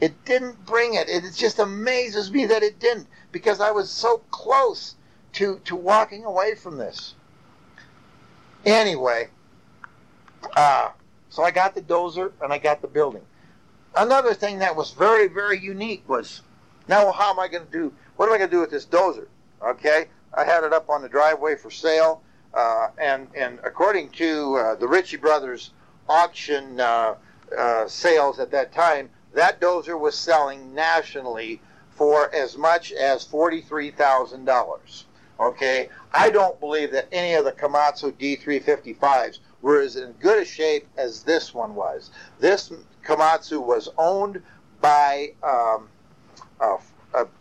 [0.00, 1.08] It didn't bring it.
[1.08, 4.96] It just amazes me that it didn't because I was so close
[5.34, 7.14] to, to walking away from this.
[8.64, 9.28] Anyway,
[10.56, 10.90] uh,
[11.28, 13.22] so I got the dozer and I got the building.
[13.96, 16.42] Another thing that was very, very unique was
[16.88, 17.92] now how am I going to do?
[18.16, 19.26] What am I going to do with this dozer?
[19.62, 22.22] Okay, I had it up on the driveway for sale,
[22.52, 25.70] uh, and and according to uh, the Ritchie Brothers
[26.08, 27.14] auction uh,
[27.56, 33.60] uh sales at that time, that dozer was selling nationally for as much as forty
[33.60, 35.06] three thousand dollars.
[35.38, 40.44] Okay, I don't believe that any of the Komatsu D355s were as in good a
[40.44, 42.10] shape as this one was.
[42.38, 42.72] This
[43.04, 44.42] Komatsu was owned
[44.80, 45.88] by, um,
[46.60, 46.76] uh,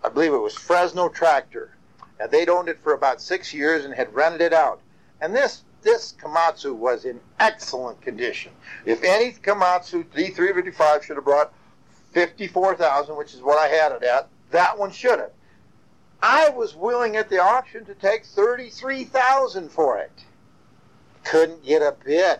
[0.03, 1.75] I believe it was Fresno Tractor,
[2.19, 4.81] and they'd owned it for about six years and had rented it out.
[5.21, 8.53] And this this Komatsu was in excellent condition.
[8.85, 11.53] If any Komatsu D355 should have brought
[12.13, 15.31] 54,000, which is what I had it at, that one should have.
[16.21, 20.11] I was willing at the auction to take 33,000 for it.
[21.25, 22.39] Couldn't get a bid.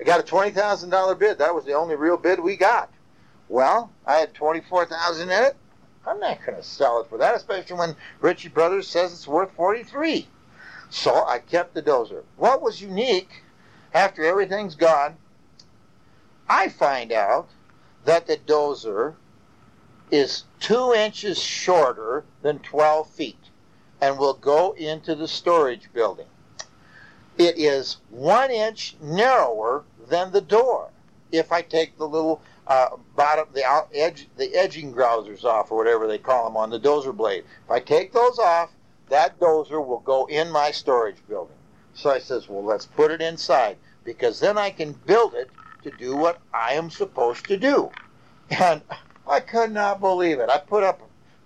[0.00, 1.38] I got a $20,000 bid.
[1.38, 2.90] That was the only real bid we got.
[3.48, 5.56] Well, I had 24,000 in it.
[6.06, 9.52] I'm not going to sell it for that, especially when Ritchie Brothers says it's worth
[9.52, 10.26] 43.
[10.90, 12.22] So I kept the dozer.
[12.36, 13.42] What was unique
[13.94, 15.16] after everything's gone,
[16.48, 17.48] I find out
[18.04, 19.14] that the dozer
[20.10, 23.50] is two inches shorter than 12 feet
[24.00, 26.26] and will go into the storage building.
[27.38, 30.90] It is one inch narrower than the door
[31.30, 35.78] if I take the little uh, bottom, the out edge, the edging grousers off, or
[35.78, 37.44] whatever they call them on the dozer blade.
[37.64, 38.70] If I take those off,
[39.08, 41.56] that dozer will go in my storage building.
[41.94, 45.50] So I says, well, let's put it inside because then I can build it
[45.82, 47.90] to do what I am supposed to do.
[48.50, 48.82] And
[49.26, 50.50] I could not believe it.
[50.50, 51.04] I put up a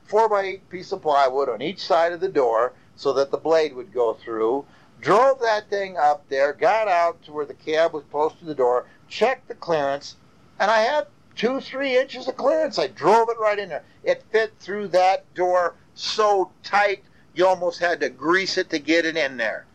[0.08, 3.36] four by eight piece of plywood on each side of the door so that the
[3.36, 4.64] blade would go through.
[5.00, 8.54] Drove that thing up there, got out to where the cab was close to the
[8.54, 10.16] door, checked the clearance,
[10.58, 12.78] and I had two, three inches of clearance.
[12.78, 13.84] I drove it right in there.
[14.02, 17.04] It fit through that door so tight,
[17.34, 19.66] you almost had to grease it to get it in there.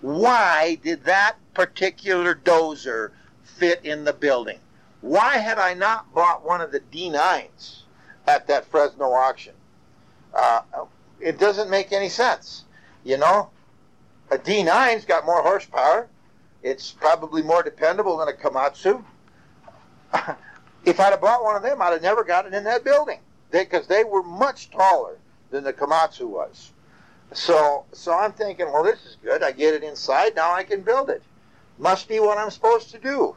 [0.00, 3.10] Why did that particular dozer
[3.58, 4.58] fit in the building?
[5.00, 7.82] Why had I not bought one of the D9s
[8.26, 9.54] at that Fresno auction?
[10.34, 10.62] Uh,
[11.20, 12.64] it doesn't make any sense.
[13.04, 13.50] You know,
[14.30, 16.08] a D9's got more horsepower.
[16.62, 19.04] It's probably more dependable than a Komatsu.
[20.84, 23.20] if I'd have bought one of them, I'd have never got it in that building
[23.50, 25.18] because they, they, were much taller
[25.50, 26.72] than the Komatsu was.
[27.32, 29.42] So, so I'm thinking, well, this is good.
[29.42, 30.34] I get it inside.
[30.34, 31.22] Now I can build it.
[31.78, 33.36] Must be what I'm supposed to do.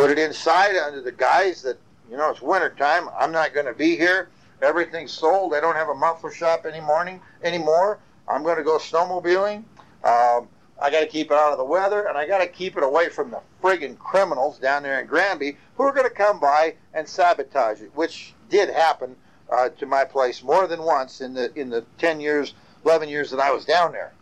[0.00, 1.76] Put it inside under the guise that,
[2.10, 3.10] you know, it's winter time.
[3.18, 4.30] I'm not going to be here.
[4.62, 5.52] Everything's sold.
[5.52, 7.98] I don't have a muffler shop any morning anymore.
[8.26, 9.58] I'm going to go snowmobiling.
[10.02, 10.48] Um,
[10.80, 12.82] I got to keep it out of the weather, and I got to keep it
[12.82, 16.76] away from the friggin' criminals down there in Granby who are going to come by
[16.94, 19.14] and sabotage it, which did happen
[19.52, 22.54] uh, to my place more than once in the in the ten years,
[22.86, 24.14] eleven years that I was down there.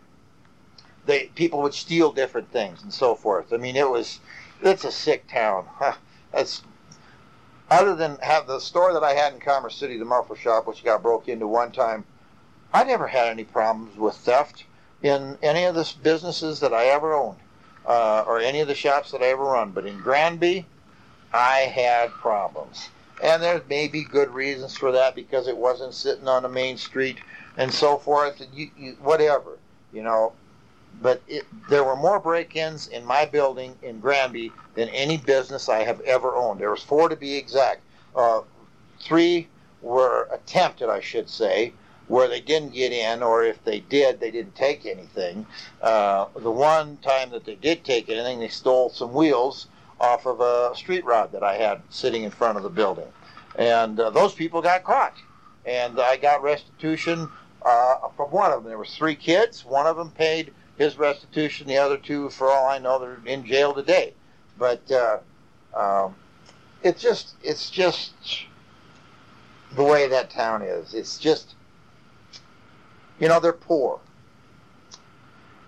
[1.06, 3.52] They people would steal different things and so forth.
[3.52, 4.18] I mean, it was
[4.62, 5.66] it's a sick town.
[6.32, 6.62] That's
[7.70, 10.84] other than have the store that I had in Commerce City, the muffler shop, which
[10.84, 12.04] got broke into one time.
[12.72, 14.64] I never had any problems with theft
[15.02, 17.38] in any of the businesses that I ever owned
[17.86, 19.70] uh, or any of the shops that I ever run.
[19.70, 20.66] But in Granby,
[21.32, 22.88] I had problems.
[23.22, 26.76] And there may be good reasons for that because it wasn't sitting on a main
[26.76, 27.18] street
[27.56, 29.58] and so forth, and you, you, whatever,
[29.92, 30.32] you know.
[31.00, 35.84] But it, there were more break-ins in my building in Granby than any business I
[35.84, 36.60] have ever owned.
[36.60, 37.82] There was four to be exact.
[38.16, 38.40] Uh,
[39.00, 39.48] three
[39.80, 41.72] were attempted, I should say,
[42.08, 45.46] where they didn't get in, or if they did, they didn't take anything.
[45.82, 49.68] Uh, the one time that they did take anything, they stole some wheels
[50.00, 53.08] off of a street rod that I had sitting in front of the building.
[53.56, 55.14] And uh, those people got caught.
[55.66, 57.28] And I got restitution
[57.62, 58.70] uh, from one of them.
[58.70, 59.64] There was three kids.
[59.64, 61.66] One of them paid his restitution.
[61.66, 64.14] The other two, for all I know, they're in jail today.
[64.58, 65.18] But uh,
[65.76, 66.14] um,
[66.82, 68.12] it's just, it's just
[69.76, 70.94] the way that town is.
[70.94, 71.54] It's just
[73.18, 74.00] you know, they're poor.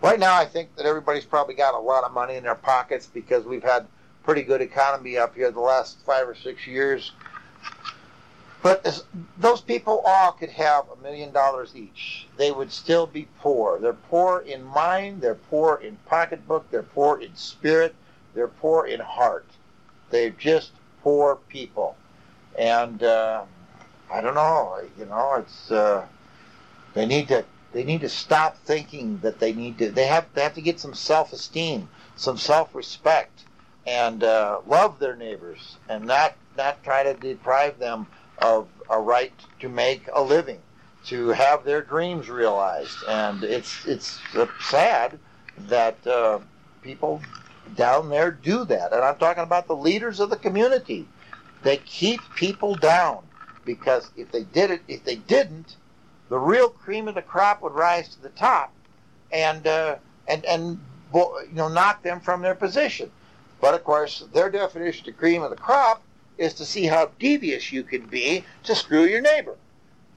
[0.02, 3.06] Right now, I think that everybody's probably got a lot of money in their pockets
[3.12, 3.86] because we've had
[4.22, 7.12] pretty good economy up here the last five or six years.
[8.62, 9.04] But as,
[9.38, 12.26] those people all could have a million dollars each.
[12.36, 13.78] They would still be poor.
[13.78, 17.94] They're poor in mind, they're poor in pocketbook, they're poor in spirit,
[18.34, 19.46] they're poor in heart.
[20.10, 20.72] They're just
[21.02, 21.96] poor people.
[22.58, 23.44] And uh,
[24.12, 25.70] I don't know, you know, it's.
[25.70, 26.06] Uh,
[26.94, 30.42] they need to they need to stop thinking that they need to they have they
[30.42, 33.44] have to get some self-esteem, some self-respect,
[33.86, 38.06] and uh, love their neighbors, and not not try to deprive them
[38.40, 40.60] of a right to make a living,
[41.06, 42.96] to have their dreams realized.
[43.08, 44.20] And it's it's
[44.60, 45.18] sad
[45.68, 46.40] that uh,
[46.82, 47.20] people
[47.76, 48.92] down there do that.
[48.92, 51.08] And I'm talking about the leaders of the community.
[51.62, 53.22] They keep people down
[53.64, 55.76] because if they did it, if they didn't,
[56.28, 58.72] the real cream of the crop would rise to the top
[59.32, 59.96] and uh,
[60.26, 60.80] and and
[61.14, 63.10] you know knock them from their position.
[63.60, 66.02] But of course, their definition of the cream of the crop
[66.40, 69.56] is to see how devious you can be to screw your neighbor.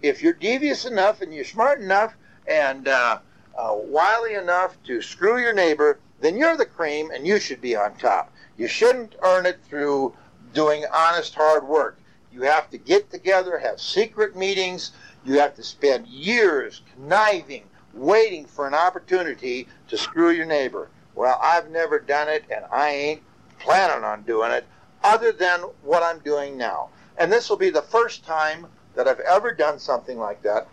[0.01, 2.13] if you're devious enough and you're smart enough
[2.47, 3.19] and uh,
[3.57, 7.73] uh, wily enough to screw your neighbor, then you're the cream and you should be
[7.75, 8.33] on top.
[8.57, 10.13] You shouldn't earn it through
[10.53, 11.97] doing honest hard work.
[12.33, 14.91] You have to get together, have secret meetings.
[15.23, 17.63] You have to spend years conniving,
[17.93, 20.89] waiting for an opportunity to screw your neighbor.
[21.15, 23.21] Well, I've never done it and I ain't
[23.59, 24.65] planning on doing it
[25.03, 26.89] other than what I'm doing now.
[27.17, 30.67] And this will be the first time that I've ever done something like that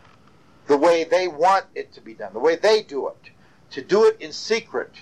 [0.66, 3.30] the way they want it to be done, the way they do it,
[3.70, 4.92] to do it in secret,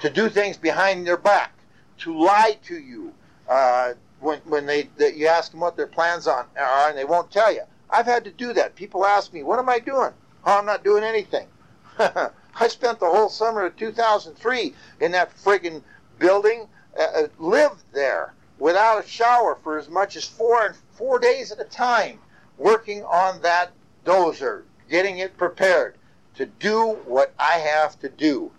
[0.00, 1.52] to do things behind their back,
[1.98, 3.12] to lie to you
[3.48, 7.06] uh, when, when they, that you ask them what their plans on are and they
[7.06, 7.62] won't tell you.
[7.88, 8.74] I've had to do that.
[8.74, 10.12] People ask me, what am I doing?
[10.44, 11.46] Oh, I'm not doing anything.
[11.98, 15.82] I spent the whole summer of 2003 in that friggin'
[16.18, 21.18] building, uh, uh, lived there without a shower for as much as four and four
[21.18, 22.18] days at a time,
[22.56, 23.72] working on that
[24.04, 25.96] dozer, getting it prepared
[26.36, 28.50] to do what I have to do.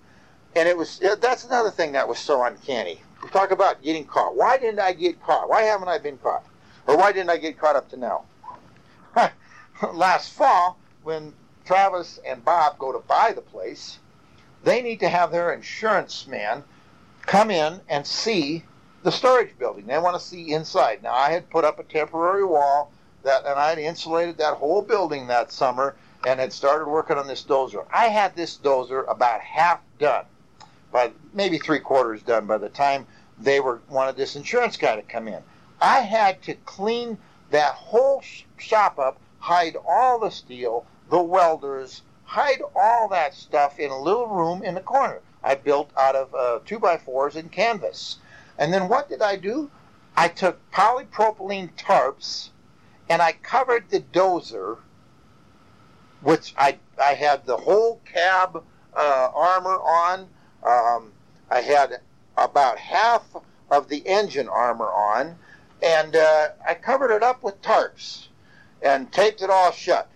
[0.55, 3.01] And it was that's another thing that was so uncanny.
[3.21, 4.35] We talk about getting caught.
[4.35, 5.49] Why didn't I get caught?
[5.49, 6.45] Why haven't I been caught?
[6.87, 8.23] Or why didn't I get caught up to now?
[9.93, 11.33] Last fall, when
[11.65, 13.99] Travis and Bob go to buy the place,
[14.63, 16.63] they need to have their insurance man
[17.25, 18.63] come in and see
[19.05, 19.85] the storage building.
[19.85, 21.03] They want to see inside.
[21.03, 22.91] Now, I had put up a temporary wall
[23.21, 25.95] that, and I had insulated that whole building that summer
[26.25, 27.85] and had started working on this dozer.
[27.93, 30.25] I had this dozer about half done,
[30.91, 33.05] by maybe three quarters done by the time
[33.39, 35.43] they were wanted this insurance guy to come in.
[35.79, 37.19] I had to clean
[37.51, 38.23] that whole
[38.57, 44.27] shop up, hide all the steel, the welders, hide all that stuff in a little
[44.27, 45.21] room in the corner.
[45.43, 48.17] I built out of uh, two by fours and canvas.
[48.57, 49.69] And then what did I do?
[50.15, 52.49] I took polypropylene tarps
[53.09, 54.77] and I covered the dozer,
[56.21, 58.63] which I I had the whole cab
[58.95, 60.27] uh, armor on.
[60.63, 61.11] Um,
[61.51, 61.99] I had
[62.37, 63.23] about half
[63.69, 65.35] of the engine armor on,
[65.83, 68.27] and uh, I covered it up with tarps
[68.81, 70.09] and taped it all shut.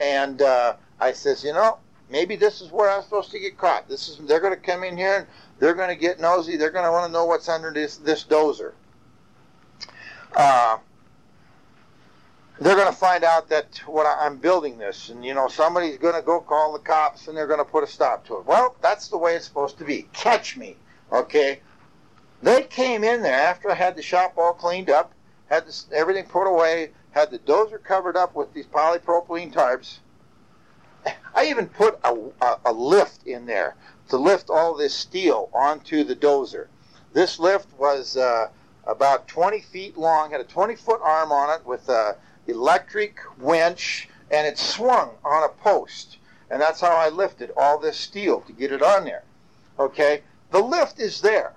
[0.00, 1.78] And uh, I says, you know,
[2.10, 3.88] maybe this is where I'm supposed to get caught.
[3.88, 5.26] This is they're going to come in here and
[5.62, 6.56] they're going to get nosy.
[6.56, 8.72] They're going to want to know what's under this this dozer.
[10.34, 10.78] Uh,
[12.58, 15.98] they're going to find out that what I, I'm building this, and you know somebody's
[15.98, 18.44] going to go call the cops, and they're going to put a stop to it.
[18.44, 20.08] Well, that's the way it's supposed to be.
[20.12, 20.74] Catch me,
[21.12, 21.60] okay?
[22.42, 25.12] They came in there after I had the shop all cleaned up,
[25.48, 29.98] had this, everything put away, had the dozer covered up with these polypropylene tarps.
[31.36, 33.76] I even put a, a, a lift in there
[34.12, 36.66] to lift all this steel onto the dozer.
[37.14, 38.48] This lift was uh,
[38.86, 44.10] about 20 feet long, had a 20 foot arm on it with a electric winch,
[44.30, 46.18] and it swung on a post.
[46.50, 49.24] And that's how I lifted all this steel to get it on there.
[49.78, 50.20] Okay?
[50.50, 51.54] The lift is there.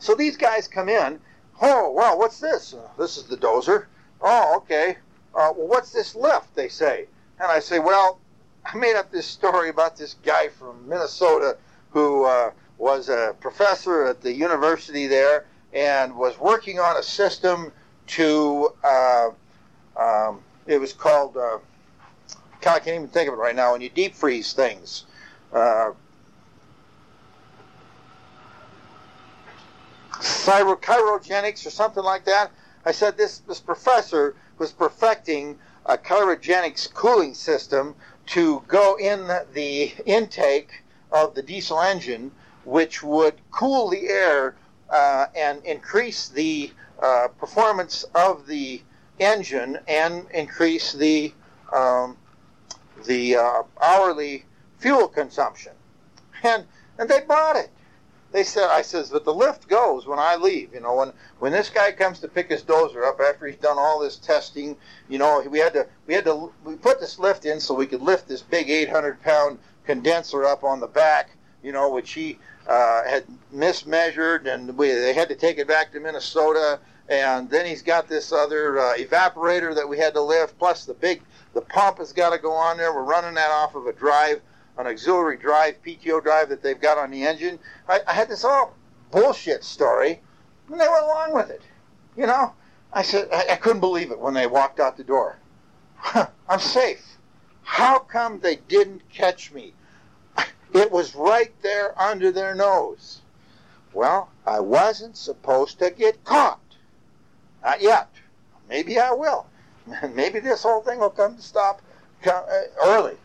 [0.00, 1.20] So these guys come in.
[1.62, 2.74] Oh, well, what's this?
[2.98, 3.86] This is the dozer.
[4.20, 4.96] Oh, okay.
[5.32, 6.52] Uh, well, what's this lift?
[6.56, 7.06] They say.
[7.38, 8.18] And I say, well,
[8.66, 11.58] I made up this story about this guy from Minnesota
[11.90, 17.72] who uh, was a professor at the university there and was working on a system
[18.06, 19.30] to, uh,
[19.96, 21.58] um, it was called, uh,
[22.66, 25.04] I can't even think of it right now, when you deep freeze things.
[25.52, 25.92] Uh,
[30.20, 32.50] cryogenics or something like that.
[32.84, 37.94] I said this, this professor was perfecting a cryogenics cooling system
[38.26, 40.82] to go in the intake
[41.12, 42.30] of the diesel engine,
[42.64, 44.56] which would cool the air
[44.90, 46.72] uh, and increase the
[47.02, 48.82] uh, performance of the
[49.18, 51.32] engine and increase the
[51.72, 52.16] um,
[53.06, 54.44] the uh, hourly
[54.78, 55.72] fuel consumption.
[56.42, 56.64] And
[56.98, 57.70] and they bought it
[58.34, 60.74] they said, I says, but the lift goes when I leave.
[60.74, 63.78] You know, when when this guy comes to pick his dozer up after he's done
[63.78, 64.76] all this testing,
[65.08, 67.86] you know, we had to we had to we put this lift in so we
[67.86, 71.30] could lift this big 800 pound condenser up on the back.
[71.62, 73.24] You know, which he uh, had
[73.54, 76.80] mismeasured, and we they had to take it back to Minnesota.
[77.08, 80.94] And then he's got this other uh, evaporator that we had to lift, plus the
[80.94, 82.92] big the pump has got to go on there.
[82.92, 84.40] We're running that off of a drive
[84.76, 87.58] an auxiliary drive, PTO drive that they've got on the engine.
[87.88, 88.74] I, I had this all
[89.10, 90.20] bullshit story,
[90.68, 91.62] and they went along with it.
[92.16, 92.54] You know,
[92.92, 95.38] I said I, I couldn't believe it when they walked out the door.
[96.48, 97.18] I'm safe.
[97.62, 99.74] How come they didn't catch me?
[100.72, 103.20] It was right there under their nose.
[103.92, 106.60] Well, I wasn't supposed to get caught.
[107.62, 108.08] Not yet.
[108.68, 109.46] Maybe I will.
[110.14, 111.80] Maybe this whole thing will come to stop
[112.26, 112.42] uh,
[112.82, 113.16] early.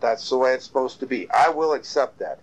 [0.00, 1.30] That's the way it's supposed to be.
[1.30, 2.40] I will accept that.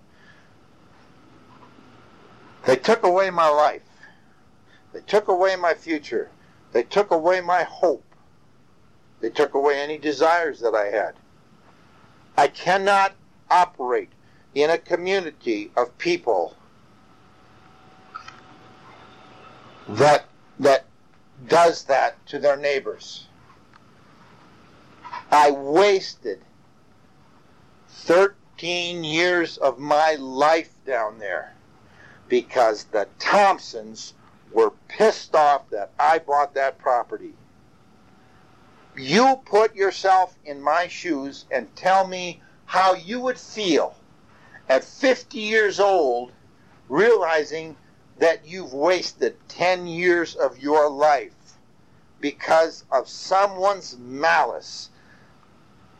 [2.66, 3.82] They took away my life.
[4.94, 6.30] They took away my future.
[6.72, 8.04] They took away my hope.
[9.20, 11.16] They took away any desires that I had.
[12.38, 13.14] I cannot
[13.50, 14.10] operate
[14.56, 16.56] in a community of people
[19.88, 20.26] that
[20.60, 20.86] that
[21.48, 23.28] does that to their neighbors.
[25.32, 26.42] I wasted
[28.06, 31.54] 13 years of my life down there
[32.28, 34.14] because the Thompsons
[34.52, 37.34] were pissed off that I bought that property.
[38.98, 43.96] You put yourself in my shoes and tell me how you would feel
[44.68, 46.34] at 50 years old
[46.90, 47.76] realizing
[48.20, 51.34] that you've wasted 10 years of your life
[52.20, 54.90] because of someone's malice,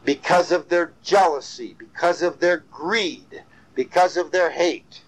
[0.06, 3.44] because of their jealousy, because of their greed,
[3.76, 5.02] because of their hate.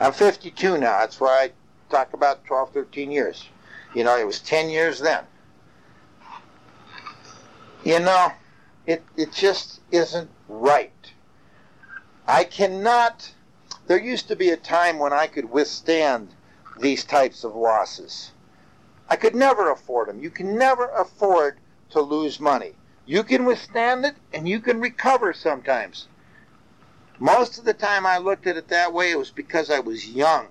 [0.00, 0.98] I'm 52 now.
[0.98, 1.50] That's why I
[1.88, 3.48] talk about 12, 13 years.
[3.94, 5.24] You know, it was 10 years then.
[7.84, 8.32] You know,
[8.86, 10.92] it, it just isn't right.
[12.26, 13.34] I cannot
[13.86, 16.34] there used to be a time when I could withstand
[16.80, 18.32] these types of losses.
[19.08, 20.22] I could never afford them.
[20.22, 21.58] You can never afford
[21.94, 22.74] to lose money.
[23.06, 26.06] You can withstand it and you can recover sometimes.
[27.18, 30.08] Most of the time I looked at it that way, it was because I was
[30.08, 30.46] young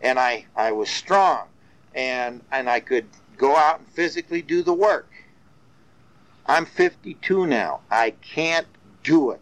[0.00, 1.48] and I, I was strong
[1.94, 3.06] and, and I could
[3.36, 5.10] go out and physically do the work.
[6.46, 7.80] I'm 52 now.
[7.90, 8.66] I can't
[9.02, 9.40] do it.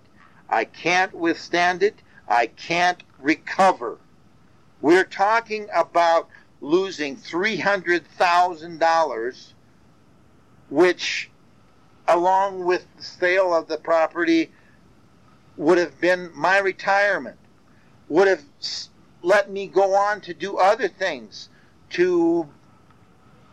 [0.48, 1.96] I can't withstand it.
[2.28, 3.98] I can't recover.
[4.80, 6.28] We're talking about
[6.60, 9.52] losing $300,000,
[10.68, 11.29] which,
[12.14, 14.50] along with the sale of the property,
[15.56, 17.38] would have been my retirement,
[18.08, 18.44] would have
[19.22, 21.48] let me go on to do other things,
[21.90, 22.48] to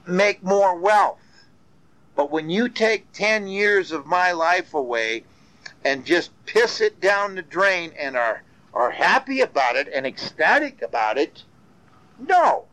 [0.05, 1.19] make more wealth.
[2.15, 5.23] But when you take 10 years of my life away
[5.83, 8.43] and just piss it down the drain and are
[8.77, 11.43] are happy about it and ecstatic about it.
[12.19, 12.65] No.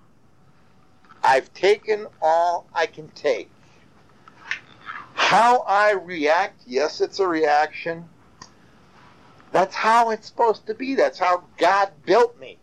[1.23, 3.51] I've taken all I can take.
[5.15, 8.09] How I react, yes, it's a reaction.
[9.53, 10.95] That's how it's supposed to be.
[10.95, 12.59] That's how God built me.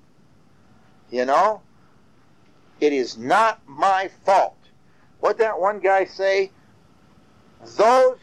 [1.10, 1.61] You know?
[2.80, 4.57] It is not my fault.
[5.19, 6.52] What that one guy say?
[7.78, 8.18] Those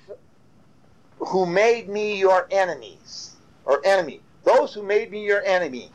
[1.18, 5.90] who made me your enemies, or enemy, those who made me your enemy,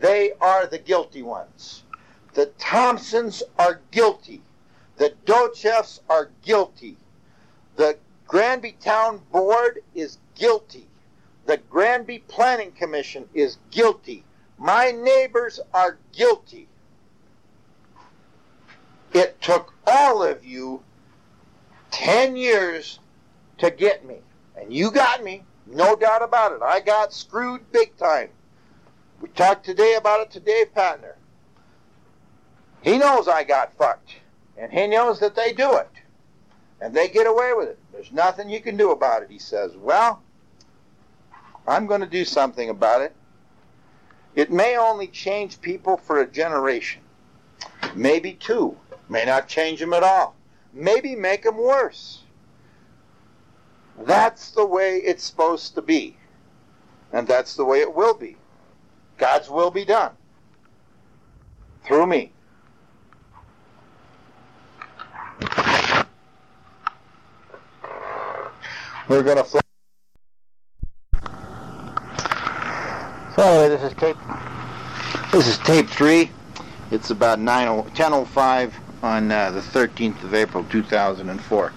[0.00, 1.82] they are the guilty ones.
[2.34, 4.42] The Thompsons are guilty.
[4.96, 6.96] The Docheffs are guilty.
[7.76, 10.86] The Granby Town Board is guilty.
[11.46, 14.24] The Granby Planning Commission is guilty.
[14.58, 16.68] My neighbors are guilty.
[19.12, 20.82] It took all of you
[21.90, 22.98] 10 years
[23.58, 24.16] to get me.
[24.56, 25.44] And you got me.
[25.66, 26.62] No doubt about it.
[26.62, 28.28] I got screwed big time.
[29.20, 31.14] We talked today about it to Dave Patner.
[32.82, 34.16] He knows I got fucked.
[34.58, 35.88] And he knows that they do it.
[36.84, 37.78] And they get away with it.
[37.92, 39.30] There's nothing you can do about it.
[39.30, 40.22] He says, well,
[41.66, 43.16] I'm going to do something about it.
[44.34, 47.00] It may only change people for a generation.
[47.94, 48.76] Maybe two.
[49.08, 50.36] May not change them at all.
[50.74, 52.24] Maybe make them worse.
[53.98, 56.18] That's the way it's supposed to be.
[57.14, 58.36] And that's the way it will be.
[59.16, 60.12] God's will be done.
[61.86, 62.32] Through me.
[69.06, 69.60] We're going to fly.
[73.36, 74.16] So this is tape.
[75.30, 76.30] This is tape three.
[76.90, 78.72] It's about 9, 10.05
[79.02, 81.72] on uh, the 13th of April 2004.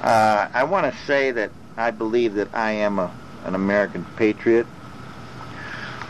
[0.00, 4.66] Uh, I want to say that I believe that I am a, an American patriot.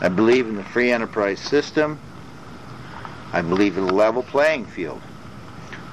[0.01, 1.99] I believe in the free enterprise system.
[3.33, 5.03] I believe in a level playing field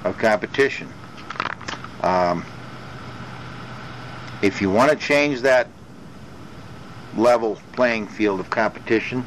[0.05, 0.87] of competition.
[2.01, 2.45] Um,
[4.41, 5.67] if you want to change that
[7.15, 9.25] level playing field of competition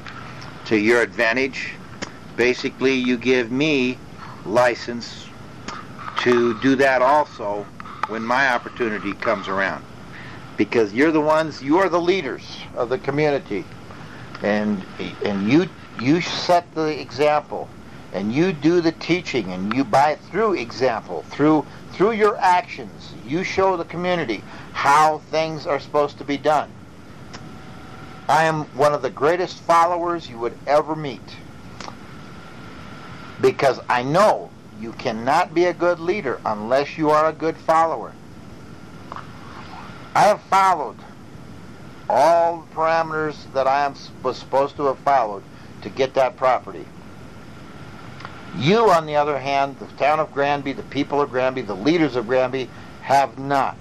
[0.67, 1.73] to your advantage,
[2.37, 3.99] basically you give me
[4.45, 5.29] license
[6.19, 7.67] to do that also
[8.09, 9.85] when my opportunity comes around.
[10.57, 13.65] Because you're the ones, you are the leaders of the community.
[14.43, 14.85] And,
[15.25, 15.69] and you,
[16.01, 17.69] you set the example
[18.13, 23.45] and you do the teaching and you buy through example, through, through your actions, you
[23.45, 24.43] show the community
[24.73, 26.71] how things are supposed to be done.
[28.29, 31.21] I am one of the greatest followers you would ever meet
[33.41, 34.51] because I know
[34.81, 38.13] you cannot be a good leader unless you are a good follower.
[40.17, 40.97] I have followed
[42.09, 43.93] all the parameters that I
[44.23, 45.43] was supposed to have followed
[45.83, 46.87] to get that property.
[48.57, 52.17] You, on the other hand, the town of Granby, the people of Granby, the leaders
[52.17, 52.71] of Granby,
[53.03, 53.77] have not.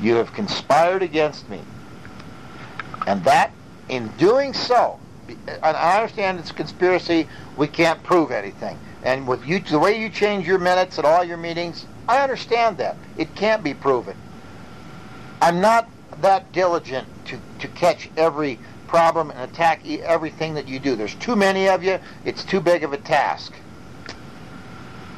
[0.00, 1.60] You have conspired against me.
[3.06, 3.52] And that,
[3.88, 4.98] in doing so,
[5.46, 8.78] and I understand it's a conspiracy, we can't prove anything.
[9.02, 12.78] And with you, the way you change your minutes at all your meetings, I understand
[12.78, 12.96] that.
[13.16, 14.16] It can't be proven.
[15.40, 15.88] I'm not
[16.20, 18.58] that diligent to, to catch every
[18.88, 20.96] problem and attack everything that you do.
[20.96, 22.00] There's too many of you.
[22.24, 23.52] It's too big of a task.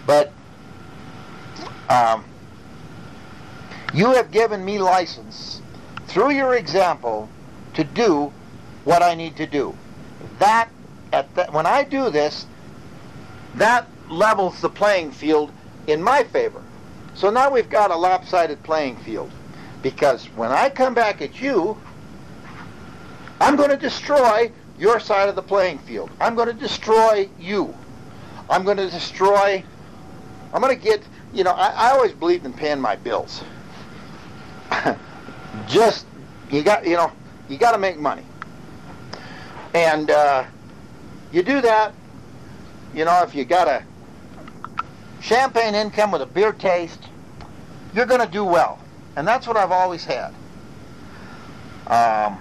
[0.06, 0.32] But
[1.88, 2.24] um,
[3.94, 5.62] you have given me license
[6.06, 7.28] through your example
[7.74, 8.32] to do
[8.84, 9.74] what I need to do.
[10.38, 10.68] That
[11.12, 12.47] at the, when I do this,
[13.56, 15.52] that levels the playing field
[15.86, 16.62] in my favor.
[17.14, 19.30] So now we've got a lopsided playing field.
[19.82, 21.76] Because when I come back at you,
[23.41, 26.11] I'm going to destroy your side of the playing field.
[26.21, 27.75] I'm going to destroy you.
[28.49, 29.65] I'm going to destroy,
[30.53, 31.03] I'm going to get,
[31.33, 33.43] you know, I, I always believed in paying my bills.
[35.69, 36.07] Just,
[36.51, 37.12] you got, you know,
[37.49, 38.25] you got to make money.
[39.75, 40.45] And uh,
[41.33, 41.95] you do that,
[42.95, 43.85] you know, if you got a
[45.21, 47.05] champagne income with a beer taste,
[47.95, 48.79] you're going to do well.
[49.17, 50.35] And that's what I've always had.
[51.87, 52.39] Um,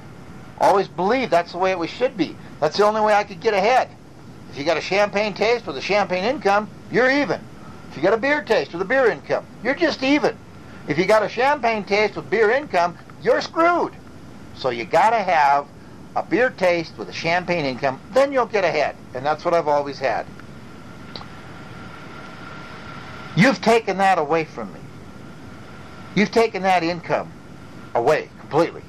[0.60, 2.36] always believed that's the way it should be.
[2.60, 3.90] That's the only way I could get ahead.
[4.52, 7.42] If you got a champagne taste with a champagne income, you're even.
[7.90, 10.38] If you got a beer taste with a beer income, you're just even.
[10.88, 13.94] If you got a champagne taste with beer income, you're screwed.
[14.56, 15.68] So you got to have
[16.16, 18.96] a beer taste with a champagne income, then you'll get ahead.
[19.14, 20.26] And that's what I've always had.
[23.36, 24.80] You've taken that away from me.
[26.16, 27.32] You've taken that income
[27.96, 28.82] away completely.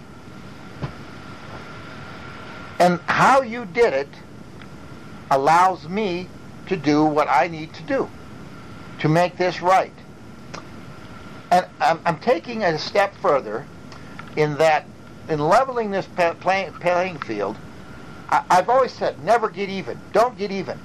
[2.80, 4.08] And how you did it
[5.30, 6.28] allows me
[6.66, 8.08] to do what I need to do
[9.00, 9.92] to make this right.
[11.50, 13.66] And I'm, I'm taking it a step further
[14.36, 14.86] in that
[15.28, 16.06] in leveling this
[16.40, 17.56] playing, playing field,
[18.30, 19.98] I, I've always said never get even.
[20.12, 20.78] Don't get even.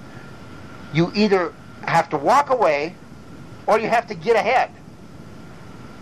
[0.94, 1.54] You either
[1.84, 2.96] have to walk away
[3.68, 4.72] or you have to get ahead.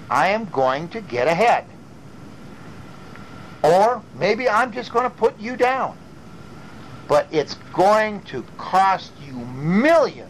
[0.09, 1.65] I am going to get ahead.
[3.63, 5.97] Or maybe I'm just going to put you down.
[7.07, 10.29] But it's going to cost you millions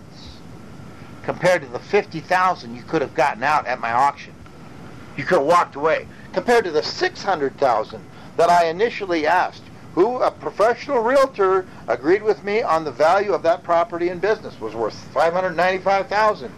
[1.23, 4.33] compared to the 50,000 you could have gotten out at my auction.
[5.17, 8.03] You could have walked away compared to the 600,000
[8.37, 13.43] that I initially asked, who a professional realtor agreed with me on the value of
[13.43, 16.51] that property and business was worth 595,000.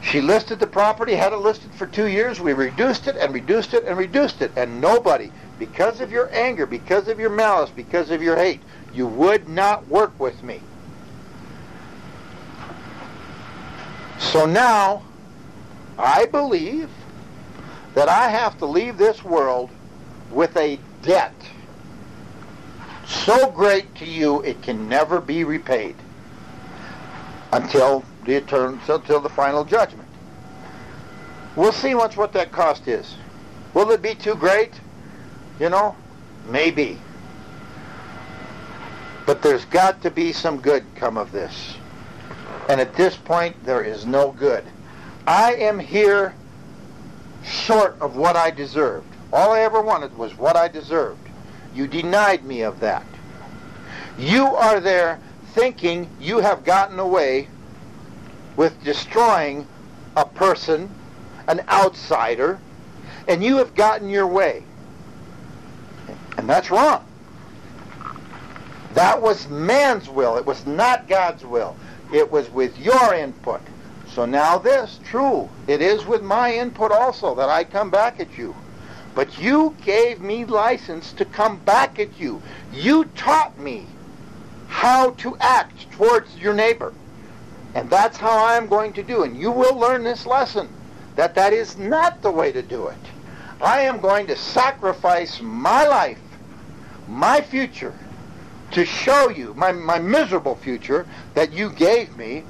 [0.00, 2.40] She listed the property, had it listed for two years.
[2.40, 4.52] We reduced it and reduced it and reduced it.
[4.54, 8.60] And nobody, because of your anger, because of your malice, because of your hate,
[8.92, 10.60] you would not work with me.
[14.18, 15.02] So now,
[15.98, 16.90] I believe
[17.94, 19.70] that I have to leave this world
[20.30, 21.34] with a debt
[23.06, 25.94] so great to you it can never be repaid
[27.52, 30.08] until the eternal, until the final judgment.
[31.54, 33.14] We'll see once what that cost is.
[33.74, 34.72] Will it be too great?
[35.58, 35.96] You know,
[36.48, 36.98] maybe.
[39.26, 41.76] But there's got to be some good come of this.
[42.68, 44.64] And at this point, there is no good.
[45.26, 46.34] I am here
[47.44, 49.06] short of what I deserved.
[49.32, 51.28] All I ever wanted was what I deserved.
[51.74, 53.06] You denied me of that.
[54.18, 55.20] You are there
[55.54, 57.48] thinking you have gotten away
[58.56, 59.66] with destroying
[60.16, 60.90] a person,
[61.48, 62.58] an outsider,
[63.26, 64.62] and you have gotten your way.
[66.36, 67.04] And that's wrong.
[68.94, 70.36] That was man's will.
[70.36, 71.76] It was not God's will.
[72.12, 73.60] It was with your input.
[74.12, 78.38] So now this, true, it is with my input also that I come back at
[78.38, 78.54] you.
[79.14, 82.42] But you gave me license to come back at you.
[82.72, 83.86] You taught me
[84.68, 86.92] how to act towards your neighbor.
[87.74, 89.24] And that's how I'm going to do.
[89.24, 90.68] And you will learn this lesson,
[91.16, 92.96] that that is not the way to do it.
[93.60, 96.18] I am going to sacrifice my life,
[97.08, 97.94] my future,
[98.72, 102.44] to show you, my, my miserable future that you gave me,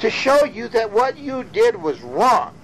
[0.00, 2.54] to show you that what you did was wrong.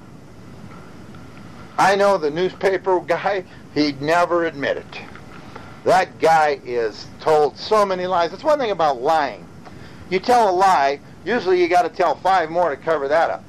[1.76, 3.44] I know the newspaper guy,
[3.74, 5.00] he'd never admit it.
[5.84, 8.30] That guy is told so many lies.
[8.30, 9.46] That's one thing about lying.
[10.08, 13.44] You tell a lie, usually you got to tell five more to cover that up.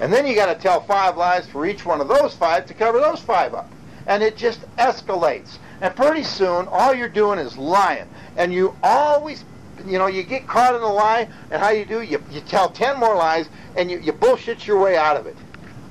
[0.00, 2.74] And then you got to tell five lies for each one of those five to
[2.74, 3.70] cover those five up.
[4.06, 5.58] And it just escalates.
[5.80, 8.08] And pretty soon, all you're doing is lying.
[8.36, 9.44] And you always,
[9.86, 12.70] you know, you get caught in a lie, and how you do, you, you tell
[12.70, 15.36] 10 more lies, and you, you bullshit your way out of it.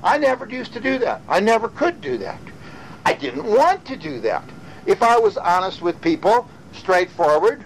[0.02, 1.22] I never used to do that.
[1.28, 2.40] I never could do that.
[3.04, 4.44] I didn't want to do that.
[4.86, 7.64] If I was honest with people, straightforward,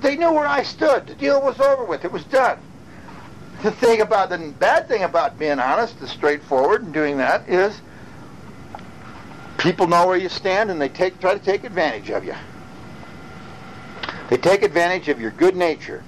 [0.00, 1.06] they knew where I stood.
[1.06, 2.04] The deal was over with.
[2.04, 2.58] It was done.
[3.62, 7.80] The thing about the bad thing about being honest, the straightforward, and doing that is
[9.58, 12.34] people know where you stand and they take try to take advantage of you.
[14.28, 16.02] They take advantage of your good nature.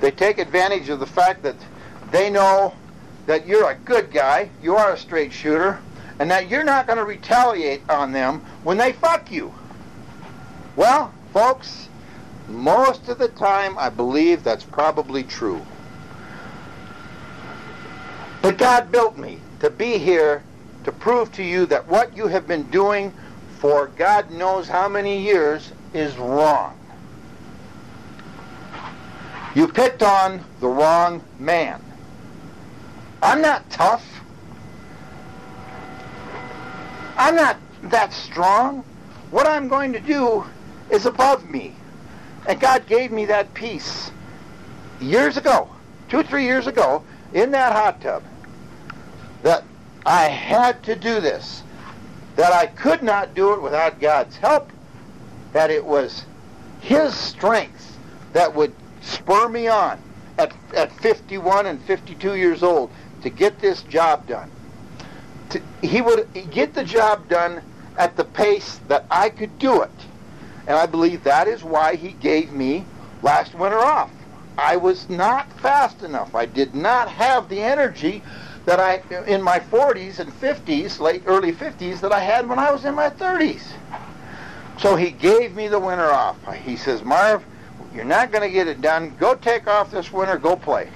[0.00, 1.56] They take advantage of the fact that
[2.10, 2.74] they know
[3.26, 5.78] that you're a good guy, you are a straight shooter,
[6.18, 9.52] and that you're not going to retaliate on them when they fuck you.
[10.76, 11.88] Well, folks,
[12.48, 15.64] most of the time I believe that's probably true.
[18.40, 20.42] But God built me to be here
[20.88, 23.12] to prove to you that what you have been doing
[23.58, 26.78] for God knows how many years is wrong.
[29.54, 31.82] You picked on the wrong man.
[33.22, 34.02] I'm not tough.
[37.18, 38.82] I'm not that strong.
[39.30, 40.42] What I'm going to do
[40.90, 41.74] is above me.
[42.46, 44.10] And God gave me that peace
[45.02, 45.68] years ago,
[46.08, 47.04] two, three years ago,
[47.34, 48.22] in that hot tub,
[49.42, 49.64] that
[50.06, 51.62] I had to do this,
[52.36, 54.70] that I could not do it without God's help,
[55.52, 56.24] that it was
[56.80, 57.98] His strength
[58.32, 60.00] that would spur me on
[60.38, 62.90] at, at 51 and 52 years old
[63.22, 64.50] to get this job done.
[65.50, 67.62] To, he would get the job done
[67.96, 69.90] at the pace that I could do it.
[70.66, 72.84] And I believe that is why he gave me
[73.22, 74.10] last winter off.
[74.56, 76.34] I was not fast enough.
[76.34, 78.22] I did not have the energy
[78.68, 82.70] that I in my 40s and 50s, late early 50s that I had when I
[82.70, 83.62] was in my 30s.
[84.78, 86.36] So he gave me the winter off.
[86.54, 87.42] He says, "Marv,
[87.94, 89.16] you're not going to get it done.
[89.18, 90.90] Go take off this winter, go play.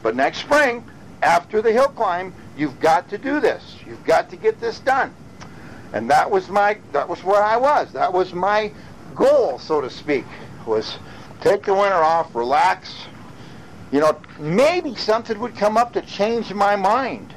[0.00, 0.84] But next spring,
[1.20, 3.74] after the hill climb, you've got to do this.
[3.84, 5.12] You've got to get this done."
[5.92, 7.92] And that was my that was where I was.
[7.94, 8.70] That was my
[9.16, 10.24] goal, so to speak,
[10.66, 10.98] was
[11.40, 12.94] take the winter off, relax.
[13.90, 17.34] You know, maybe something would come up to change my mind.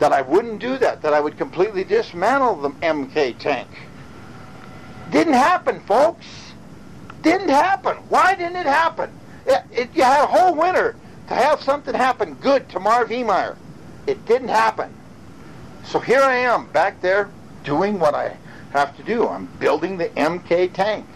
[0.00, 3.68] That I wouldn't do that, that I would completely dismantle the MK tank.
[5.12, 6.26] Didn't happen, folks.
[7.22, 7.96] Didn't happen.
[8.08, 9.10] Why didn't it happen?
[9.46, 10.96] It, it, you had a whole winter
[11.28, 13.56] to have something happen good to Marv Heemeyer.
[14.06, 14.92] It didn't happen.
[15.84, 17.30] So here I am back there
[17.62, 18.36] doing what I
[18.72, 19.28] have to do.
[19.28, 21.06] I'm building the MK tank.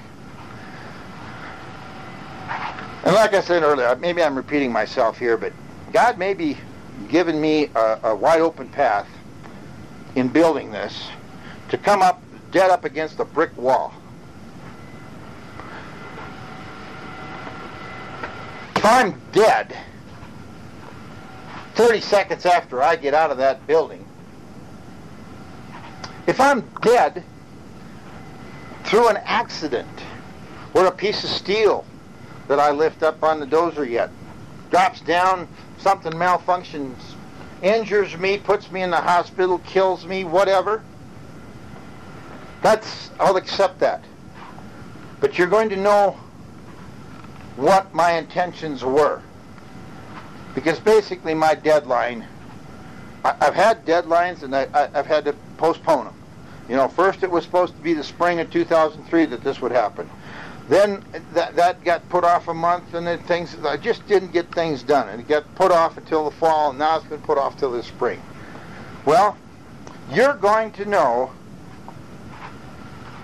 [3.09, 5.55] And like I said earlier, maybe I'm repeating myself here, but
[5.95, 6.59] God may be
[7.09, 9.09] giving me a, a wide open path
[10.15, 11.09] in building this
[11.71, 13.95] to come up dead up against a brick wall.
[18.77, 19.75] If I'm dead
[21.77, 24.07] 30 seconds after I get out of that building,
[26.27, 27.25] if I'm dead
[28.85, 29.89] through an accident
[30.75, 31.87] or a piece of steel
[32.49, 34.11] that I lift up on the dozer yet
[34.71, 35.49] drops down,
[35.79, 36.97] something malfunctions,
[37.63, 40.83] injures me, puts me in the hospital, kills me, whatever,
[42.63, 44.03] that's, I'll accept that.
[45.21, 46.17] But you're going to know
[47.57, 49.23] what my intentions were.
[50.55, 52.27] Because basically my deadline,
[53.25, 56.15] I, have had deadlines and I, I, I've had to postpone them.
[56.69, 59.73] You know, first it was supposed to be the spring of 2003 that this would
[59.73, 60.09] happen.
[60.69, 64.55] Then that, that got put off a month, and then things, I just didn't get
[64.55, 65.09] things done.
[65.09, 67.73] And it got put off until the fall, and now it's been put off till
[67.73, 68.21] the spring.
[69.07, 69.37] Well,
[70.11, 71.33] you're going to know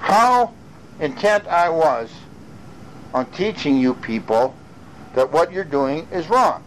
[0.01, 0.55] how
[1.01, 2.11] intent I was
[3.13, 4.55] on teaching you people
[5.15, 6.65] that what you're doing is wrong.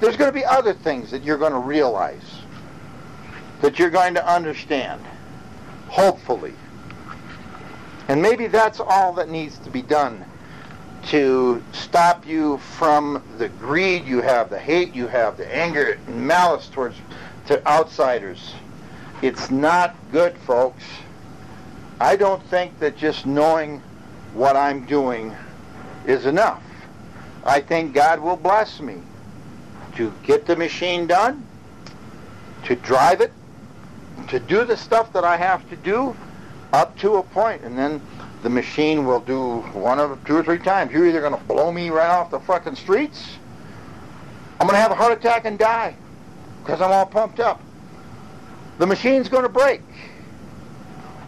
[0.00, 2.40] There's going to be other things that you're going to realize,
[3.62, 5.00] that you're going to understand,
[5.88, 6.54] hopefully.
[8.08, 10.24] And maybe that's all that needs to be done
[11.06, 16.26] to stop you from the greed you have, the hate you have, the anger and
[16.26, 16.96] malice towards
[17.46, 18.54] to outsiders.
[19.22, 20.84] It's not good, folks.
[22.00, 23.82] I don't think that just knowing
[24.32, 25.34] what I'm doing
[26.06, 26.62] is enough.
[27.44, 29.00] I think God will bless me
[29.96, 31.46] to get the machine done,
[32.64, 33.32] to drive it,
[34.28, 36.16] to do the stuff that I have to do
[36.74, 38.02] up to a point, and then
[38.42, 40.92] the machine will do one of two or three times.
[40.92, 43.36] You're either going to blow me right off the fucking streets,
[44.60, 45.94] I'm going to have a heart attack and die
[46.62, 47.60] because I'm all pumped up.
[48.78, 49.82] The machine's going to break.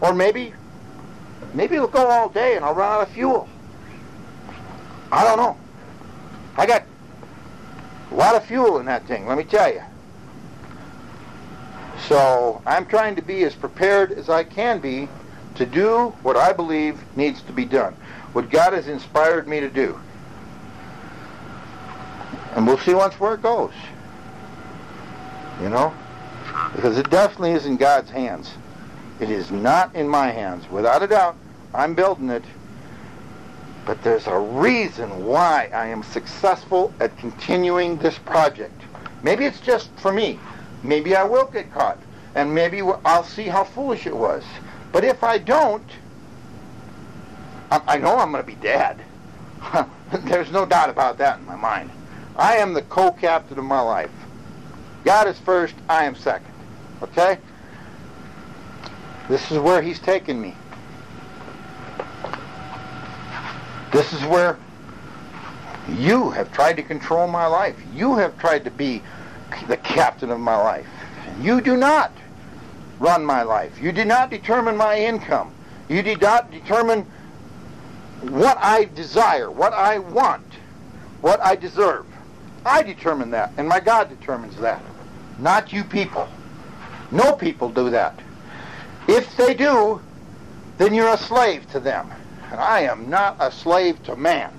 [0.00, 0.52] Or maybe,
[1.54, 3.48] maybe it'll go all day and I'll run out of fuel.
[5.12, 5.56] I don't know.
[6.56, 6.82] I got
[8.10, 9.82] a lot of fuel in that thing, let me tell you.
[12.08, 15.08] So I'm trying to be as prepared as I can be
[15.56, 17.94] to do what I believe needs to be done,
[18.32, 19.98] what God has inspired me to do.
[22.54, 23.74] And we'll see once where it goes.
[25.60, 25.94] You know?
[26.74, 28.52] Because it definitely is in God's hands.
[29.20, 30.68] It is not in my hands.
[30.70, 31.36] Without a doubt,
[31.74, 32.44] I'm building it.
[33.84, 38.82] But there's a reason why I am successful at continuing this project.
[39.22, 40.38] Maybe it's just for me.
[40.82, 41.98] Maybe I will get caught.
[42.34, 44.44] And maybe I'll see how foolish it was.
[44.96, 45.84] But if I don't,
[47.70, 48.98] I know I'm going to be dead.
[50.24, 51.90] There's no doubt about that in my mind.
[52.34, 54.10] I am the co-captain of my life.
[55.04, 56.54] God is first, I am second.
[57.02, 57.36] Okay?
[59.28, 60.54] This is where he's taken me.
[63.92, 64.58] This is where
[65.90, 67.76] you have tried to control my life.
[67.92, 69.02] You have tried to be
[69.68, 70.86] the captain of my life.
[71.42, 72.12] You do not
[72.98, 73.80] run my life.
[73.80, 75.52] You did not determine my income.
[75.88, 77.06] You did not determine
[78.22, 80.46] what I desire, what I want,
[81.20, 82.06] what I deserve.
[82.64, 84.82] I determine that, and my God determines that,
[85.38, 86.28] not you people.
[87.12, 88.18] No people do that.
[89.06, 90.00] If they do,
[90.78, 92.10] then you're a slave to them.
[92.50, 94.52] And I am not a slave to man.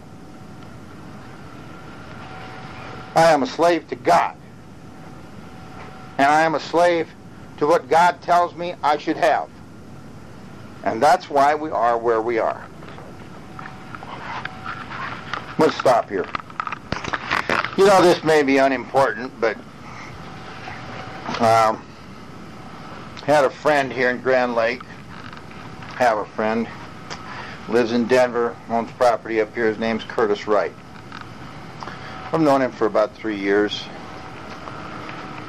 [3.15, 4.35] I am a slave to God.
[6.17, 7.09] And I am a slave
[7.57, 9.49] to what God tells me I should have.
[10.83, 12.65] And that's why we are where we are.
[15.59, 16.25] Let's stop here.
[17.77, 19.57] You know, this may be unimportant, but
[21.41, 21.83] um,
[23.23, 24.83] had a friend here in Grand Lake.
[25.95, 26.67] Have a friend.
[27.69, 29.67] Lives in Denver, owns property up here.
[29.67, 30.73] His name's Curtis Wright.
[32.31, 33.83] I've known him for about three years.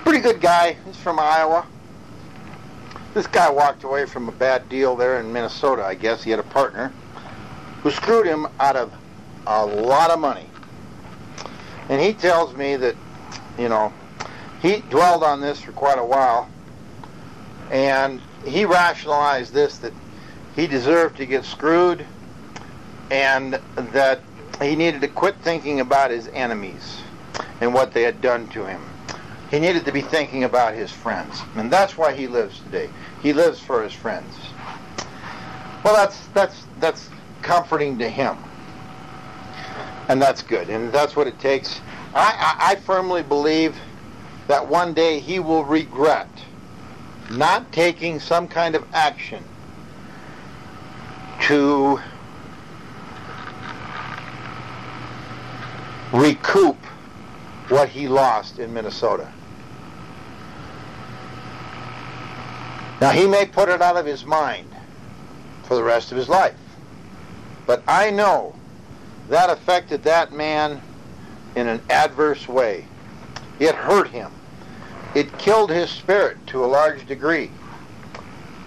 [0.05, 0.77] Pretty good guy.
[0.85, 1.67] He's from Iowa.
[3.15, 6.23] This guy walked away from a bad deal there in Minnesota, I guess.
[6.23, 6.93] He had a partner
[7.83, 8.93] who screwed him out of
[9.47, 10.47] a lot of money.
[11.89, 12.95] And he tells me that,
[13.59, 13.93] you know,
[14.61, 16.51] he dwelled on this for quite a while,
[17.71, 19.93] and he rationalized this that
[20.55, 22.05] he deserved to get screwed
[23.11, 24.21] and that
[24.61, 27.01] he needed to quit thinking about his enemies
[27.61, 28.83] and what they had done to him.
[29.51, 31.41] He needed to be thinking about his friends.
[31.57, 32.91] And that's why he lives today.
[33.23, 34.35] He lives for his friends.
[35.83, 37.09] Well, that's that's that's
[37.41, 38.37] comforting to him.
[40.09, 40.69] And that's good.
[40.69, 41.81] And that's what it takes.
[42.15, 43.77] I, I, I firmly believe
[44.49, 46.29] that one day he will regret
[47.31, 49.45] not taking some kind of action
[51.43, 52.01] to
[56.13, 56.77] recoup
[57.69, 59.31] what he lost in Minnesota.
[63.01, 64.69] Now, he may put it out of his mind
[65.65, 66.57] for the rest of his life.
[67.67, 68.55] But I know
[69.29, 70.81] that affected that man
[71.55, 72.87] in an adverse way.
[73.61, 74.33] It hurt him.
[75.15, 77.51] It killed his spirit to a large degree.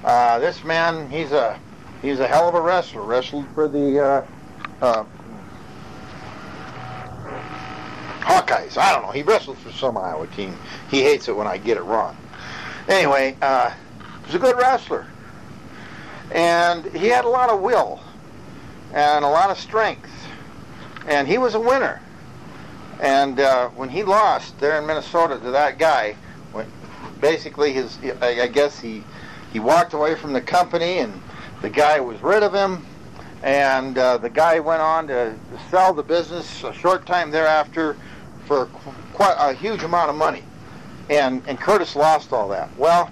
[0.04, 1.60] Uh, this man, he's a
[2.02, 3.04] he's a hell of a wrestler.
[3.04, 4.26] Wrestled for the uh,
[4.82, 5.06] uh,
[8.32, 8.78] Hawkeyes.
[8.78, 9.12] I don't know.
[9.12, 10.58] He wrestled for some Iowa team.
[10.90, 12.16] He hates it when I get it wrong.
[12.88, 13.72] Anyway, uh,
[14.26, 15.06] was a good wrestler.
[16.32, 18.00] And he had a lot of will
[18.94, 20.10] and a lot of strength.
[21.08, 22.02] And he was a winner.
[23.02, 26.16] And uh, when he lost there in Minnesota to that guy,
[26.54, 26.72] when
[27.20, 29.04] basically his, I guess he,
[29.52, 31.22] he walked away from the company and
[31.62, 32.86] the guy was rid of him.
[33.44, 35.36] And uh, the guy went on to
[35.70, 37.98] sell the business a short time thereafter
[38.52, 38.66] for
[39.14, 40.44] quite a huge amount of money.
[41.10, 42.70] And, and Curtis lost all that.
[42.78, 43.10] Well,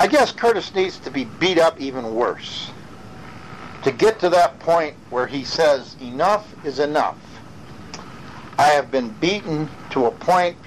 [0.00, 2.72] I guess Curtis needs to be beat up even worse
[3.84, 7.16] to get to that point where he says enough is enough.
[8.58, 10.58] I have been beaten to a point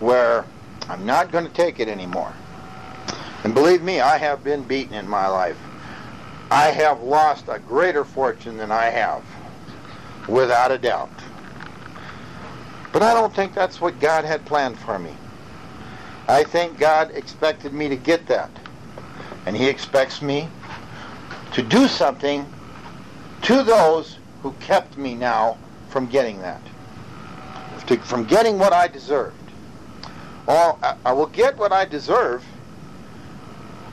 [0.00, 0.44] where
[0.90, 2.34] I'm not going to take it anymore.
[3.42, 5.56] And believe me, I have been beaten in my life.
[6.50, 9.24] I have lost a greater fortune than I have,
[10.28, 11.10] without a doubt.
[12.92, 15.14] But I don't think that's what God had planned for me.
[16.28, 18.50] I think God expected me to get that.
[19.46, 20.48] And he expects me
[21.52, 22.46] to do something
[23.42, 26.62] to those who kept me now from getting that.
[27.88, 29.36] To, from getting what I deserved.
[30.46, 32.44] Or I, I will get what I deserve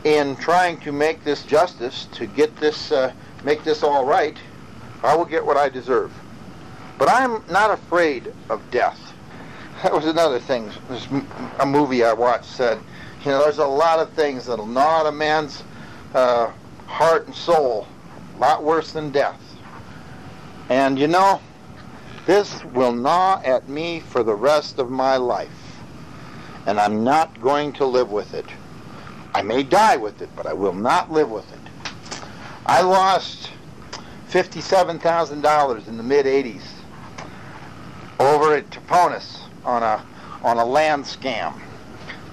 [0.04, 3.14] in trying to make this justice, to get this, uh,
[3.44, 4.38] make this all right.
[5.04, 6.14] I will get what I deserve.
[7.02, 9.00] But I'm not afraid of death.
[9.82, 10.70] That was another thing.
[10.88, 11.08] This,
[11.58, 12.78] a movie I watched said,
[13.26, 15.64] you know, there's a lot of things that'll gnaw at a man's
[16.14, 16.52] uh,
[16.86, 17.88] heart and soul,
[18.36, 19.42] a lot worse than death.
[20.70, 21.42] And you know,
[22.28, 25.50] this will gnaw at me for the rest of my life.
[26.68, 28.46] And I'm not going to live with it.
[29.34, 32.22] I may die with it, but I will not live with it.
[32.68, 33.50] I lost
[34.30, 36.62] $57,000 in the mid 80s
[38.22, 40.06] over at Toponas on a
[40.44, 41.60] on a land scam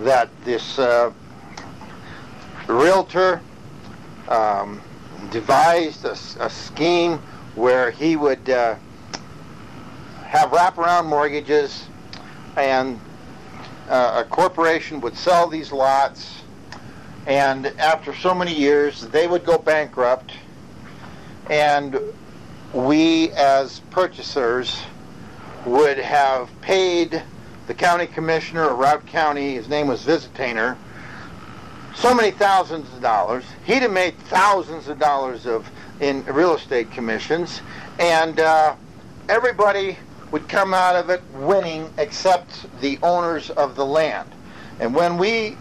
[0.01, 1.12] that this uh,
[2.66, 3.40] realtor
[4.28, 4.81] um,
[5.31, 7.19] devised a, a, scheme
[7.55, 8.77] where he would uh,
[10.24, 11.86] have wraparound mortgages
[12.56, 13.01] and
[13.89, 16.43] uh, a corporation would sell these lots.
[17.27, 20.32] And after so many years they would go bankrupt.
[21.51, 21.98] And
[22.73, 24.82] we as purchasers
[25.67, 27.23] would have paid
[27.67, 30.77] the county commissioner of Routt County, his name was Visitainer,
[31.95, 33.45] so many thousands of dollars.
[33.65, 35.69] He'd have made thousands of dollars of
[36.01, 37.61] in real estate commissions,
[37.99, 38.75] and uh,
[39.29, 39.99] everybody
[40.31, 44.31] would come out of it winning except the owners of the land.
[44.81, 45.57] And when we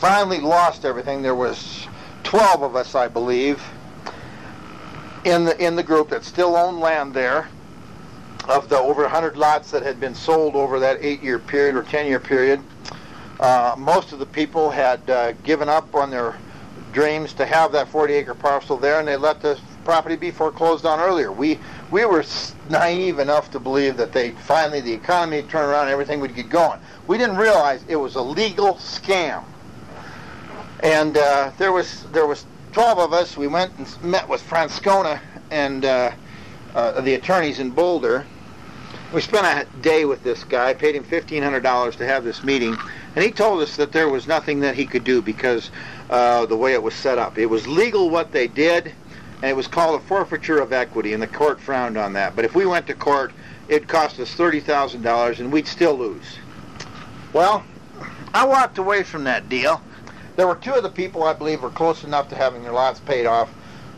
[0.00, 1.86] finally lost everything, there was
[2.24, 3.62] 12 of us, I believe,
[5.24, 7.48] in the in the group that still owned land there
[8.48, 12.20] of the over 100 lots that had been sold over that eight-year period or 10-year
[12.20, 12.60] period,
[13.40, 16.36] uh, most of the people had uh, given up on their
[16.92, 21.00] dreams to have that 40-acre parcel there, and they let the property be foreclosed on
[21.00, 21.32] earlier.
[21.32, 21.58] We
[21.90, 22.24] we were
[22.70, 26.34] naive enough to believe that they finally the economy would turn around and everything would
[26.34, 26.80] get going.
[27.06, 29.44] We didn't realize it was a legal scam.
[30.82, 33.36] And uh, there was there was 12 of us.
[33.36, 35.84] We went and met with Francona and
[36.74, 38.26] uh, the attorneys in Boulder.
[39.12, 42.76] We spent a day with this guy, paid him $1,500 to have this meeting,
[43.14, 45.70] and he told us that there was nothing that he could do because
[46.08, 47.36] uh, the way it was set up.
[47.36, 48.92] It was legal what they did,
[49.42, 52.34] and it was called a forfeiture of equity, and the court frowned on that.
[52.34, 53.32] But if we went to court,
[53.68, 56.38] it cost us $30,000, and we'd still lose.
[57.34, 57.64] Well,
[58.32, 59.82] I walked away from that deal.
[60.36, 63.00] There were two of the people I believe were close enough to having their lots
[63.00, 63.50] paid off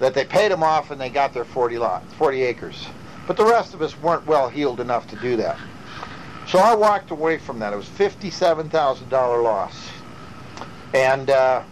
[0.04, 2.86] that they paid them off and they got their 40 lots, 40 acres.
[3.26, 5.58] But the rest of us weren't well heeled enough to do that.
[6.46, 7.72] So I walked away from that.
[7.72, 9.88] It was $57,000 loss.
[10.92, 11.62] And uh,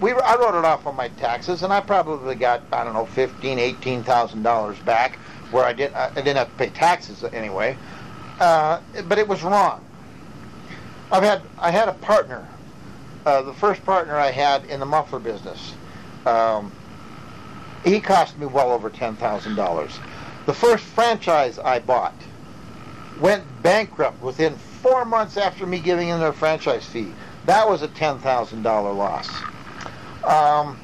[0.00, 3.06] we I wrote it off on my taxes, and I probably got, I don't know,
[3.06, 5.16] fifteen, eighteen thousand dollars back,
[5.50, 7.76] where I didn't, I didn't have to pay taxes anyway.
[8.38, 9.84] Uh, but it was wrong.
[11.10, 12.46] I've had, I had a partner,
[13.24, 15.74] uh, the first partner I had in the muffler business.
[16.26, 16.70] Um,
[17.84, 19.98] he cost me well over $10,000.
[20.46, 22.14] The first franchise I bought
[23.20, 27.12] went bankrupt within four months after me giving him their franchise fee.
[27.46, 28.62] That was a $10,000
[28.96, 29.28] loss.
[30.24, 30.78] Um,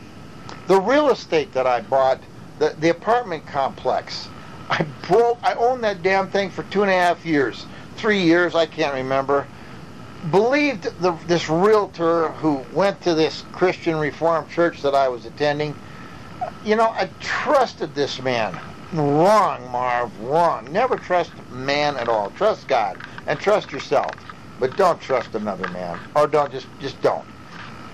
[0.67, 2.21] the real estate that I bought,
[2.59, 4.29] the, the apartment complex,
[4.71, 7.67] I broke, I owned that damn thing for two and a half years,
[7.97, 9.47] three years, I can't remember.
[10.31, 15.75] Believed the, this realtor who went to this Christian Reformed church that I was attending
[16.65, 18.59] you know, I trusted this man.
[18.93, 20.71] Wrong, Marv, wrong.
[20.73, 22.31] Never trust man at all.
[22.31, 24.13] Trust God and trust yourself.
[24.61, 25.99] But don't trust another man.
[26.15, 27.25] Or don't just just don't.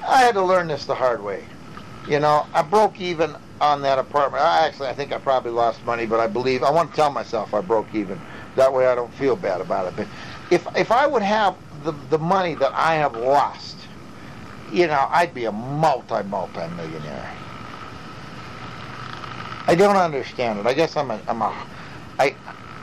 [0.07, 1.45] I had to learn this the hard way.
[2.09, 4.43] You know, I broke even on that apartment.
[4.43, 7.11] I actually I think I probably lost money, but I believe I want to tell
[7.11, 8.21] myself I broke even.
[8.57, 9.97] That way I don't feel bad about it.
[9.97, 10.07] But
[10.51, 13.77] if if I would have the the money that I have lost,
[14.71, 17.37] you know, I'd be a multi multi millionaire.
[19.67, 20.67] I don't understand it.
[20.67, 21.55] I guess I'm a I'm a
[22.19, 22.35] I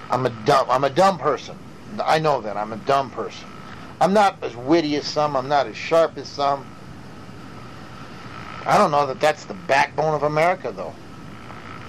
[0.09, 1.57] I'm a dumb I'm a dumb person.
[2.03, 3.47] I know that I'm a dumb person.
[3.99, 5.35] I'm not as witty as some.
[5.35, 6.65] I'm not as sharp as some.
[8.65, 10.93] I don't know that that's the backbone of America, though.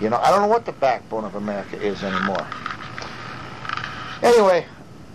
[0.01, 2.47] You know, I don't know what the backbone of America is anymore.
[4.23, 4.65] Anyway,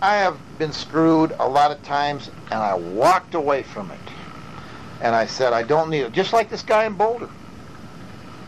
[0.02, 3.98] I have been screwed a lot of times, and I walked away from it.
[5.00, 6.12] And I said, I don't need it.
[6.12, 7.28] Just like this guy in Boulder.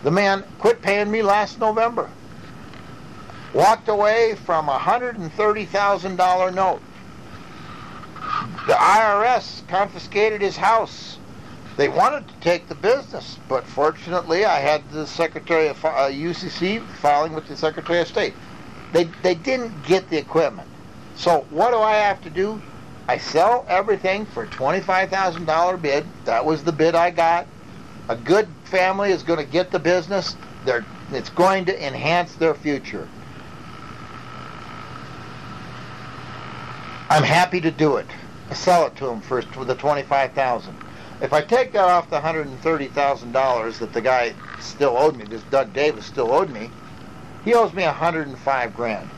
[0.06, 2.08] The man quit paying me last November.
[3.52, 6.80] Walked away from a $130,000 note.
[8.68, 11.18] The IRS confiscated his house.
[11.76, 16.86] They wanted to take the business, but fortunately, I had the Secretary of uh, UCC
[17.02, 18.34] filing with the Secretary of State.
[18.92, 20.68] They they didn't get the equipment.
[21.16, 22.62] So what do I have to do?
[23.08, 26.06] I sell everything for a $25,000 bid.
[26.26, 27.48] That was the bid I got.
[28.08, 30.36] A good family is going to get the business.
[30.64, 33.08] They're, it's going to enhance their future.
[37.10, 38.06] I'm happy to do it.
[38.50, 40.76] I sell it to them for the 25000
[41.20, 45.72] If I take that off the $130,000 that the guy still owed me, this Doug
[45.72, 46.70] Davis still owed me,
[47.44, 49.08] he owes me 105 grand.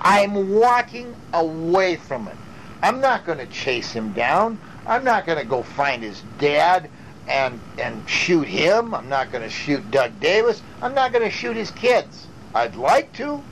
[0.00, 2.36] I'm walking away from it.
[2.82, 4.58] I'm not going to chase him down.
[4.86, 6.90] I'm not going to go find his dad
[7.28, 8.94] and and shoot him.
[8.94, 10.62] I'm not going to shoot Doug Davis.
[10.80, 12.26] I'm not going to shoot his kids.
[12.54, 13.42] I'd like to.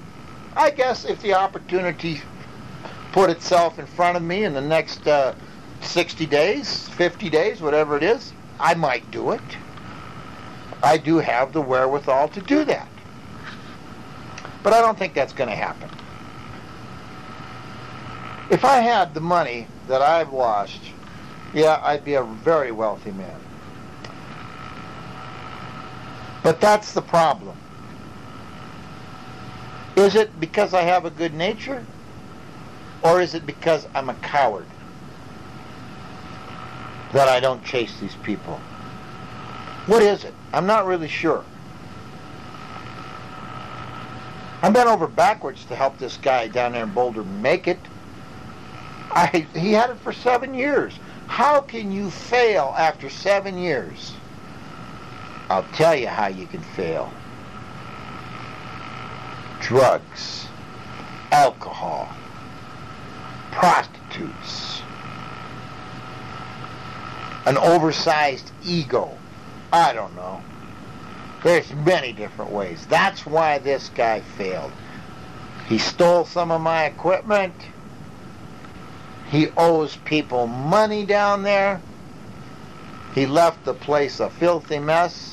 [0.56, 2.20] I guess if the opportunity
[3.12, 5.34] put itself in front of me in the next uh,
[5.82, 9.40] 60 days, 50 days, whatever it is, I might do it.
[10.82, 12.88] I do have the wherewithal to do that.
[14.62, 15.88] But I don't think that's going to happen.
[18.50, 20.80] If I had the money that I've lost,
[21.54, 23.40] yeah, I'd be a very wealthy man.
[26.42, 27.56] But that's the problem.
[29.96, 31.84] Is it because I have a good nature?
[33.02, 34.66] Or is it because I'm a coward
[37.12, 38.60] that I don't chase these people?
[39.86, 40.34] What is it?
[40.52, 41.44] I'm not really sure.
[44.62, 47.78] I bent over backwards to help this guy down there in Boulder make it.
[49.10, 50.98] I, he had it for seven years.
[51.26, 54.12] How can you fail after seven years?
[55.50, 57.12] I'll tell you how you can fail.
[59.60, 60.46] Drugs,
[61.32, 62.08] alcohol,
[63.50, 64.80] prostitutes,
[67.46, 69.10] an oversized ego.
[69.72, 70.40] I don't know.
[71.42, 72.86] There's many different ways.
[72.86, 74.70] That's why this guy failed.
[75.68, 77.54] He stole some of my equipment.
[79.30, 81.80] He owes people money down there.
[83.16, 85.29] He left the place a filthy mess.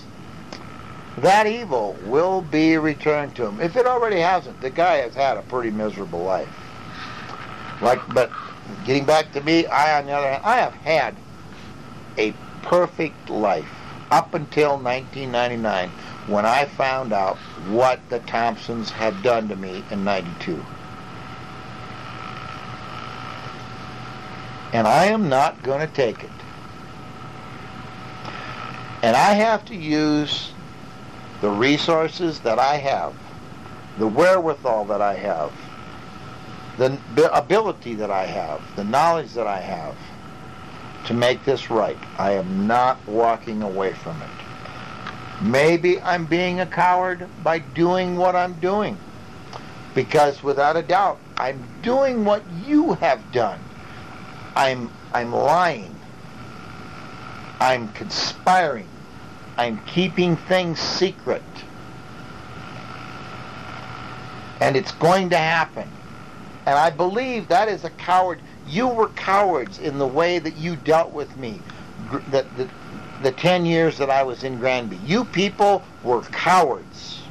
[1.18, 3.60] That evil will be returned to him.
[3.60, 6.50] If it already hasn't, the guy has had a pretty miserable life.
[7.82, 8.32] Like, but
[8.86, 11.16] getting back to me, I, on the other hand, I have had
[12.18, 13.70] a perfect life
[14.12, 15.90] up until 1999
[16.28, 17.38] when I found out
[17.70, 20.64] what the Thompsons had done to me in 92.
[24.74, 26.30] And I am not going to take it.
[29.02, 30.52] And I have to use
[31.41, 33.14] the resources that I have,
[33.99, 35.51] the wherewithal that I have,
[36.77, 39.95] the ability that I have, the knowledge that I have
[41.06, 41.98] to make this right.
[42.17, 44.30] I am not walking away from it.
[45.41, 48.98] Maybe I'm being a coward by doing what I'm doing.
[49.95, 53.59] Because without a doubt, I'm doing what you have done.
[54.56, 55.95] I'm I'm lying.
[57.59, 58.88] I'm conspiring.
[59.58, 61.44] I'm keeping things secret.
[64.61, 65.90] And it's going to happen.
[66.66, 68.40] And I believe that is a coward.
[68.68, 71.61] You were cowards in the way that you dealt with me.
[72.32, 72.69] The, the,
[73.24, 74.98] the 10 years that I was in Granby.
[75.06, 77.22] You people were cowards.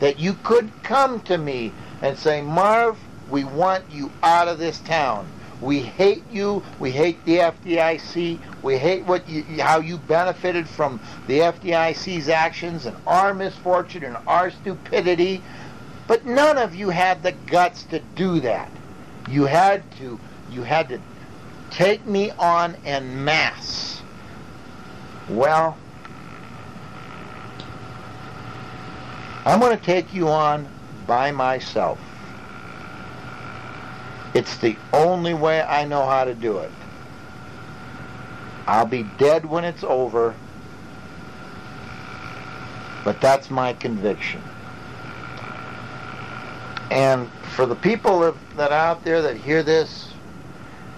[0.00, 1.72] That you could come to me
[2.02, 2.98] and say, Marv,
[3.30, 5.26] we want you out of this town.
[5.60, 6.62] We hate you.
[6.78, 8.38] We hate the FDIC.
[8.62, 14.16] We hate what you, how you benefited from the FDIC's actions and our misfortune and
[14.26, 15.42] our stupidity.
[16.06, 18.70] But none of you had the guts to do that.
[19.28, 20.20] You had to
[20.50, 21.00] you had to
[21.70, 24.02] take me on en masse.
[25.28, 25.76] Well,
[29.44, 30.68] I'm going to take you on
[31.06, 31.98] by myself.
[34.36, 36.70] It's the only way I know how to do it.
[38.66, 40.34] I'll be dead when it's over,
[43.02, 44.42] but that's my conviction.
[46.90, 50.12] And for the people that, are out there that hear this,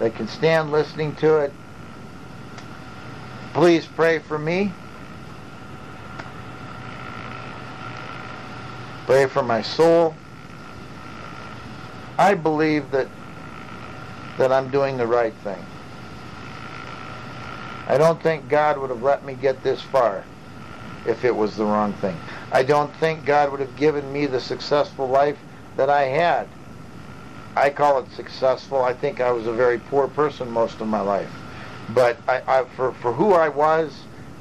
[0.00, 1.52] that can stand listening to it,
[3.54, 4.72] please pray for me.
[9.06, 10.16] Pray for my soul.
[12.18, 13.06] I believe that
[14.38, 15.62] that I'm doing the right thing.
[17.86, 20.24] I don't think God would have let me get this far
[21.06, 22.16] if it was the wrong thing.
[22.52, 25.38] I don't think God would have given me the successful life
[25.76, 26.48] that I had.
[27.56, 28.82] I call it successful.
[28.84, 31.30] I think I was a very poor person most of my life,
[31.94, 33.92] but I, I for for who I was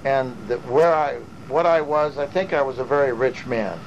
[0.06, 1.16] and the, where I
[1.48, 3.80] what I was, I think I was a very rich man.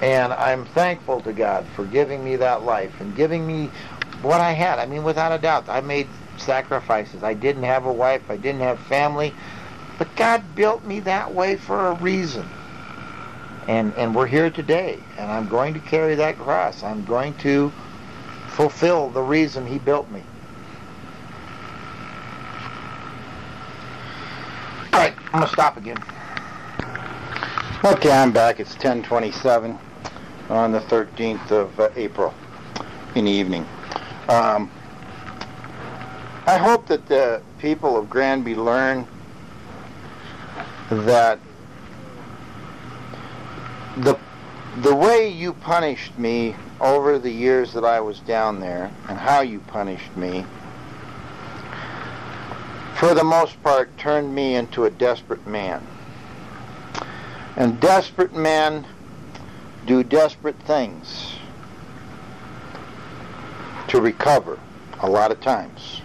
[0.00, 3.70] And I'm thankful to God for giving me that life and giving me
[4.22, 4.78] what I had.
[4.78, 7.22] I mean, without a doubt, I made sacrifices.
[7.22, 8.22] I didn't have a wife.
[8.28, 9.34] I didn't have family.
[9.98, 12.48] But God built me that way for a reason.
[13.66, 14.98] And, and we're here today.
[15.16, 16.82] And I'm going to carry that cross.
[16.82, 17.72] I'm going to
[18.48, 20.22] fulfill the reason he built me.
[24.92, 26.02] All right, I'm going to stop again.
[27.84, 28.58] Okay, I'm back.
[28.58, 29.78] It's 1027
[30.48, 32.34] on the 13th of uh, April
[33.14, 33.66] in the evening.
[34.28, 34.70] Um,
[36.46, 39.06] I hope that the people of Granby learn
[40.90, 41.38] that
[43.96, 44.18] the
[44.82, 49.40] the way you punished me over the years that I was down there and how
[49.40, 50.44] you punished me
[52.96, 55.84] for the most part turned me into a desperate man.
[57.56, 58.86] And desperate men
[59.86, 61.37] do desperate things
[63.88, 64.58] to recover
[65.00, 66.02] a lot of times.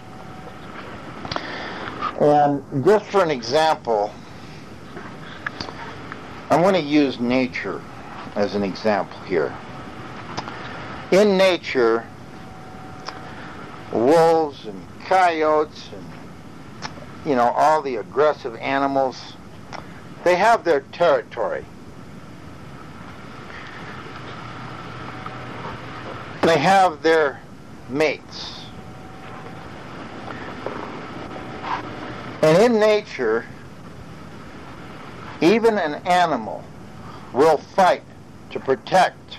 [2.20, 4.12] And just for an example,
[6.50, 7.82] I want to use nature
[8.36, 9.54] as an example here.
[11.10, 12.06] In nature,
[13.92, 16.04] wolves and coyotes and
[17.26, 19.34] you know all the aggressive animals,
[20.24, 21.64] they have their territory.
[26.42, 27.40] They have their
[27.88, 28.62] mates.
[32.42, 33.46] And in nature,
[35.40, 36.62] even an animal
[37.32, 38.02] will fight
[38.50, 39.38] to protect.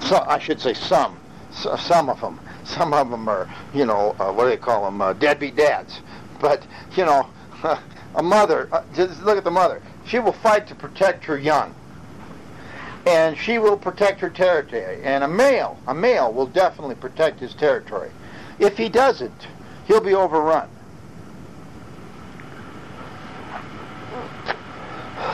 [0.00, 1.18] So I should say some,
[1.52, 2.40] some of them.
[2.64, 5.00] Some of them are, you know, uh, what do they call them?
[5.00, 6.00] Uh, deadbeat dads.
[6.40, 7.28] But you know,
[8.14, 8.68] a mother.
[8.72, 9.82] Uh, just look at the mother.
[10.06, 11.74] She will fight to protect her young
[13.06, 15.02] and she will protect her territory.
[15.02, 18.10] And a male, a male will definitely protect his territory.
[18.58, 19.46] If he doesn't,
[19.86, 20.68] he'll be overrun.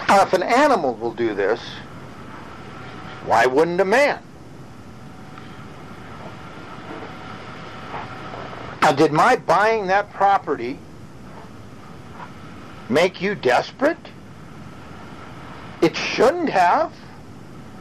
[0.09, 1.61] Now, if an animal will do this,
[3.25, 4.21] why wouldn't a man?
[8.83, 10.79] Now, did my buying that property
[12.89, 13.99] make you desperate?
[15.81, 16.93] It shouldn't have.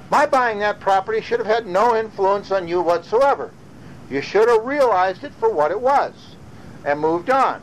[0.10, 3.52] My buying that property should have had no influence on you whatsoever.
[4.10, 6.14] You should have realized it for what it was
[6.84, 7.62] and moved on.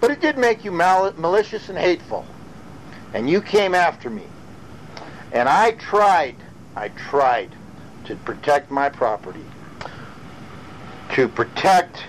[0.00, 2.24] But it did make you mal- malicious and hateful.
[3.12, 4.24] And you came after me.
[5.32, 6.36] And I tried,
[6.74, 7.50] I tried
[8.06, 9.44] to protect my property,
[11.12, 12.04] to protect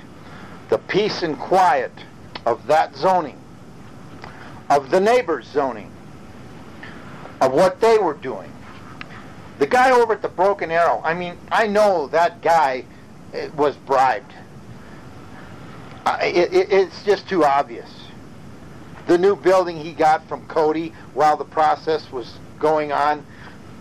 [0.70, 1.92] the peace and quiet
[2.46, 3.40] of that zoning,
[4.70, 5.92] of the neighbors' zoning,
[7.42, 8.53] of what they were doing.
[9.60, 12.86] The guy over at the Broken Arrow, I mean, I know that guy
[13.34, 14.34] eh, was bribed.
[16.22, 17.90] It, it, it's just too obvious.
[19.08, 23.26] The new building he got from Cody while the process was going on,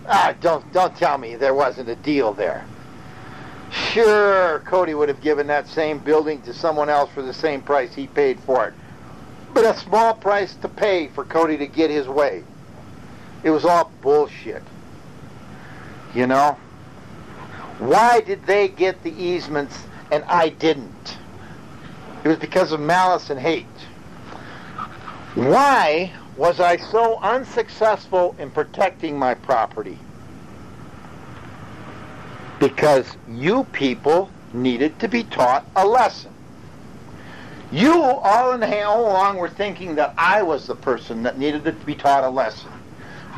[0.07, 2.65] ah, don't, don't tell me there wasn't a deal there.
[3.71, 7.93] Sure, Cody would have given that same building to someone else for the same price
[7.93, 8.73] he paid for it.
[9.53, 12.43] But a small price to pay for Cody to get his way.
[13.43, 14.63] It was all bullshit.
[16.13, 16.57] You know?
[17.79, 19.77] Why did they get the easements
[20.11, 21.17] and I didn't?
[22.23, 23.65] It was because of malice and hate.
[25.35, 29.97] Why was I so unsuccessful in protecting my property?
[32.59, 36.31] Because you people needed to be taught a lesson.
[37.71, 41.71] You all, in all along were thinking that I was the person that needed to
[41.71, 42.71] be taught a lesson.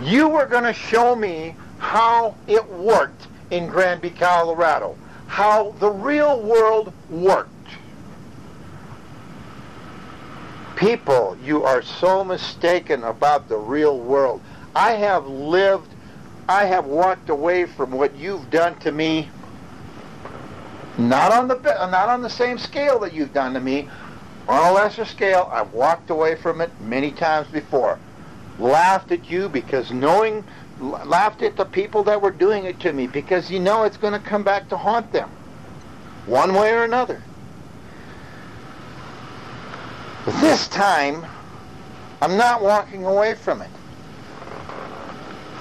[0.03, 1.55] You were going to show me
[1.85, 4.97] how it worked in Granby, Colorado,
[5.27, 7.51] how the real world worked.
[10.75, 14.41] People, you are so mistaken about the real world.
[14.75, 15.87] I have lived,
[16.49, 19.29] I have walked away from what you've done to me,
[20.97, 23.87] not on the not on the same scale that you've done to me,
[24.49, 25.49] on a lesser scale.
[25.53, 27.99] I've walked away from it many times before.
[28.57, 30.43] Laughed at you because knowing
[30.79, 34.13] laughed at the people that were doing it to me because you know it's going
[34.13, 35.29] to come back to haunt them
[36.25, 37.21] one way or another.
[40.25, 41.25] But This time,
[42.21, 43.69] I'm not walking away from it.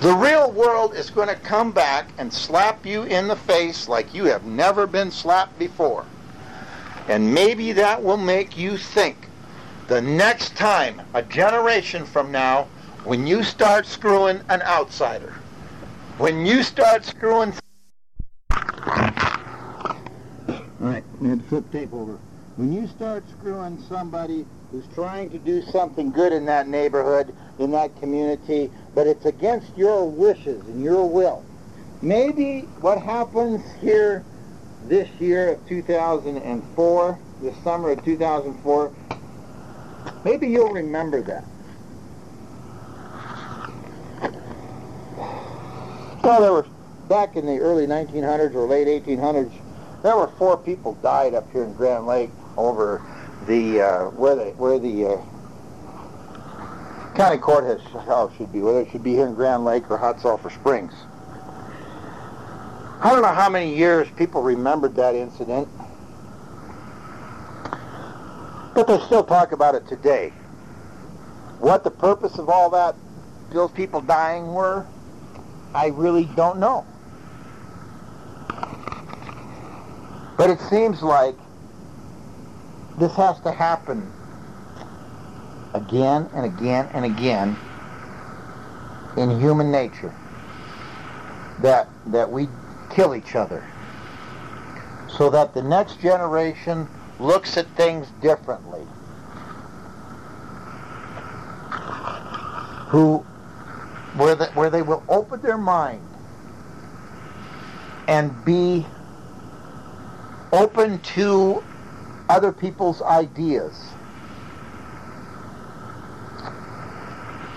[0.01, 4.13] The real world is going to come back and slap you in the face like
[4.15, 6.05] you have never been slapped before.
[7.09, 9.29] And maybe that will make you think
[9.89, 12.69] the next time, a generation from now,
[13.05, 15.35] when you start screwing an outsider,
[16.17, 17.53] when you start screwing.
[18.51, 18.65] All
[20.81, 22.19] right, we had to flip tape over.
[22.57, 27.73] When you start screwing somebody who's trying to do something good in that neighborhood, in
[27.73, 31.45] that community, but it's against your wishes and your will.
[32.01, 34.25] Maybe what happens here
[34.87, 38.93] this year of 2004, this summer of 2004,
[40.25, 41.45] maybe you'll remember that.
[46.25, 46.67] Well, there were,
[47.07, 49.53] back in the early 1900s or late 1800s,
[50.03, 53.03] there were four people died up here in Grand Lake over
[53.47, 55.23] the, uh, where the, where the uh,
[57.15, 60.19] county courthouse house should be, whether it should be here in Grand Lake or Hot
[60.19, 60.95] Sulphur Springs.
[63.03, 65.69] I don't know how many years people remembered that incident,
[68.75, 70.31] but they still talk about it today.
[71.61, 72.95] What the purpose of all that,
[73.53, 74.87] those people dying were,
[75.75, 76.87] I really don't know.
[80.37, 81.35] But it seems like
[82.99, 84.13] this has to happen
[85.75, 87.57] again and again and again
[89.17, 90.15] in human nature.
[91.63, 92.49] That that we
[92.91, 93.65] kill each other.
[95.09, 96.89] So that the next generation
[97.19, 98.83] looks at things differently.
[102.89, 103.25] Who
[104.17, 106.01] where the, where they will open their mind
[108.07, 108.87] and be
[110.53, 111.63] open to
[112.29, 113.89] other people's ideas.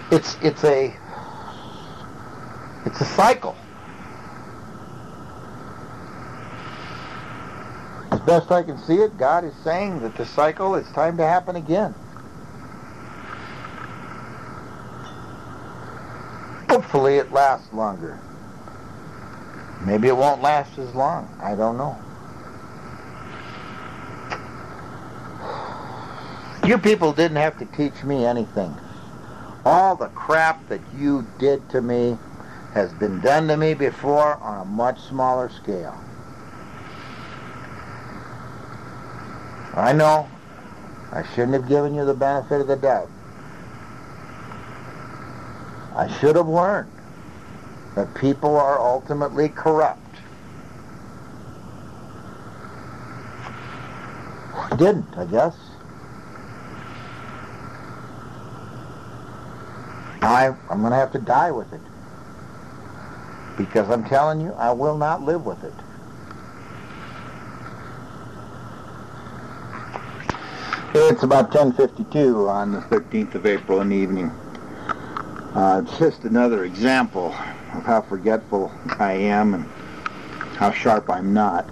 [0.10, 0.96] It's it's a
[2.86, 3.56] it's a cycle.
[8.12, 11.24] As best I can see it, God is saying that the cycle is time to
[11.24, 11.94] happen again.
[16.70, 18.20] Hopefully it lasts longer.
[19.86, 21.30] Maybe it won't last as long.
[21.42, 21.98] I don't know.
[26.68, 28.76] You people didn't have to teach me anything.
[29.64, 32.18] All the crap that you did to me
[32.74, 35.98] has been done to me before on a much smaller scale.
[39.74, 40.28] I know
[41.12, 43.10] I shouldn't have given you the benefit of the doubt.
[45.98, 46.92] I should have learned
[47.96, 50.00] that people are ultimately corrupt.
[54.54, 55.58] I didn't, I guess.
[60.22, 61.82] I, I'm going to have to die with it.
[63.58, 65.74] Because I'm telling you, I will not live with it.
[70.94, 74.32] It's about 10.52 on the 13th of April in the evening.
[75.58, 77.30] Uh, it's just another example
[77.74, 79.66] of how forgetful I am and
[80.56, 81.68] how sharp I'm not.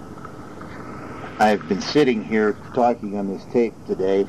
[1.38, 4.26] I've been sitting here talking on this tape today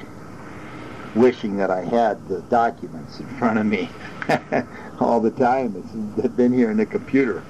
[1.15, 3.89] wishing that I had the documents in front of me
[5.01, 5.75] all the time.
[6.19, 7.43] It's been here in the computer.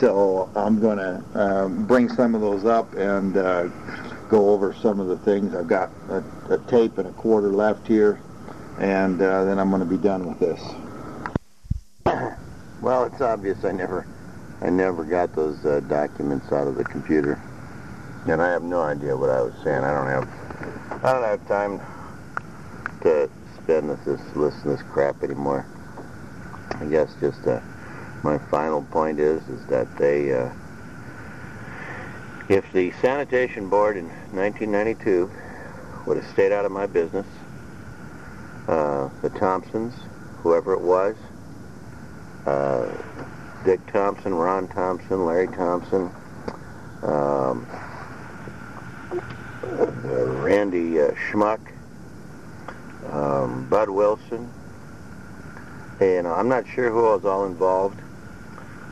[0.00, 3.64] So I'm going to um, bring some of those up and uh,
[4.30, 5.54] go over some of the things.
[5.54, 8.18] I've got a, a tape and a quarter left here,
[8.78, 10.58] and uh, then I'm going to be done with this.
[12.82, 14.04] Well, it's obvious I never,
[14.60, 17.40] I never got those uh, documents out of the computer,
[18.26, 19.84] and I have no idea what I was saying.
[19.84, 21.80] I don't have, I don't have time
[23.02, 25.64] to spend this, this listen to this crap anymore.
[26.72, 27.60] I guess just uh,
[28.24, 30.50] my final point is is that they, uh,
[32.48, 35.30] if the sanitation board in 1992
[36.04, 37.26] would have stayed out of my business,
[38.66, 39.94] uh, the Thompsons,
[40.42, 41.14] whoever it was,
[42.46, 42.90] uh,
[43.64, 46.10] Dick Thompson, Ron Thompson, Larry Thompson,
[47.02, 47.66] um,
[49.72, 51.60] uh, Randy uh, Schmuck,
[53.10, 54.50] um, Bud Wilson,
[56.00, 58.00] and I'm not sure who was all involved,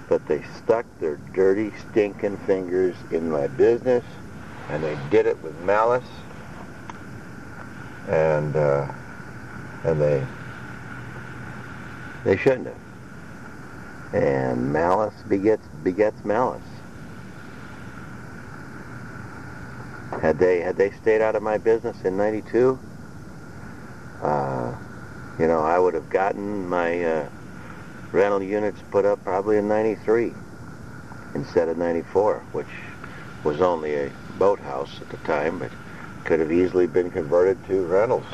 [0.08, 4.04] but they stuck their dirty, stinking fingers in my business,
[4.68, 6.04] and they did it with malice,
[8.08, 8.92] and uh,
[9.84, 10.24] and they
[12.24, 12.89] they shouldn't have
[14.12, 16.62] and malice begets begets malice.
[20.20, 22.78] Had they had they stayed out of my business in '92,
[24.22, 24.74] uh,
[25.38, 27.28] you know, I would have gotten my uh,
[28.12, 30.34] rental units put up probably in 93
[31.34, 32.66] instead of 94, which
[33.44, 35.70] was only a boathouse at the time, but
[36.24, 38.26] could have easily been converted to rentals.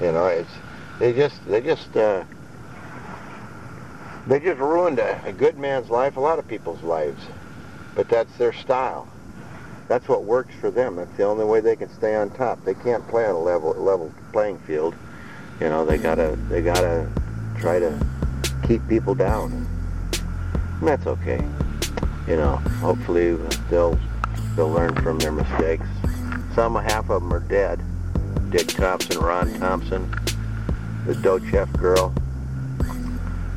[0.00, 0.52] You know, it's
[0.98, 2.24] they just they just uh,
[4.26, 7.22] they just ruined a, a good man's life, a lot of people's lives.
[7.94, 9.08] But that's their style.
[9.88, 10.96] That's what works for them.
[10.96, 12.64] That's the only way they can stay on top.
[12.64, 14.94] They can't play on a level level playing field.
[15.60, 17.08] You know, they gotta they gotta
[17.58, 17.98] try to
[18.66, 19.52] keep people down.
[19.52, 21.42] And that's okay.
[22.26, 23.36] You know, hopefully
[23.70, 23.98] they'll
[24.56, 25.86] they'll learn from their mistakes.
[26.54, 27.80] Some half of them are dead.
[28.50, 30.10] Dick Thompson, Ron Thompson,
[31.06, 32.12] the Docheff girl,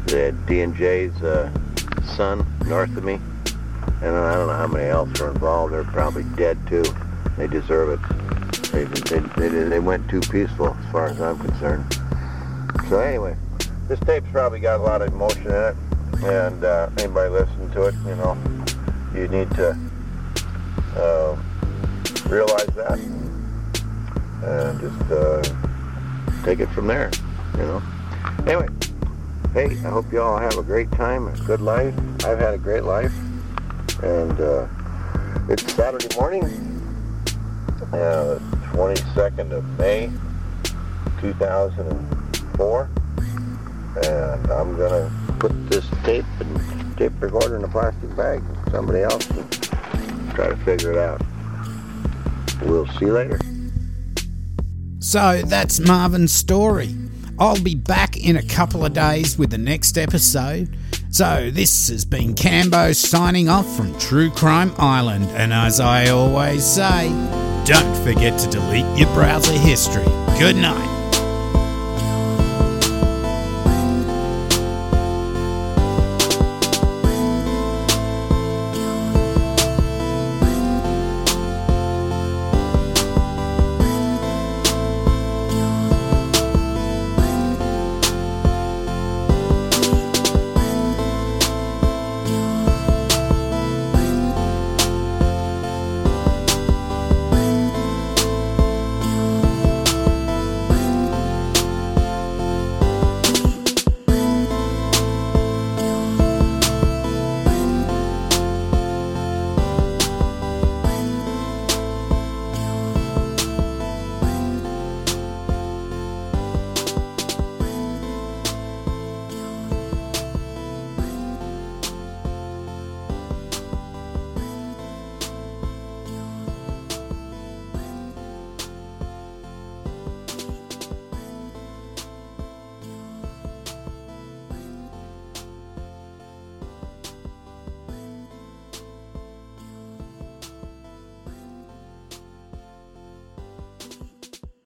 [0.10, 1.52] the D&J's uh,
[2.16, 3.14] son north of me,
[4.02, 5.74] and I don't know how many else were involved.
[5.74, 6.84] They're probably dead too.
[7.38, 8.72] They deserve it.
[8.72, 11.86] They, they, they, they went too peaceful as far as I'm concerned.
[12.90, 13.36] So anyway,
[13.88, 15.76] this tape's probably got a lot of emotion in it,
[16.24, 18.38] and uh, anybody listening to it, you know,
[19.14, 19.78] you need to
[20.96, 21.38] uh,
[22.28, 23.00] realize that
[24.44, 25.44] and just uh,
[26.44, 27.12] take it from there,
[27.54, 27.82] you know.
[28.48, 28.68] Anyway,
[29.53, 31.95] hey, I hope you all have a great time, a good life.
[32.24, 33.14] I've had a great life,
[34.03, 34.68] and uh,
[35.50, 36.44] it's Saturday morning,
[37.94, 38.38] uh,
[38.74, 40.11] 22nd of May,
[41.22, 42.90] 2004,
[44.03, 48.44] and I'm gonna put this tape and tape recorder in a plastic bag.
[48.69, 49.50] Somebody else can
[50.36, 51.22] try to figure it out.
[52.61, 53.40] We'll see you later.
[55.00, 56.95] So that's Marvin's story.
[57.40, 60.76] I'll be back in a couple of days with the next episode.
[61.09, 66.66] So this has been Cambo signing off from True Crime Island, and as I always
[66.66, 67.08] say,
[67.66, 70.03] don't forget to delete your browser history.
[70.38, 70.99] Good night.